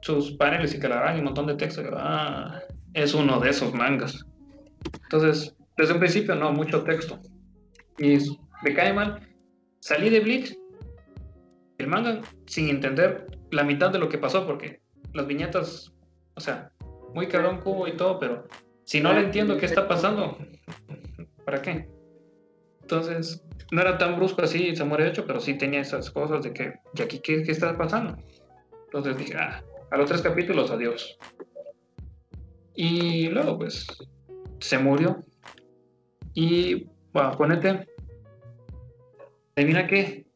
sus 0.00 0.32
paneles 0.32 0.74
y 0.74 0.80
que 0.80 0.88
la 0.88 1.00
hagan 1.00 1.16
y 1.16 1.18
un 1.18 1.26
montón 1.26 1.46
de 1.46 1.54
texto, 1.54 1.82
y 1.82 1.84
yo, 1.84 1.90
ah, 1.96 2.60
es 2.94 3.14
uno 3.14 3.40
de 3.40 3.50
esos 3.50 3.74
mangas. 3.74 4.24
Entonces, 5.02 5.56
desde 5.76 5.94
un 5.94 6.00
principio 6.00 6.34
no, 6.34 6.52
mucho 6.52 6.82
texto. 6.84 7.20
Y 7.98 8.18
me 8.62 8.74
cae 8.74 8.92
mal. 8.92 9.20
Salí 9.80 10.10
de 10.10 10.20
Bleach, 10.20 10.56
el 11.78 11.86
manga, 11.86 12.20
sin 12.46 12.68
entender 12.68 13.26
la 13.50 13.64
mitad 13.64 13.90
de 13.90 13.98
lo 13.98 14.08
que 14.08 14.18
pasó 14.18 14.46
porque 14.46 14.80
las 15.12 15.26
viñetas 15.26 15.94
o 16.36 16.40
sea, 16.40 16.70
muy 17.14 17.28
cabrón 17.28 17.60
cubo 17.60 17.86
y 17.86 17.96
todo, 17.96 18.18
pero 18.18 18.44
si 18.84 19.00
no 19.00 19.12
le 19.12 19.20
entiendo 19.20 19.56
qué 19.56 19.66
está 19.66 19.86
pasando, 19.86 20.36
¿para 21.44 21.62
qué? 21.62 21.88
Entonces, 22.82 23.44
no 23.70 23.80
era 23.80 23.96
tan 23.96 24.16
brusco 24.16 24.42
así, 24.42 24.74
se 24.76 24.84
muere 24.84 25.08
hecho, 25.08 25.26
pero 25.26 25.40
sí 25.40 25.54
tenía 25.54 25.80
esas 25.80 26.10
cosas 26.10 26.42
de 26.44 26.52
que, 26.52 26.74
¿y 26.94 27.02
aquí 27.02 27.20
qué, 27.20 27.42
qué 27.42 27.52
está 27.52 27.76
pasando? 27.78 28.16
Entonces 28.86 29.16
dije, 29.16 29.36
ah, 29.38 29.62
a 29.90 29.96
los 29.96 30.08
tres 30.08 30.22
capítulos, 30.22 30.70
adiós. 30.70 31.16
Y 32.74 33.28
luego, 33.28 33.58
pues, 33.58 33.86
se 34.60 34.78
murió. 34.78 35.24
Y, 36.34 36.88
bueno, 37.12 37.36
ponete. 37.36 37.88
Adivina 39.56 39.86
qué 39.86 40.26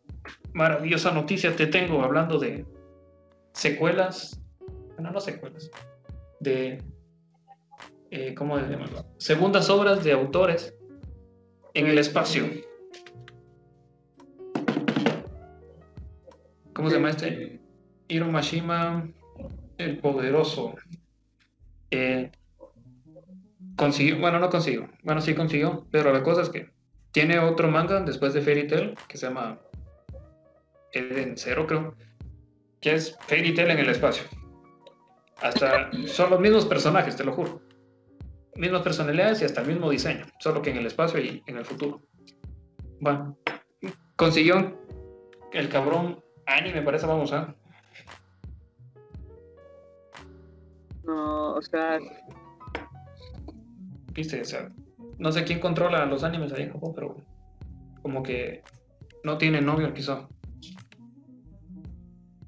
maravillosa 0.52 1.12
noticia 1.12 1.54
te 1.56 1.66
tengo 1.66 2.02
hablando 2.02 2.38
de 2.38 2.64
secuelas 3.52 4.40
bueno, 4.98 5.12
no 5.12 5.20
secuelas, 5.20 5.70
de, 6.40 6.82
eh, 8.10 8.34
¿cómo 8.34 8.58
llamarlo? 8.58 9.06
Segundas 9.18 9.70
obras 9.70 10.02
de 10.02 10.10
autores 10.10 10.74
en 11.74 11.86
el 11.86 11.98
espacio. 11.98 12.46
¿Cómo 16.72 16.90
se 16.90 16.96
llama 16.96 17.10
este? 17.10 17.60
Hiro 18.08 18.26
Mashima, 18.26 19.08
el 19.78 19.98
poderoso. 19.98 20.74
Eh, 21.92 22.32
consiguió, 23.78 24.18
bueno, 24.18 24.40
no 24.40 24.50
consiguió, 24.50 24.88
bueno, 25.04 25.20
sí 25.22 25.34
consiguió, 25.34 25.86
pero 25.90 26.12
la 26.12 26.22
cosa 26.22 26.42
es 26.42 26.50
que 26.50 26.70
tiene 27.12 27.38
otro 27.38 27.68
manga 27.68 28.00
después 28.00 28.34
de 28.34 28.42
Fairy 28.42 28.66
Tail 28.66 28.94
que 29.08 29.16
se 29.16 29.26
llama 29.26 29.58
Eden 30.92 31.38
Zero, 31.38 31.66
creo, 31.66 31.94
que 32.80 32.94
es 32.94 33.16
Fairy 33.28 33.54
Tail 33.54 33.70
en 33.70 33.78
el 33.78 33.88
espacio. 33.88 34.24
Hasta 35.40 35.90
son 36.06 36.30
los 36.30 36.40
mismos 36.40 36.66
personajes, 36.66 37.16
te 37.16 37.24
lo 37.24 37.32
juro. 37.32 37.62
Mismas 38.56 38.82
personalidades 38.82 39.40
y 39.40 39.44
hasta 39.44 39.60
el 39.60 39.68
mismo 39.68 39.88
diseño, 39.88 40.26
solo 40.40 40.60
que 40.60 40.70
en 40.70 40.78
el 40.78 40.86
espacio 40.86 41.20
y 41.20 41.42
en 41.46 41.56
el 41.56 41.64
futuro. 41.64 42.02
Bueno, 43.00 43.38
consiguió 44.16 44.76
el 45.52 45.68
cabrón 45.68 46.20
anime, 46.46 46.82
parece, 46.82 47.06
vamos 47.06 47.32
a. 47.32 47.54
no, 51.04 51.54
o 51.54 51.62
sea, 51.62 52.00
Viste, 54.18 54.40
o 54.40 54.44
sea, 54.44 54.68
no 55.20 55.30
sé 55.30 55.44
quién 55.44 55.60
controla 55.60 56.04
los 56.04 56.24
animes 56.24 56.52
ahí 56.52 56.64
en 56.64 56.72
Japón, 56.72 56.92
pero 56.92 57.14
como 58.02 58.20
que 58.20 58.64
no 59.22 59.38
tiene 59.38 59.60
novio, 59.60 59.94
quizá. 59.94 60.28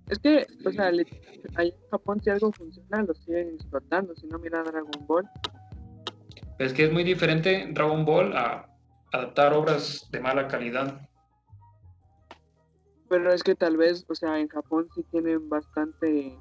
es 0.08 0.18
que, 0.18 0.48
o 0.66 0.72
sea, 0.72 0.90
le- 0.90 1.06
ahí 1.54 1.68
en 1.68 1.88
Japón 1.92 2.20
si 2.20 2.28
algo 2.30 2.50
funciona, 2.50 3.04
lo 3.04 3.14
siguen 3.14 3.50
explotando, 3.54 4.16
si 4.16 4.26
no 4.26 4.40
mira 4.40 4.64
Dragon 4.64 5.06
Ball. 5.06 5.28
Es 6.58 6.72
que 6.72 6.86
es 6.86 6.92
muy 6.92 7.04
diferente 7.04 7.68
Dragon 7.72 8.04
Ball 8.04 8.36
a 8.36 8.66
adaptar 9.12 9.52
obras 9.52 10.08
de 10.10 10.18
mala 10.18 10.48
calidad. 10.48 11.00
Pero 13.08 13.32
es 13.32 13.44
que 13.44 13.54
tal 13.54 13.76
vez, 13.76 14.04
o 14.08 14.14
sea, 14.16 14.40
en 14.40 14.48
Japón 14.48 14.88
sí 14.92 15.04
tienen 15.12 15.48
bastante. 15.48 16.36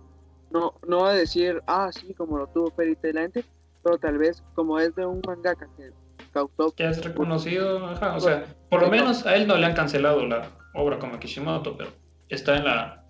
No, 0.50 0.74
no 0.88 1.02
voy 1.02 1.10
a 1.12 1.14
decir, 1.14 1.62
ah, 1.68 1.92
sí, 1.92 2.16
como 2.16 2.40
lo 2.40 2.48
tuvo 2.48 2.72
Fairy 2.72 2.96
Tail 2.96 3.20
antes, 3.20 3.46
pero 3.90 3.98
tal 3.98 4.18
vez, 4.20 4.44
como 4.54 4.78
es 4.78 4.94
de 4.96 5.06
un 5.06 5.22
mangaka 5.26 5.68
que 5.76 5.92
causó. 6.32 6.74
Ya 6.78 6.90
es 6.90 7.04
reconocido, 7.04 7.88
ajá, 7.88 8.16
o 8.16 8.20
sea, 8.20 8.46
por 8.70 8.82
lo 8.82 8.90
menos 8.90 9.26
a 9.26 9.36
él 9.36 9.48
no 9.48 9.58
le 9.58 9.66
han 9.66 9.74
cancelado 9.74 10.24
la 10.28 10.48
obra 10.76 11.00
como 11.00 11.16
a 11.16 11.20
Kishimoto, 11.20 11.76
pero 11.76 11.90
está 12.30 12.58
en 12.58 12.66
la, 12.66 13.04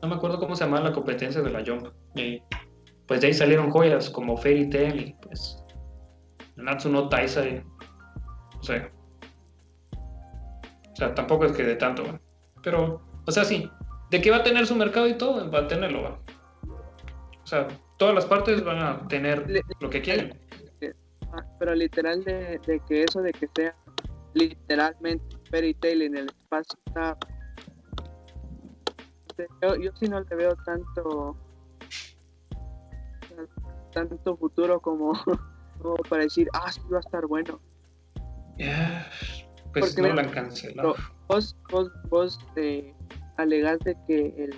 no 0.00 0.08
me 0.08 0.14
acuerdo 0.14 0.38
cómo 0.38 0.54
se 0.54 0.64
llama 0.64 0.80
la 0.80 0.92
competencia 0.92 1.42
de 1.42 1.50
la 1.50 1.64
Jump. 1.66 1.88
Y 2.14 2.40
pues 3.08 3.20
de 3.20 3.28
ahí 3.28 3.34
salieron 3.34 3.70
joyas 3.70 4.08
como 4.08 4.36
Fairy 4.36 4.70
Tail 4.70 5.00
y 5.00 5.16
pues 5.20 5.64
Natsu 6.54 6.90
no 6.90 7.08
Taisai, 7.08 7.64
o 8.60 8.62
sea, 8.62 8.92
o 9.92 10.96
sea, 10.96 11.14
tampoco 11.14 11.44
es 11.46 11.52
que 11.52 11.64
de 11.64 11.74
tanto, 11.74 12.04
pero, 12.62 13.02
o 13.26 13.32
sea, 13.32 13.44
sí, 13.44 13.68
de 14.10 14.20
que 14.20 14.30
va 14.30 14.38
a 14.38 14.44
tener 14.44 14.64
su 14.64 14.76
mercado 14.76 15.08
y 15.08 15.14
todo, 15.14 15.50
va 15.50 15.60
a 15.60 15.68
tenerlo, 15.68 16.02
¿va? 16.02 16.18
O 17.48 17.50
sea, 17.50 17.66
todas 17.96 18.14
las 18.14 18.26
partes 18.26 18.62
van 18.62 18.78
a 18.78 19.08
tener 19.08 19.48
Le- 19.48 19.62
lo 19.80 19.88
que 19.88 20.02
quieren. 20.02 20.38
Ah, 21.32 21.42
pero 21.58 21.74
literal 21.74 22.22
de, 22.22 22.60
de 22.66 22.80
que 22.86 23.04
eso 23.04 23.22
de 23.22 23.32
que 23.32 23.48
sea 23.56 23.74
literalmente 24.34 25.24
Fairy 25.50 25.72
Tail 25.72 26.02
en 26.02 26.16
el 26.18 26.26
espacio 26.26 26.78
está. 26.86 27.16
Yo, 29.62 29.76
yo 29.76 29.90
sí 29.98 30.08
no 30.08 30.20
le 30.20 30.36
veo 30.36 30.54
tanto. 30.66 31.36
tanto 33.94 34.36
futuro 34.36 34.78
como, 34.80 35.12
como 35.80 35.96
para 36.10 36.24
decir, 36.24 36.48
ah, 36.52 36.70
sí 36.70 36.82
va 36.92 36.98
a 36.98 37.00
estar 37.00 37.26
bueno. 37.26 37.62
Pues 39.72 39.94
Porque 39.94 40.02
no 40.08 40.14
la 40.14 40.22
han 40.22 40.30
cancelado. 40.30 40.96
Vos, 41.28 41.56
vos, 41.70 41.90
vos 42.10 42.38
eh, 42.56 42.94
alegaste 43.38 43.96
que 44.06 44.34
el, 44.36 44.54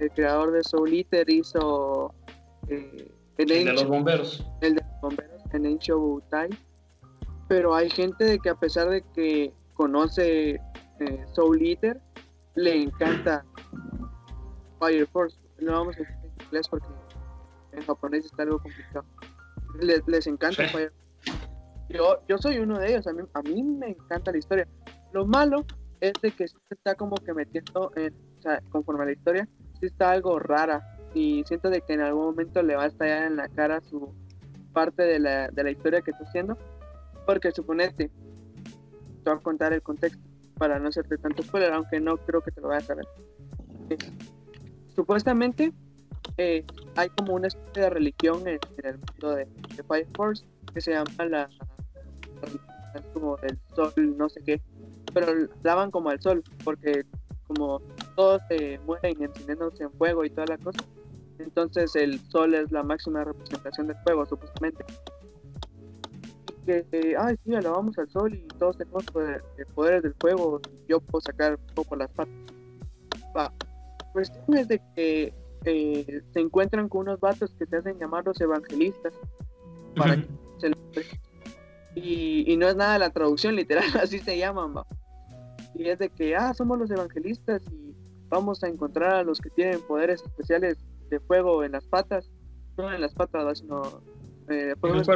el 0.00 0.10
creador 0.10 0.50
de 0.50 0.64
Soul 0.64 0.92
Eater 0.92 1.28
hizo 1.30 2.12
eh, 2.68 3.10
el, 3.38 3.50
El 3.50 3.64
de 3.64 3.72
los 3.72 3.86
bomberos. 3.86 4.46
el 4.60 4.74
de 4.76 4.82
los 4.82 5.00
bomberos 5.00 5.42
en 5.52 5.66
Ancient 5.66 5.98
Butai. 5.98 6.50
pero 7.48 7.74
hay 7.74 7.90
gente 7.90 8.24
de 8.24 8.38
que 8.38 8.50
a 8.50 8.54
pesar 8.54 8.88
de 8.88 9.02
que 9.14 9.52
conoce 9.74 10.60
eh, 11.00 11.26
Soul 11.32 11.60
Eater, 11.62 12.00
le 12.54 12.82
encanta 12.82 13.44
Fire 14.78 15.06
Force. 15.08 15.38
No 15.60 15.72
vamos 15.72 15.96
a 15.96 16.00
decir 16.00 16.14
en 16.24 16.44
inglés 16.46 16.68
porque 16.68 16.86
en 17.72 17.82
japonés 17.84 18.24
está 18.26 18.42
algo 18.42 18.58
complicado. 18.60 19.04
Les, 19.80 20.06
les 20.06 20.26
encanta 20.26 20.66
Sí. 20.66 20.72
Fire 20.72 20.92
yo, 21.88 22.22
yo 22.26 22.38
soy 22.38 22.58
uno 22.58 22.78
de 22.78 22.88
ellos, 22.90 23.06
a 23.06 23.12
mí, 23.12 23.22
a 23.34 23.42
mí 23.42 23.62
me 23.62 23.88
encanta 23.90 24.32
la 24.32 24.38
historia. 24.38 24.66
Lo 25.12 25.26
malo 25.26 25.64
es 26.00 26.14
de 26.22 26.30
que 26.30 26.46
está 26.70 26.94
como 26.94 27.16
que 27.16 27.34
metiendo 27.34 27.92
en, 27.96 28.14
o 28.38 28.42
sea, 28.42 28.62
conforme 28.70 29.02
a 29.02 29.06
la 29.06 29.12
historia, 29.12 29.46
sí 29.78 29.86
está 29.86 30.10
algo 30.10 30.38
rara 30.38 30.82
y 31.14 31.44
siento 31.44 31.70
de 31.70 31.80
que 31.80 31.94
en 31.94 32.00
algún 32.00 32.24
momento 32.24 32.62
le 32.62 32.76
va 32.76 32.84
a 32.84 32.86
estallar 32.86 33.24
en 33.24 33.36
la 33.36 33.48
cara 33.48 33.80
su 33.80 34.14
parte 34.72 35.02
de 35.02 35.18
la, 35.18 35.48
de 35.48 35.64
la 35.64 35.70
historia 35.70 36.00
que 36.00 36.12
está 36.12 36.24
haciendo, 36.24 36.56
porque 37.26 37.52
suponete, 37.52 38.08
te 38.08 39.30
voy 39.30 39.38
a 39.38 39.42
contar 39.42 39.72
el 39.72 39.82
contexto 39.82 40.20
para 40.58 40.78
no 40.78 40.88
hacerte 40.88 41.18
tanto 41.18 41.42
spoiler, 41.42 41.72
aunque 41.72 42.00
no 42.00 42.16
creo 42.16 42.40
que 42.40 42.50
te 42.50 42.60
lo 42.60 42.68
vayas 42.68 42.84
a 42.84 42.86
saber. 42.88 43.06
Eh, 43.90 43.98
supuestamente 44.94 45.72
eh, 46.38 46.64
hay 46.96 47.08
como 47.10 47.34
una 47.34 47.48
especie 47.48 47.82
de 47.82 47.90
religión 47.90 48.46
en, 48.46 48.58
el 48.84 48.98
mundo 48.98 49.36
de, 49.36 49.46
de 49.76 49.82
Fire 49.82 50.06
Force 50.14 50.44
que 50.72 50.80
se 50.80 50.92
llama 50.92 51.24
la, 51.28 51.48
es 52.94 53.02
como 53.12 53.36
el 53.38 53.58
sol, 53.74 53.92
no 54.16 54.28
sé 54.28 54.42
qué, 54.44 54.60
pero 55.12 55.48
lavan 55.62 55.90
como 55.90 56.10
al 56.10 56.20
sol, 56.20 56.42
porque 56.64 57.04
como 57.46 57.80
todos 58.16 58.40
se 58.48 58.78
mueren 58.86 59.22
encendiéndose 59.22 59.84
en 59.84 59.92
fuego 59.92 60.24
y 60.24 60.30
toda 60.30 60.46
la 60.46 60.58
cosa, 60.58 60.80
entonces 61.42 61.94
el 61.96 62.18
sol 62.30 62.54
es 62.54 62.70
la 62.72 62.82
máxima 62.82 63.24
representación 63.24 63.86
del 63.88 63.96
fuego, 64.04 64.24
supuestamente. 64.26 64.84
Y 66.48 66.64
que, 66.66 66.86
eh, 66.92 67.14
ay, 67.18 67.36
sí, 67.44 67.54
alabamos 67.54 67.98
al 67.98 68.08
sol 68.10 68.34
y 68.34 68.46
todos 68.58 68.76
tenemos 68.78 69.04
poder- 69.06 69.42
eh, 69.58 69.64
poderes 69.74 70.02
del 70.02 70.14
fuego, 70.14 70.60
yo 70.88 71.00
puedo 71.00 71.20
sacar 71.20 71.58
fuego 71.74 71.84
por 71.88 71.98
las 71.98 72.10
patas. 72.10 72.34
Va. 73.36 73.52
Cuestión 74.12 74.56
es 74.58 74.68
de 74.68 74.80
que 74.94 75.34
eh, 75.64 76.22
se 76.32 76.40
encuentran 76.40 76.88
con 76.88 77.02
unos 77.02 77.20
vatos 77.20 77.54
que 77.58 77.66
se 77.66 77.76
hacen 77.76 77.96
llamar 77.98 78.24
los 78.26 78.40
evangelistas, 78.40 79.14
para 79.96 80.14
Ujú. 80.14 80.22
se 80.58 80.68
lo- 80.70 80.76
y, 81.94 82.50
y 82.52 82.56
no 82.56 82.66
es 82.68 82.74
nada 82.76 82.98
la 82.98 83.10
traducción 83.10 83.54
literal, 83.54 83.84
así 84.02 84.18
se 84.18 84.36
llaman, 84.38 84.74
va. 84.76 84.86
Y 85.74 85.88
es 85.88 85.98
de 85.98 86.08
que, 86.10 86.34
ah, 86.36 86.52
somos 86.54 86.78
los 86.78 86.90
evangelistas 86.90 87.62
y 87.70 87.94
vamos 88.28 88.62
a 88.64 88.68
encontrar 88.68 89.14
a 89.14 89.22
los 89.22 89.40
que 89.40 89.50
tienen 89.50 89.80
poderes 89.82 90.22
especiales 90.22 90.78
de 91.12 91.20
fuego 91.20 91.62
en 91.62 91.72
las 91.72 91.86
patas, 91.86 92.30
no 92.78 92.90
en 92.90 93.02
las 93.02 93.12
patas, 93.12 93.58
sino 93.58 93.82
eh, 94.48 94.74
En 94.82 94.96
el 94.96 95.06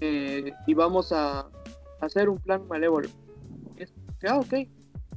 eh, 0.00 0.52
y 0.66 0.72
vamos 0.72 1.12
a 1.12 1.46
hacer 2.00 2.30
un 2.30 2.38
plan 2.38 2.66
malévolo. 2.66 3.08
Y 3.76 3.82
es 3.82 3.92
ah, 4.26 4.38
ok, 4.38 4.66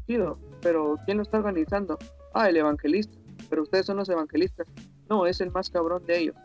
chido, 0.05 0.37
pero 0.61 0.97
¿quién 1.05 1.17
lo 1.17 1.23
está 1.23 1.37
organizando? 1.37 1.97
Ah, 2.33 2.49
el 2.49 2.57
evangelista, 2.57 3.17
pero 3.49 3.63
ustedes 3.63 3.85
son 3.85 3.97
los 3.97 4.09
evangelistas. 4.09 4.67
No, 5.09 5.25
es 5.25 5.39
el 5.39 5.51
más 5.51 5.69
cabrón 5.69 6.05
de 6.05 6.19
ellos. 6.19 6.35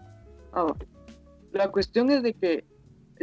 Ah. 0.53 0.73
La 1.51 1.73
cuestión 1.73 2.11
es 2.11 2.23
de 2.23 2.35
que 2.35 2.65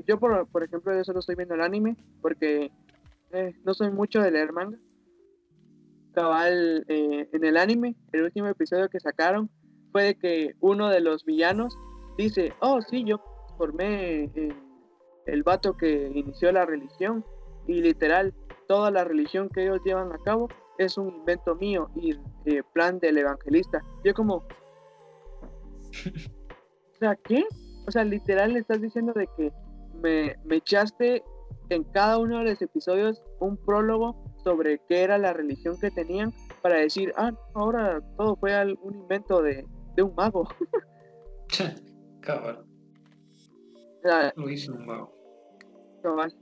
yo, 0.06 0.20
por, 0.20 0.46
por 0.48 0.64
ejemplo, 0.64 0.94
yo 0.94 1.06
solo 1.06 1.20
estoy 1.20 1.36
viendo 1.36 1.56
el 1.56 1.62
anime 1.62 1.96
porque 2.22 2.70
eh, 3.32 3.54
no 3.64 3.74
soy 3.74 3.92
mucho 3.92 4.20
de 4.20 4.32
leer 4.32 4.52
manga. 4.52 4.78
Cabal, 6.14 6.86
eh, 6.90 7.30
en 7.32 7.44
el 7.46 7.56
anime, 7.56 7.96
el 8.12 8.24
último 8.24 8.48
episodio 8.48 8.90
que 8.90 9.00
sacaron 9.00 9.50
fue 9.96 10.04
de 10.04 10.16
que 10.16 10.56
uno 10.60 10.90
de 10.90 11.00
los 11.00 11.24
villanos 11.24 11.80
dice, 12.18 12.52
oh, 12.60 12.82
sí, 12.82 13.06
yo 13.06 13.18
formé 13.58 14.26
eh, 14.26 14.54
el 15.26 15.42
vato 15.42 15.78
que 15.78 16.12
inició 16.14 16.52
la 16.52 16.66
religión 16.66 17.24
y 17.66 17.76
literal 17.76 18.34
toda 18.68 18.92
la 18.92 19.06
religión 19.06 19.48
que 19.48 19.64
ellos 19.64 19.80
llevan 19.86 20.12
a 20.12 20.18
cabo 20.18 20.50
es 20.80 20.98
un 20.98 21.16
invento 21.16 21.56
mío 21.56 21.90
y 21.96 22.12
eh, 22.44 22.62
plan 22.74 23.00
del 23.00 23.20
evangelista. 23.20 23.86
Yo 24.04 24.14
como, 24.14 24.36
o 25.96 26.98
sea, 27.00 27.16
¿qué? 27.16 27.46
O 27.88 27.92
sea, 27.92 28.04
literal 28.04 28.52
le 28.52 28.60
estás 28.60 28.82
diciendo 28.82 29.14
de 29.14 29.30
que 29.38 29.54
me, 30.04 30.36
me 30.44 30.58
echaste 30.58 31.24
en 31.70 31.86
cada 31.86 32.18
uno 32.18 32.40
de 32.40 32.52
los 32.52 32.62
episodios 32.62 33.24
un 33.40 33.56
prólogo 33.56 34.26
sobre 34.44 34.78
qué 34.90 35.04
era 35.04 35.18
la 35.18 35.32
religión 35.32 35.80
que 35.80 35.90
tenían 35.90 36.34
para 36.62 36.80
decir, 36.80 37.14
ah, 37.16 37.32
ahora 37.54 38.02
todo 38.18 38.36
fue 38.36 38.54
un 38.82 38.94
invento 38.94 39.42
de, 39.42 39.66
de 39.96 40.04
un 40.04 40.14
mago. 40.16 40.48
Cabal, 42.22 42.66
sea, 44.02 44.34
lo 44.36 44.50
hice 44.50 44.72
un 44.72 44.86
mago. 44.86 45.14
cabal. 46.02 46.34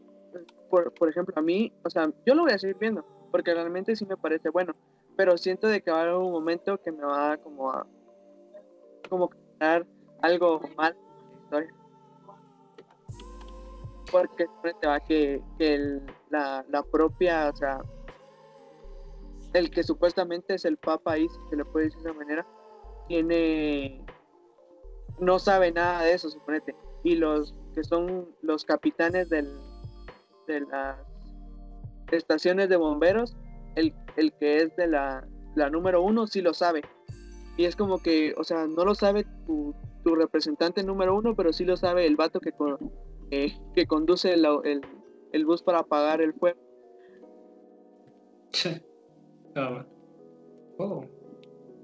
Por, 0.70 0.94
por 0.94 1.10
ejemplo, 1.10 1.34
a 1.38 1.42
mí, 1.42 1.72
o 1.84 1.90
sea, 1.90 2.10
yo 2.26 2.34
lo 2.36 2.44
voy 2.44 2.52
a 2.54 2.58
seguir 2.58 2.78
viendo, 2.80 3.04
porque 3.32 3.54
realmente 3.54 3.96
sí 3.96 4.06
me 4.06 4.18
parece 4.18 4.50
bueno, 4.50 4.74
pero 5.18 5.38
siento 5.38 5.68
de 5.68 5.82
que 5.82 5.92
va 5.92 6.00
a 6.00 6.02
haber 6.04 6.16
un 6.16 6.32
momento 6.32 6.78
que 6.82 6.92
me 6.92 7.04
va 7.04 7.38
como 7.38 7.70
a 7.72 7.86
como 9.10 9.30
que 9.30 9.38
dar 9.60 9.86
algo 10.22 10.62
mal 10.78 10.96
en 10.96 11.32
la 11.32 11.44
historia. 11.44 11.74
Porque 14.12 14.46
te 14.82 14.88
va 14.88 15.00
que, 15.02 15.42
que 15.58 15.74
el- 15.76 16.06
la, 16.30 16.66
la 16.70 16.84
propia, 16.84 17.50
o 17.50 17.56
sea, 17.56 17.82
el 19.54 19.70
que 19.70 19.84
supuestamente 19.84 20.56
es 20.56 20.66
el 20.66 20.78
papa 20.78 21.14
ahí, 21.14 21.28
si 21.30 21.40
se 21.50 21.56
le 21.58 21.66
puede 21.66 21.86
decir 21.86 22.02
de 22.02 22.10
esa 22.10 22.18
manera, 22.18 22.48
tiene 23.08 24.06
no 25.20 25.40
sabe 25.40 25.72
nada 25.72 26.02
de 26.04 26.14
eso, 26.14 26.30
suponete. 26.30 26.76
Y 27.04 27.16
los 27.16 27.54
que 27.76 27.84
son 27.84 28.30
los 28.42 28.66
capitanes 28.66 29.30
del, 29.30 29.48
de 30.48 30.62
las 30.62 30.98
estaciones 32.12 32.70
de 32.70 32.76
bomberos, 32.78 33.36
el, 33.76 33.94
el 34.18 34.34
que 34.34 34.58
es 34.58 34.76
de 34.76 34.88
la, 34.88 35.28
la 35.56 35.70
número 35.70 36.02
uno 36.02 36.28
sí 36.28 36.42
lo 36.42 36.54
sabe. 36.54 36.82
Y 37.58 37.66
es 37.66 37.76
como 37.76 38.00
que, 38.00 38.34
o 38.38 38.44
sea, 38.44 38.66
no 38.68 38.84
lo 38.86 38.96
sabe 38.96 39.26
tu, 39.46 39.76
tu 40.04 40.16
representante 40.16 40.84
número 40.84 41.16
uno, 41.16 41.36
pero 41.36 41.54
sí 41.54 41.64
lo 41.66 41.78
sabe 41.78 42.06
el 42.08 42.16
vato 42.16 42.40
que, 42.40 42.52
con- 42.52 42.92
eh, 43.32 43.54
que 43.76 43.86
conduce 43.86 44.34
el, 44.34 44.46
el, 44.64 44.82
el 45.32 45.46
bus 45.46 45.62
para 45.62 45.80
apagar 45.80 46.22
el 46.22 46.34
fuego. 46.34 46.60
Cabal. 49.54 49.88
Oh, 50.80 51.06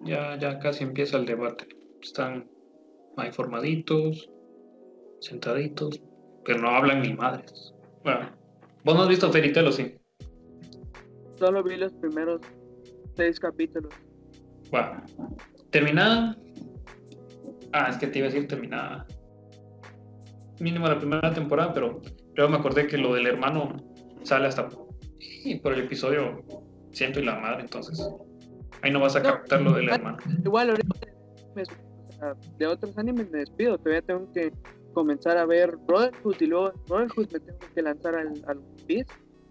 ya, 0.03 0.37
ya 0.37 0.59
casi 0.59 0.83
empieza 0.83 1.17
el 1.17 1.25
debate. 1.25 1.67
Están 2.01 2.49
ahí 3.17 3.31
formaditos, 3.31 4.29
sentaditos, 5.19 6.01
pero 6.45 6.59
no 6.59 6.69
hablan 6.69 7.01
ni 7.01 7.13
madres. 7.13 7.73
Bueno, 8.03 8.31
vos 8.83 8.95
no 8.95 9.03
has 9.03 9.09
visto 9.09 9.31
Fairy 9.31 9.51
Tail, 9.51 9.67
¿o 9.67 9.71
sí? 9.71 9.95
Solo 11.37 11.63
vi 11.63 11.77
los 11.77 11.93
primeros 11.93 12.41
seis 13.15 13.39
capítulos. 13.39 13.93
Bueno, 14.71 15.03
terminada. 15.69 16.37
Ah, 17.73 17.87
es 17.89 17.97
que 17.97 18.07
te 18.07 18.19
iba 18.19 18.27
a 18.27 18.31
decir 18.31 18.47
terminada. 18.47 19.05
Mínimo 20.59 20.87
la 20.87 20.97
primera 20.97 21.33
temporada, 21.33 21.73
pero 21.73 22.01
luego 22.35 22.51
me 22.51 22.57
acordé 22.57 22.87
que 22.87 22.97
lo 22.97 23.13
del 23.13 23.27
hermano 23.27 23.75
sale 24.23 24.47
hasta 24.47 24.67
por 24.67 25.73
el 25.73 25.81
episodio 25.81 26.43
ciento 26.91 27.19
y 27.19 27.25
la 27.25 27.39
madre, 27.39 27.61
entonces 27.61 28.05
ahí 28.81 28.91
no 28.91 28.99
vas 28.99 29.15
a 29.15 29.19
No. 29.19 29.29
captar 29.29 29.61
lo 29.61 29.73
del 29.73 29.89
hermano. 29.89 30.17
Igual 30.43 30.69
ahorita 30.71 30.95
de 32.57 32.67
otros 32.67 32.97
animes 32.97 33.29
me 33.31 33.39
despido, 33.39 33.77
todavía 33.77 34.01
tengo 34.01 34.29
que 34.33 34.51
comenzar 34.93 35.37
a 35.37 35.45
ver 35.45 35.77
Brotherhood 35.87 36.35
y 36.41 36.45
luego 36.47 36.73
Brotherhood 36.87 37.31
me 37.31 37.39
tengo 37.39 37.59
que 37.73 37.81
lanzar 37.81 38.15
al, 38.15 38.33
al 38.47 38.59
Piece. 38.87 39.09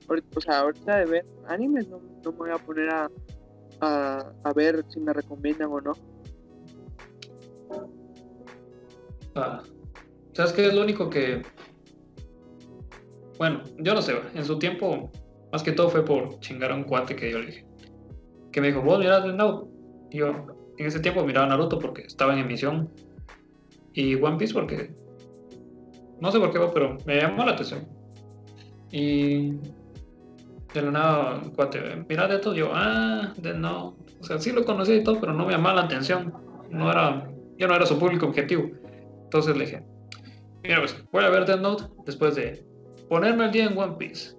O 0.08 0.40
sea, 0.40 0.60
ahorita 0.60 0.98
de 0.98 1.04
ver 1.06 1.26
animes 1.48 1.88
no, 1.88 2.00
no 2.24 2.32
me 2.32 2.38
voy 2.38 2.50
a 2.50 2.58
poner 2.58 2.90
a, 2.90 3.10
a, 3.80 4.32
a 4.44 4.52
ver 4.54 4.84
si 4.88 5.00
me 5.00 5.12
recomiendan 5.12 5.70
o 5.70 5.80
no. 5.80 5.92
Ah, 9.34 9.62
¿Sabes 10.32 10.52
qué 10.52 10.66
es 10.66 10.74
lo 10.74 10.82
único 10.82 11.08
que... 11.10 11.42
Bueno, 13.38 13.62
yo 13.78 13.94
no 13.94 14.02
sé, 14.02 14.14
en 14.34 14.44
su 14.44 14.58
tiempo, 14.58 15.10
más 15.52 15.62
que 15.62 15.72
todo 15.72 15.88
fue 15.90 16.04
por 16.04 16.40
chingar 16.40 16.72
a 16.72 16.74
un 16.74 16.84
cuate 16.84 17.14
que 17.14 17.30
yo 17.30 17.38
le 17.38 17.46
dije. 17.46 17.67
Que 18.52 18.60
me 18.60 18.68
dijo, 18.68 18.82
vos 18.82 18.98
mirás 18.98 19.24
Death 19.24 19.36
Note. 19.36 19.70
Y 20.10 20.18
yo 20.18 20.28
en 20.78 20.86
ese 20.86 21.00
tiempo 21.00 21.24
miraba 21.24 21.46
Naruto 21.46 21.78
porque 21.78 22.02
estaba 22.02 22.32
en 22.32 22.40
emisión. 22.40 22.90
Y 23.92 24.14
One 24.14 24.36
Piece 24.36 24.54
porque... 24.54 24.94
No 26.20 26.32
sé 26.32 26.38
por 26.38 26.52
qué, 26.52 26.60
pero 26.72 26.96
me 27.06 27.20
llamó 27.20 27.44
la 27.44 27.52
atención. 27.52 27.86
Y... 28.90 29.52
De 30.74 30.82
la 30.82 30.90
nada, 30.90 31.40
cuate, 31.56 31.80
mira 32.08 32.28
de 32.28 32.38
todo, 32.38 32.54
yo, 32.54 32.70
ah, 32.74 33.32
Death 33.38 33.56
Note. 33.56 34.14
O 34.20 34.24
sea, 34.24 34.38
sí 34.38 34.52
lo 34.52 34.64
conocía 34.64 34.96
y 34.96 35.02
todo, 35.04 35.18
pero 35.18 35.32
no 35.32 35.46
me 35.46 35.52
llamaba 35.52 35.76
la 35.76 35.86
atención. 35.86 36.32
No 36.70 36.90
era... 36.90 37.30
Yo 37.56 37.66
no 37.66 37.74
era 37.74 37.86
su 37.86 37.98
público 37.98 38.26
objetivo. 38.26 38.70
Entonces 39.24 39.56
le 39.56 39.64
dije, 39.64 39.82
mira, 40.62 40.78
pues 40.78 40.96
voy 41.12 41.24
a 41.24 41.30
ver 41.30 41.44
Death 41.44 41.60
Note 41.60 41.84
después 42.06 42.34
de 42.36 42.64
ponerme 43.08 43.44
al 43.44 43.52
día 43.52 43.66
en 43.66 43.76
One 43.76 43.96
Piece, 43.98 44.36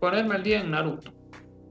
ponerme 0.00 0.34
al 0.34 0.42
día 0.42 0.60
en 0.60 0.70
Naruto, 0.70 1.12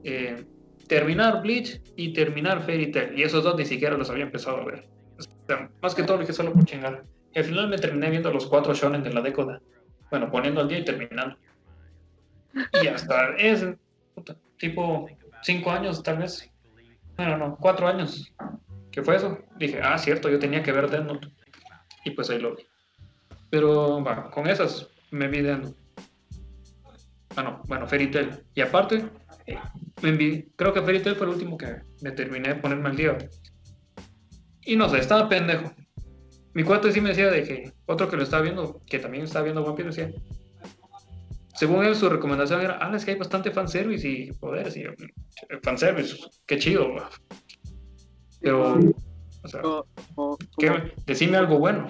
eh, 0.04 0.44
terminar 0.88 1.42
Bleach 1.42 1.80
y 1.96 2.12
terminar 2.12 2.64
Fairy 2.64 2.90
Tail. 2.90 3.18
Y 3.18 3.22
esos 3.22 3.44
dos 3.44 3.56
ni 3.56 3.64
siquiera 3.64 3.96
los 3.96 4.10
había 4.10 4.24
empezado 4.24 4.58
a 4.58 4.64
ver. 4.64 4.86
O 5.18 5.22
sea, 5.46 5.70
más 5.82 5.94
que 5.94 6.02
todo 6.02 6.16
lo 6.16 6.22
dije 6.22 6.32
solo 6.32 6.52
por 6.52 6.64
chingar. 6.64 7.04
Y 7.34 7.38
al 7.38 7.44
final 7.44 7.68
me 7.68 7.78
terminé 7.78 8.10
viendo 8.10 8.32
los 8.32 8.46
cuatro 8.46 8.74
shonen 8.74 9.02
de 9.02 9.12
la 9.12 9.20
década. 9.20 9.60
Bueno, 10.10 10.30
poniendo 10.30 10.60
al 10.60 10.68
día 10.68 10.78
y 10.78 10.84
terminando. 10.84 11.36
Y 12.82 12.86
hasta 12.86 13.36
es, 13.36 13.66
tipo, 14.58 15.08
cinco 15.42 15.70
años 15.70 16.02
tal 16.02 16.18
vez. 16.18 16.50
Bueno, 17.16 17.36
no, 17.36 17.56
cuatro 17.56 17.88
años. 17.88 18.32
¿Qué 18.90 19.02
fue 19.02 19.16
eso? 19.16 19.38
Dije, 19.58 19.80
ah, 19.82 19.98
cierto, 19.98 20.30
yo 20.30 20.38
tenía 20.38 20.62
que 20.62 20.72
ver 20.72 20.88
Death 20.90 21.04
Note. 21.04 21.28
Y 22.04 22.10
pues 22.10 22.30
ahí 22.30 22.38
lo 22.38 22.54
vi. 22.54 22.66
Pero, 23.50 24.02
va, 24.02 24.30
con 24.30 24.46
esas 24.46 24.88
me 25.10 25.28
vi 25.28 25.42
Death 25.42 25.62
Note. 25.62 25.76
Ah, 27.36 27.42
no, 27.42 27.62
bueno, 27.66 27.86
Fairy 27.86 28.10
Tail. 28.10 28.30
Y 28.54 28.62
aparte, 28.62 29.04
eh, 29.46 29.58
me 30.02 30.46
creo 30.56 30.72
que 30.72 30.82
Fairy 30.82 31.00
Tail 31.02 31.16
fue 31.16 31.26
el 31.26 31.32
último 31.34 31.56
que 31.56 31.76
me 32.02 32.12
terminé 32.12 32.48
de 32.50 32.54
ponerme 32.56 32.88
al 32.88 32.96
día. 32.96 33.16
Y 34.64 34.76
no 34.76 34.88
sé, 34.88 34.98
estaba 34.98 35.28
pendejo. 35.28 35.72
Mi 36.54 36.64
cuate 36.64 36.90
sí 36.90 37.00
me 37.00 37.10
decía 37.10 37.30
de 37.30 37.42
que 37.42 37.72
otro 37.86 38.08
que 38.08 38.16
lo 38.16 38.22
estaba 38.22 38.42
viendo, 38.42 38.80
que 38.86 38.98
también 38.98 39.24
estaba 39.24 39.44
viendo 39.44 39.62
One 39.64 39.76
Piece, 39.76 40.02
decía. 40.02 40.20
Según 41.54 41.84
él, 41.84 41.94
su 41.94 42.08
recomendación 42.08 42.60
era, 42.60 42.78
ah, 42.80 42.94
es 42.94 43.04
que 43.04 43.12
hay 43.12 43.18
bastante 43.18 43.50
fanservice 43.50 44.06
y 44.08 44.32
poderes. 44.32 44.76
Y 44.76 44.82
yo, 44.84 44.90
"Mm, 44.90 45.62
fanservice, 45.62 46.16
qué 46.46 46.58
chido. 46.58 46.94
va". 46.94 47.10
Pero, 48.40 48.78
o 49.42 49.48
sea, 49.48 49.62
Como, 49.62 49.86
como, 50.14 50.38
¿qué? 50.58 50.92
decime 51.06 51.36
algo 51.38 51.58
bueno. 51.58 51.88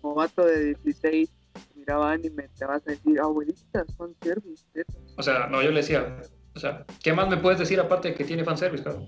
como 0.00 0.14
vato 0.14 0.44
de 0.44 0.74
16 0.82 1.30
miraba 1.76 2.12
anime, 2.12 2.48
te 2.58 2.64
vas 2.64 2.82
a 2.86 2.90
decir, 2.90 3.20
abuelitas, 3.20 3.86
son 3.96 4.14
service, 4.22 4.64
tetas". 4.72 4.96
O 5.16 5.22
sea, 5.22 5.46
no, 5.46 5.62
yo 5.62 5.70
le 5.70 5.76
decía, 5.80 6.20
o 6.54 6.60
sea, 6.60 6.84
¿qué 7.02 7.12
más 7.12 7.28
me 7.28 7.36
puedes 7.36 7.58
decir 7.58 7.80
aparte 7.80 8.08
de 8.08 8.14
que 8.14 8.24
tiene 8.24 8.44
fanservice, 8.44 8.84
cabrón? 8.84 9.06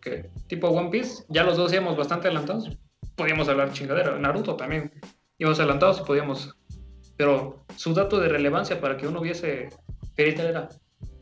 Que 0.00 0.30
tipo 0.46 0.68
One 0.68 0.90
Piece, 0.90 1.24
ya 1.28 1.44
los 1.44 1.56
dos 1.56 1.72
íbamos 1.72 1.96
bastante 1.96 2.28
adelantados. 2.28 2.76
Podíamos 3.16 3.48
hablar 3.48 3.72
chingadera. 3.72 4.18
Naruto 4.18 4.56
también. 4.56 4.92
Íbamos 5.38 5.58
adelantados 5.58 6.00
y 6.00 6.04
podíamos. 6.04 6.54
Pero 7.16 7.64
su 7.76 7.94
dato 7.94 8.20
de 8.20 8.28
relevancia 8.28 8.80
para 8.80 8.96
que 8.96 9.08
uno 9.08 9.20
viese 9.20 9.70
Fairy 10.16 10.40
era, 10.40 10.68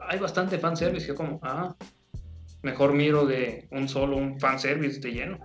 hay 0.01 0.19
bastante 0.19 0.59
fanservice. 0.59 1.07
Yo 1.07 1.15
como, 1.15 1.41
ah, 1.43 1.75
mejor 2.63 2.93
miro 2.93 3.25
de 3.25 3.67
un 3.71 3.89
solo 3.89 4.17
un 4.17 4.39
fanservice 4.39 5.01
de 5.01 5.13
lleno. 5.13 5.39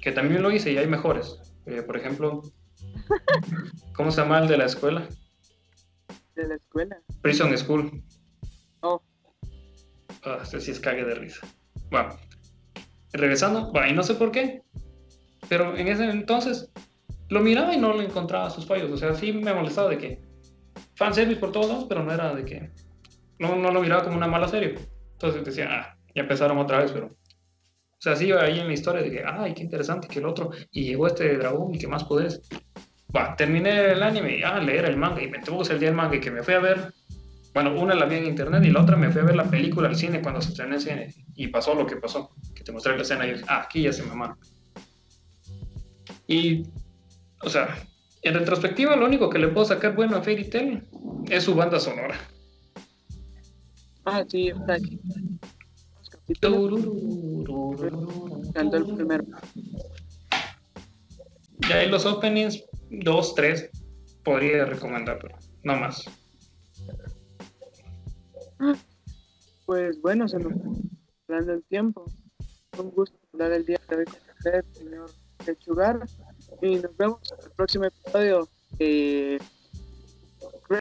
Que 0.00 0.12
también 0.12 0.42
lo 0.42 0.50
hice 0.50 0.72
y 0.72 0.78
hay 0.78 0.86
mejores. 0.86 1.38
Eh, 1.66 1.82
por 1.82 1.96
ejemplo, 1.96 2.42
¿cómo 3.96 4.10
se 4.12 4.20
llama 4.20 4.38
el 4.38 4.48
de 4.48 4.58
la 4.58 4.66
escuela? 4.66 5.08
de 6.38 6.48
la 6.48 6.54
escuela. 6.54 7.02
Prison 7.20 7.56
School. 7.58 8.02
Oh, 10.24 10.30
Ah, 10.30 10.40
este 10.42 10.60
sí 10.60 10.70
es 10.70 10.80
cague 10.80 11.04
de 11.04 11.14
risa. 11.14 11.46
Bueno, 11.90 12.10
regresando, 13.12 13.70
bueno, 13.72 13.88
y 13.88 13.92
no 13.92 14.02
sé 14.02 14.14
por 14.14 14.30
qué, 14.30 14.62
pero 15.48 15.76
en 15.76 15.88
ese 15.88 16.04
entonces 16.10 16.70
lo 17.28 17.40
miraba 17.40 17.74
y 17.74 17.78
no 17.78 17.92
le 17.94 18.04
encontraba 18.04 18.50
sus 18.50 18.66
fallos. 18.66 18.90
O 18.90 18.96
sea, 18.96 19.14
sí 19.14 19.32
me 19.32 19.52
molestaba 19.52 19.90
de 19.90 19.98
que 19.98 20.22
fanservice 20.94 21.40
por 21.40 21.52
todos 21.52 21.68
lados, 21.68 21.86
pero 21.88 22.02
no 22.02 22.12
era 22.12 22.34
de 22.34 22.44
que. 22.44 22.70
No, 23.38 23.54
no 23.56 23.70
lo 23.70 23.80
miraba 23.80 24.04
como 24.04 24.16
una 24.16 24.26
mala 24.26 24.48
serie. 24.48 24.74
Entonces 25.12 25.44
decía, 25.44 25.68
ah, 25.70 25.96
ya 26.14 26.22
empezaron 26.22 26.58
otra 26.58 26.78
vez, 26.78 26.92
pero. 26.92 27.06
O 27.06 28.00
sea, 28.00 28.14
sí 28.14 28.30
ahí 28.32 28.60
en 28.60 28.68
la 28.68 28.72
historia 28.72 29.02
de 29.02 29.10
que, 29.10 29.24
ay, 29.26 29.54
qué 29.54 29.62
interesante 29.62 30.06
que 30.06 30.20
el 30.20 30.26
otro, 30.26 30.50
y 30.70 30.84
llegó 30.84 31.06
este 31.08 31.36
dragón 31.36 31.74
y 31.74 31.78
qué 31.78 31.88
más 31.88 32.04
poderes. 32.04 32.48
Va, 33.14 33.34
terminé 33.34 33.92
el 33.92 34.02
anime 34.02 34.38
y, 34.38 34.42
ah, 34.42 34.60
leer 34.60 34.84
el 34.84 34.96
manga, 34.96 35.22
y 35.22 35.28
me 35.28 35.40
tuvo 35.40 35.62
el 35.62 35.78
día 35.80 35.88
el 35.88 35.94
manga 35.94 36.16
y 36.16 36.20
que 36.20 36.30
me 36.30 36.42
fui 36.42 36.54
a 36.54 36.60
ver. 36.60 36.92
Bueno, 37.54 37.80
una 37.80 37.94
la 37.94 38.06
vi 38.06 38.16
en 38.16 38.26
internet 38.26 38.64
y 38.64 38.70
la 38.70 38.82
otra 38.82 38.96
me 38.96 39.10
fui 39.10 39.20
a 39.20 39.24
ver 39.24 39.36
la 39.36 39.50
película 39.50 39.88
al 39.88 39.96
cine 39.96 40.20
cuando 40.20 40.40
se 40.40 40.50
estrenó 40.50 40.74
en 40.74 40.80
cine. 40.80 41.14
Y 41.34 41.48
pasó 41.48 41.74
lo 41.74 41.86
que 41.86 41.96
pasó, 41.96 42.30
que 42.54 42.62
te 42.62 42.72
mostré 42.72 42.96
la 42.96 43.02
escena 43.02 43.26
y 43.26 43.40
ah, 43.48 43.62
aquí 43.64 43.82
ya 43.82 43.92
se 43.92 44.02
me 44.02 44.10
mamaron. 44.10 44.36
Y, 46.26 46.64
o 47.42 47.48
sea, 47.48 47.76
en 48.22 48.34
retrospectiva, 48.34 48.96
lo 48.96 49.06
único 49.06 49.30
que 49.30 49.38
le 49.38 49.48
puedo 49.48 49.66
sacar 49.66 49.94
bueno 49.94 50.16
a 50.16 50.22
Fairy 50.22 50.50
Tail 50.50 50.82
es 51.30 51.44
su 51.44 51.54
banda 51.54 51.80
sonora. 51.80 52.18
ah, 54.04 54.24
sí, 54.28 54.48
está 54.48 54.74
aquí. 54.74 55.00
Cantó 58.54 58.76
el 58.76 58.84
primero. 58.84 59.24
Y 61.68 61.72
ahí 61.72 61.88
los 61.88 62.04
openings, 62.04 62.64
dos, 62.90 63.34
tres, 63.34 63.70
podría 64.22 64.64
recomendar, 64.66 65.18
pero 65.20 65.36
no 65.62 65.76
más. 65.76 66.04
Pues 69.66 70.00
bueno, 70.00 70.28
se 70.28 70.38
nos 70.38 70.52
está 70.52 70.68
dando 71.28 71.52
el 71.52 71.62
tiempo. 71.64 72.04
Un 72.78 72.90
gusto 72.90 73.18
hablar 73.32 73.52
el 73.52 73.66
día 73.66 73.80
de 73.88 73.96
hoy 73.96 74.04
con 74.04 74.14
usted, 74.36 74.64
señor 74.72 75.10
Lechugar. 75.46 76.00
Y 76.62 76.76
nos 76.76 76.96
vemos 76.96 77.20
en 77.32 77.44
el 77.44 77.50
próximo 77.52 77.84
episodio. 77.84 78.48
Eh, 78.78 79.38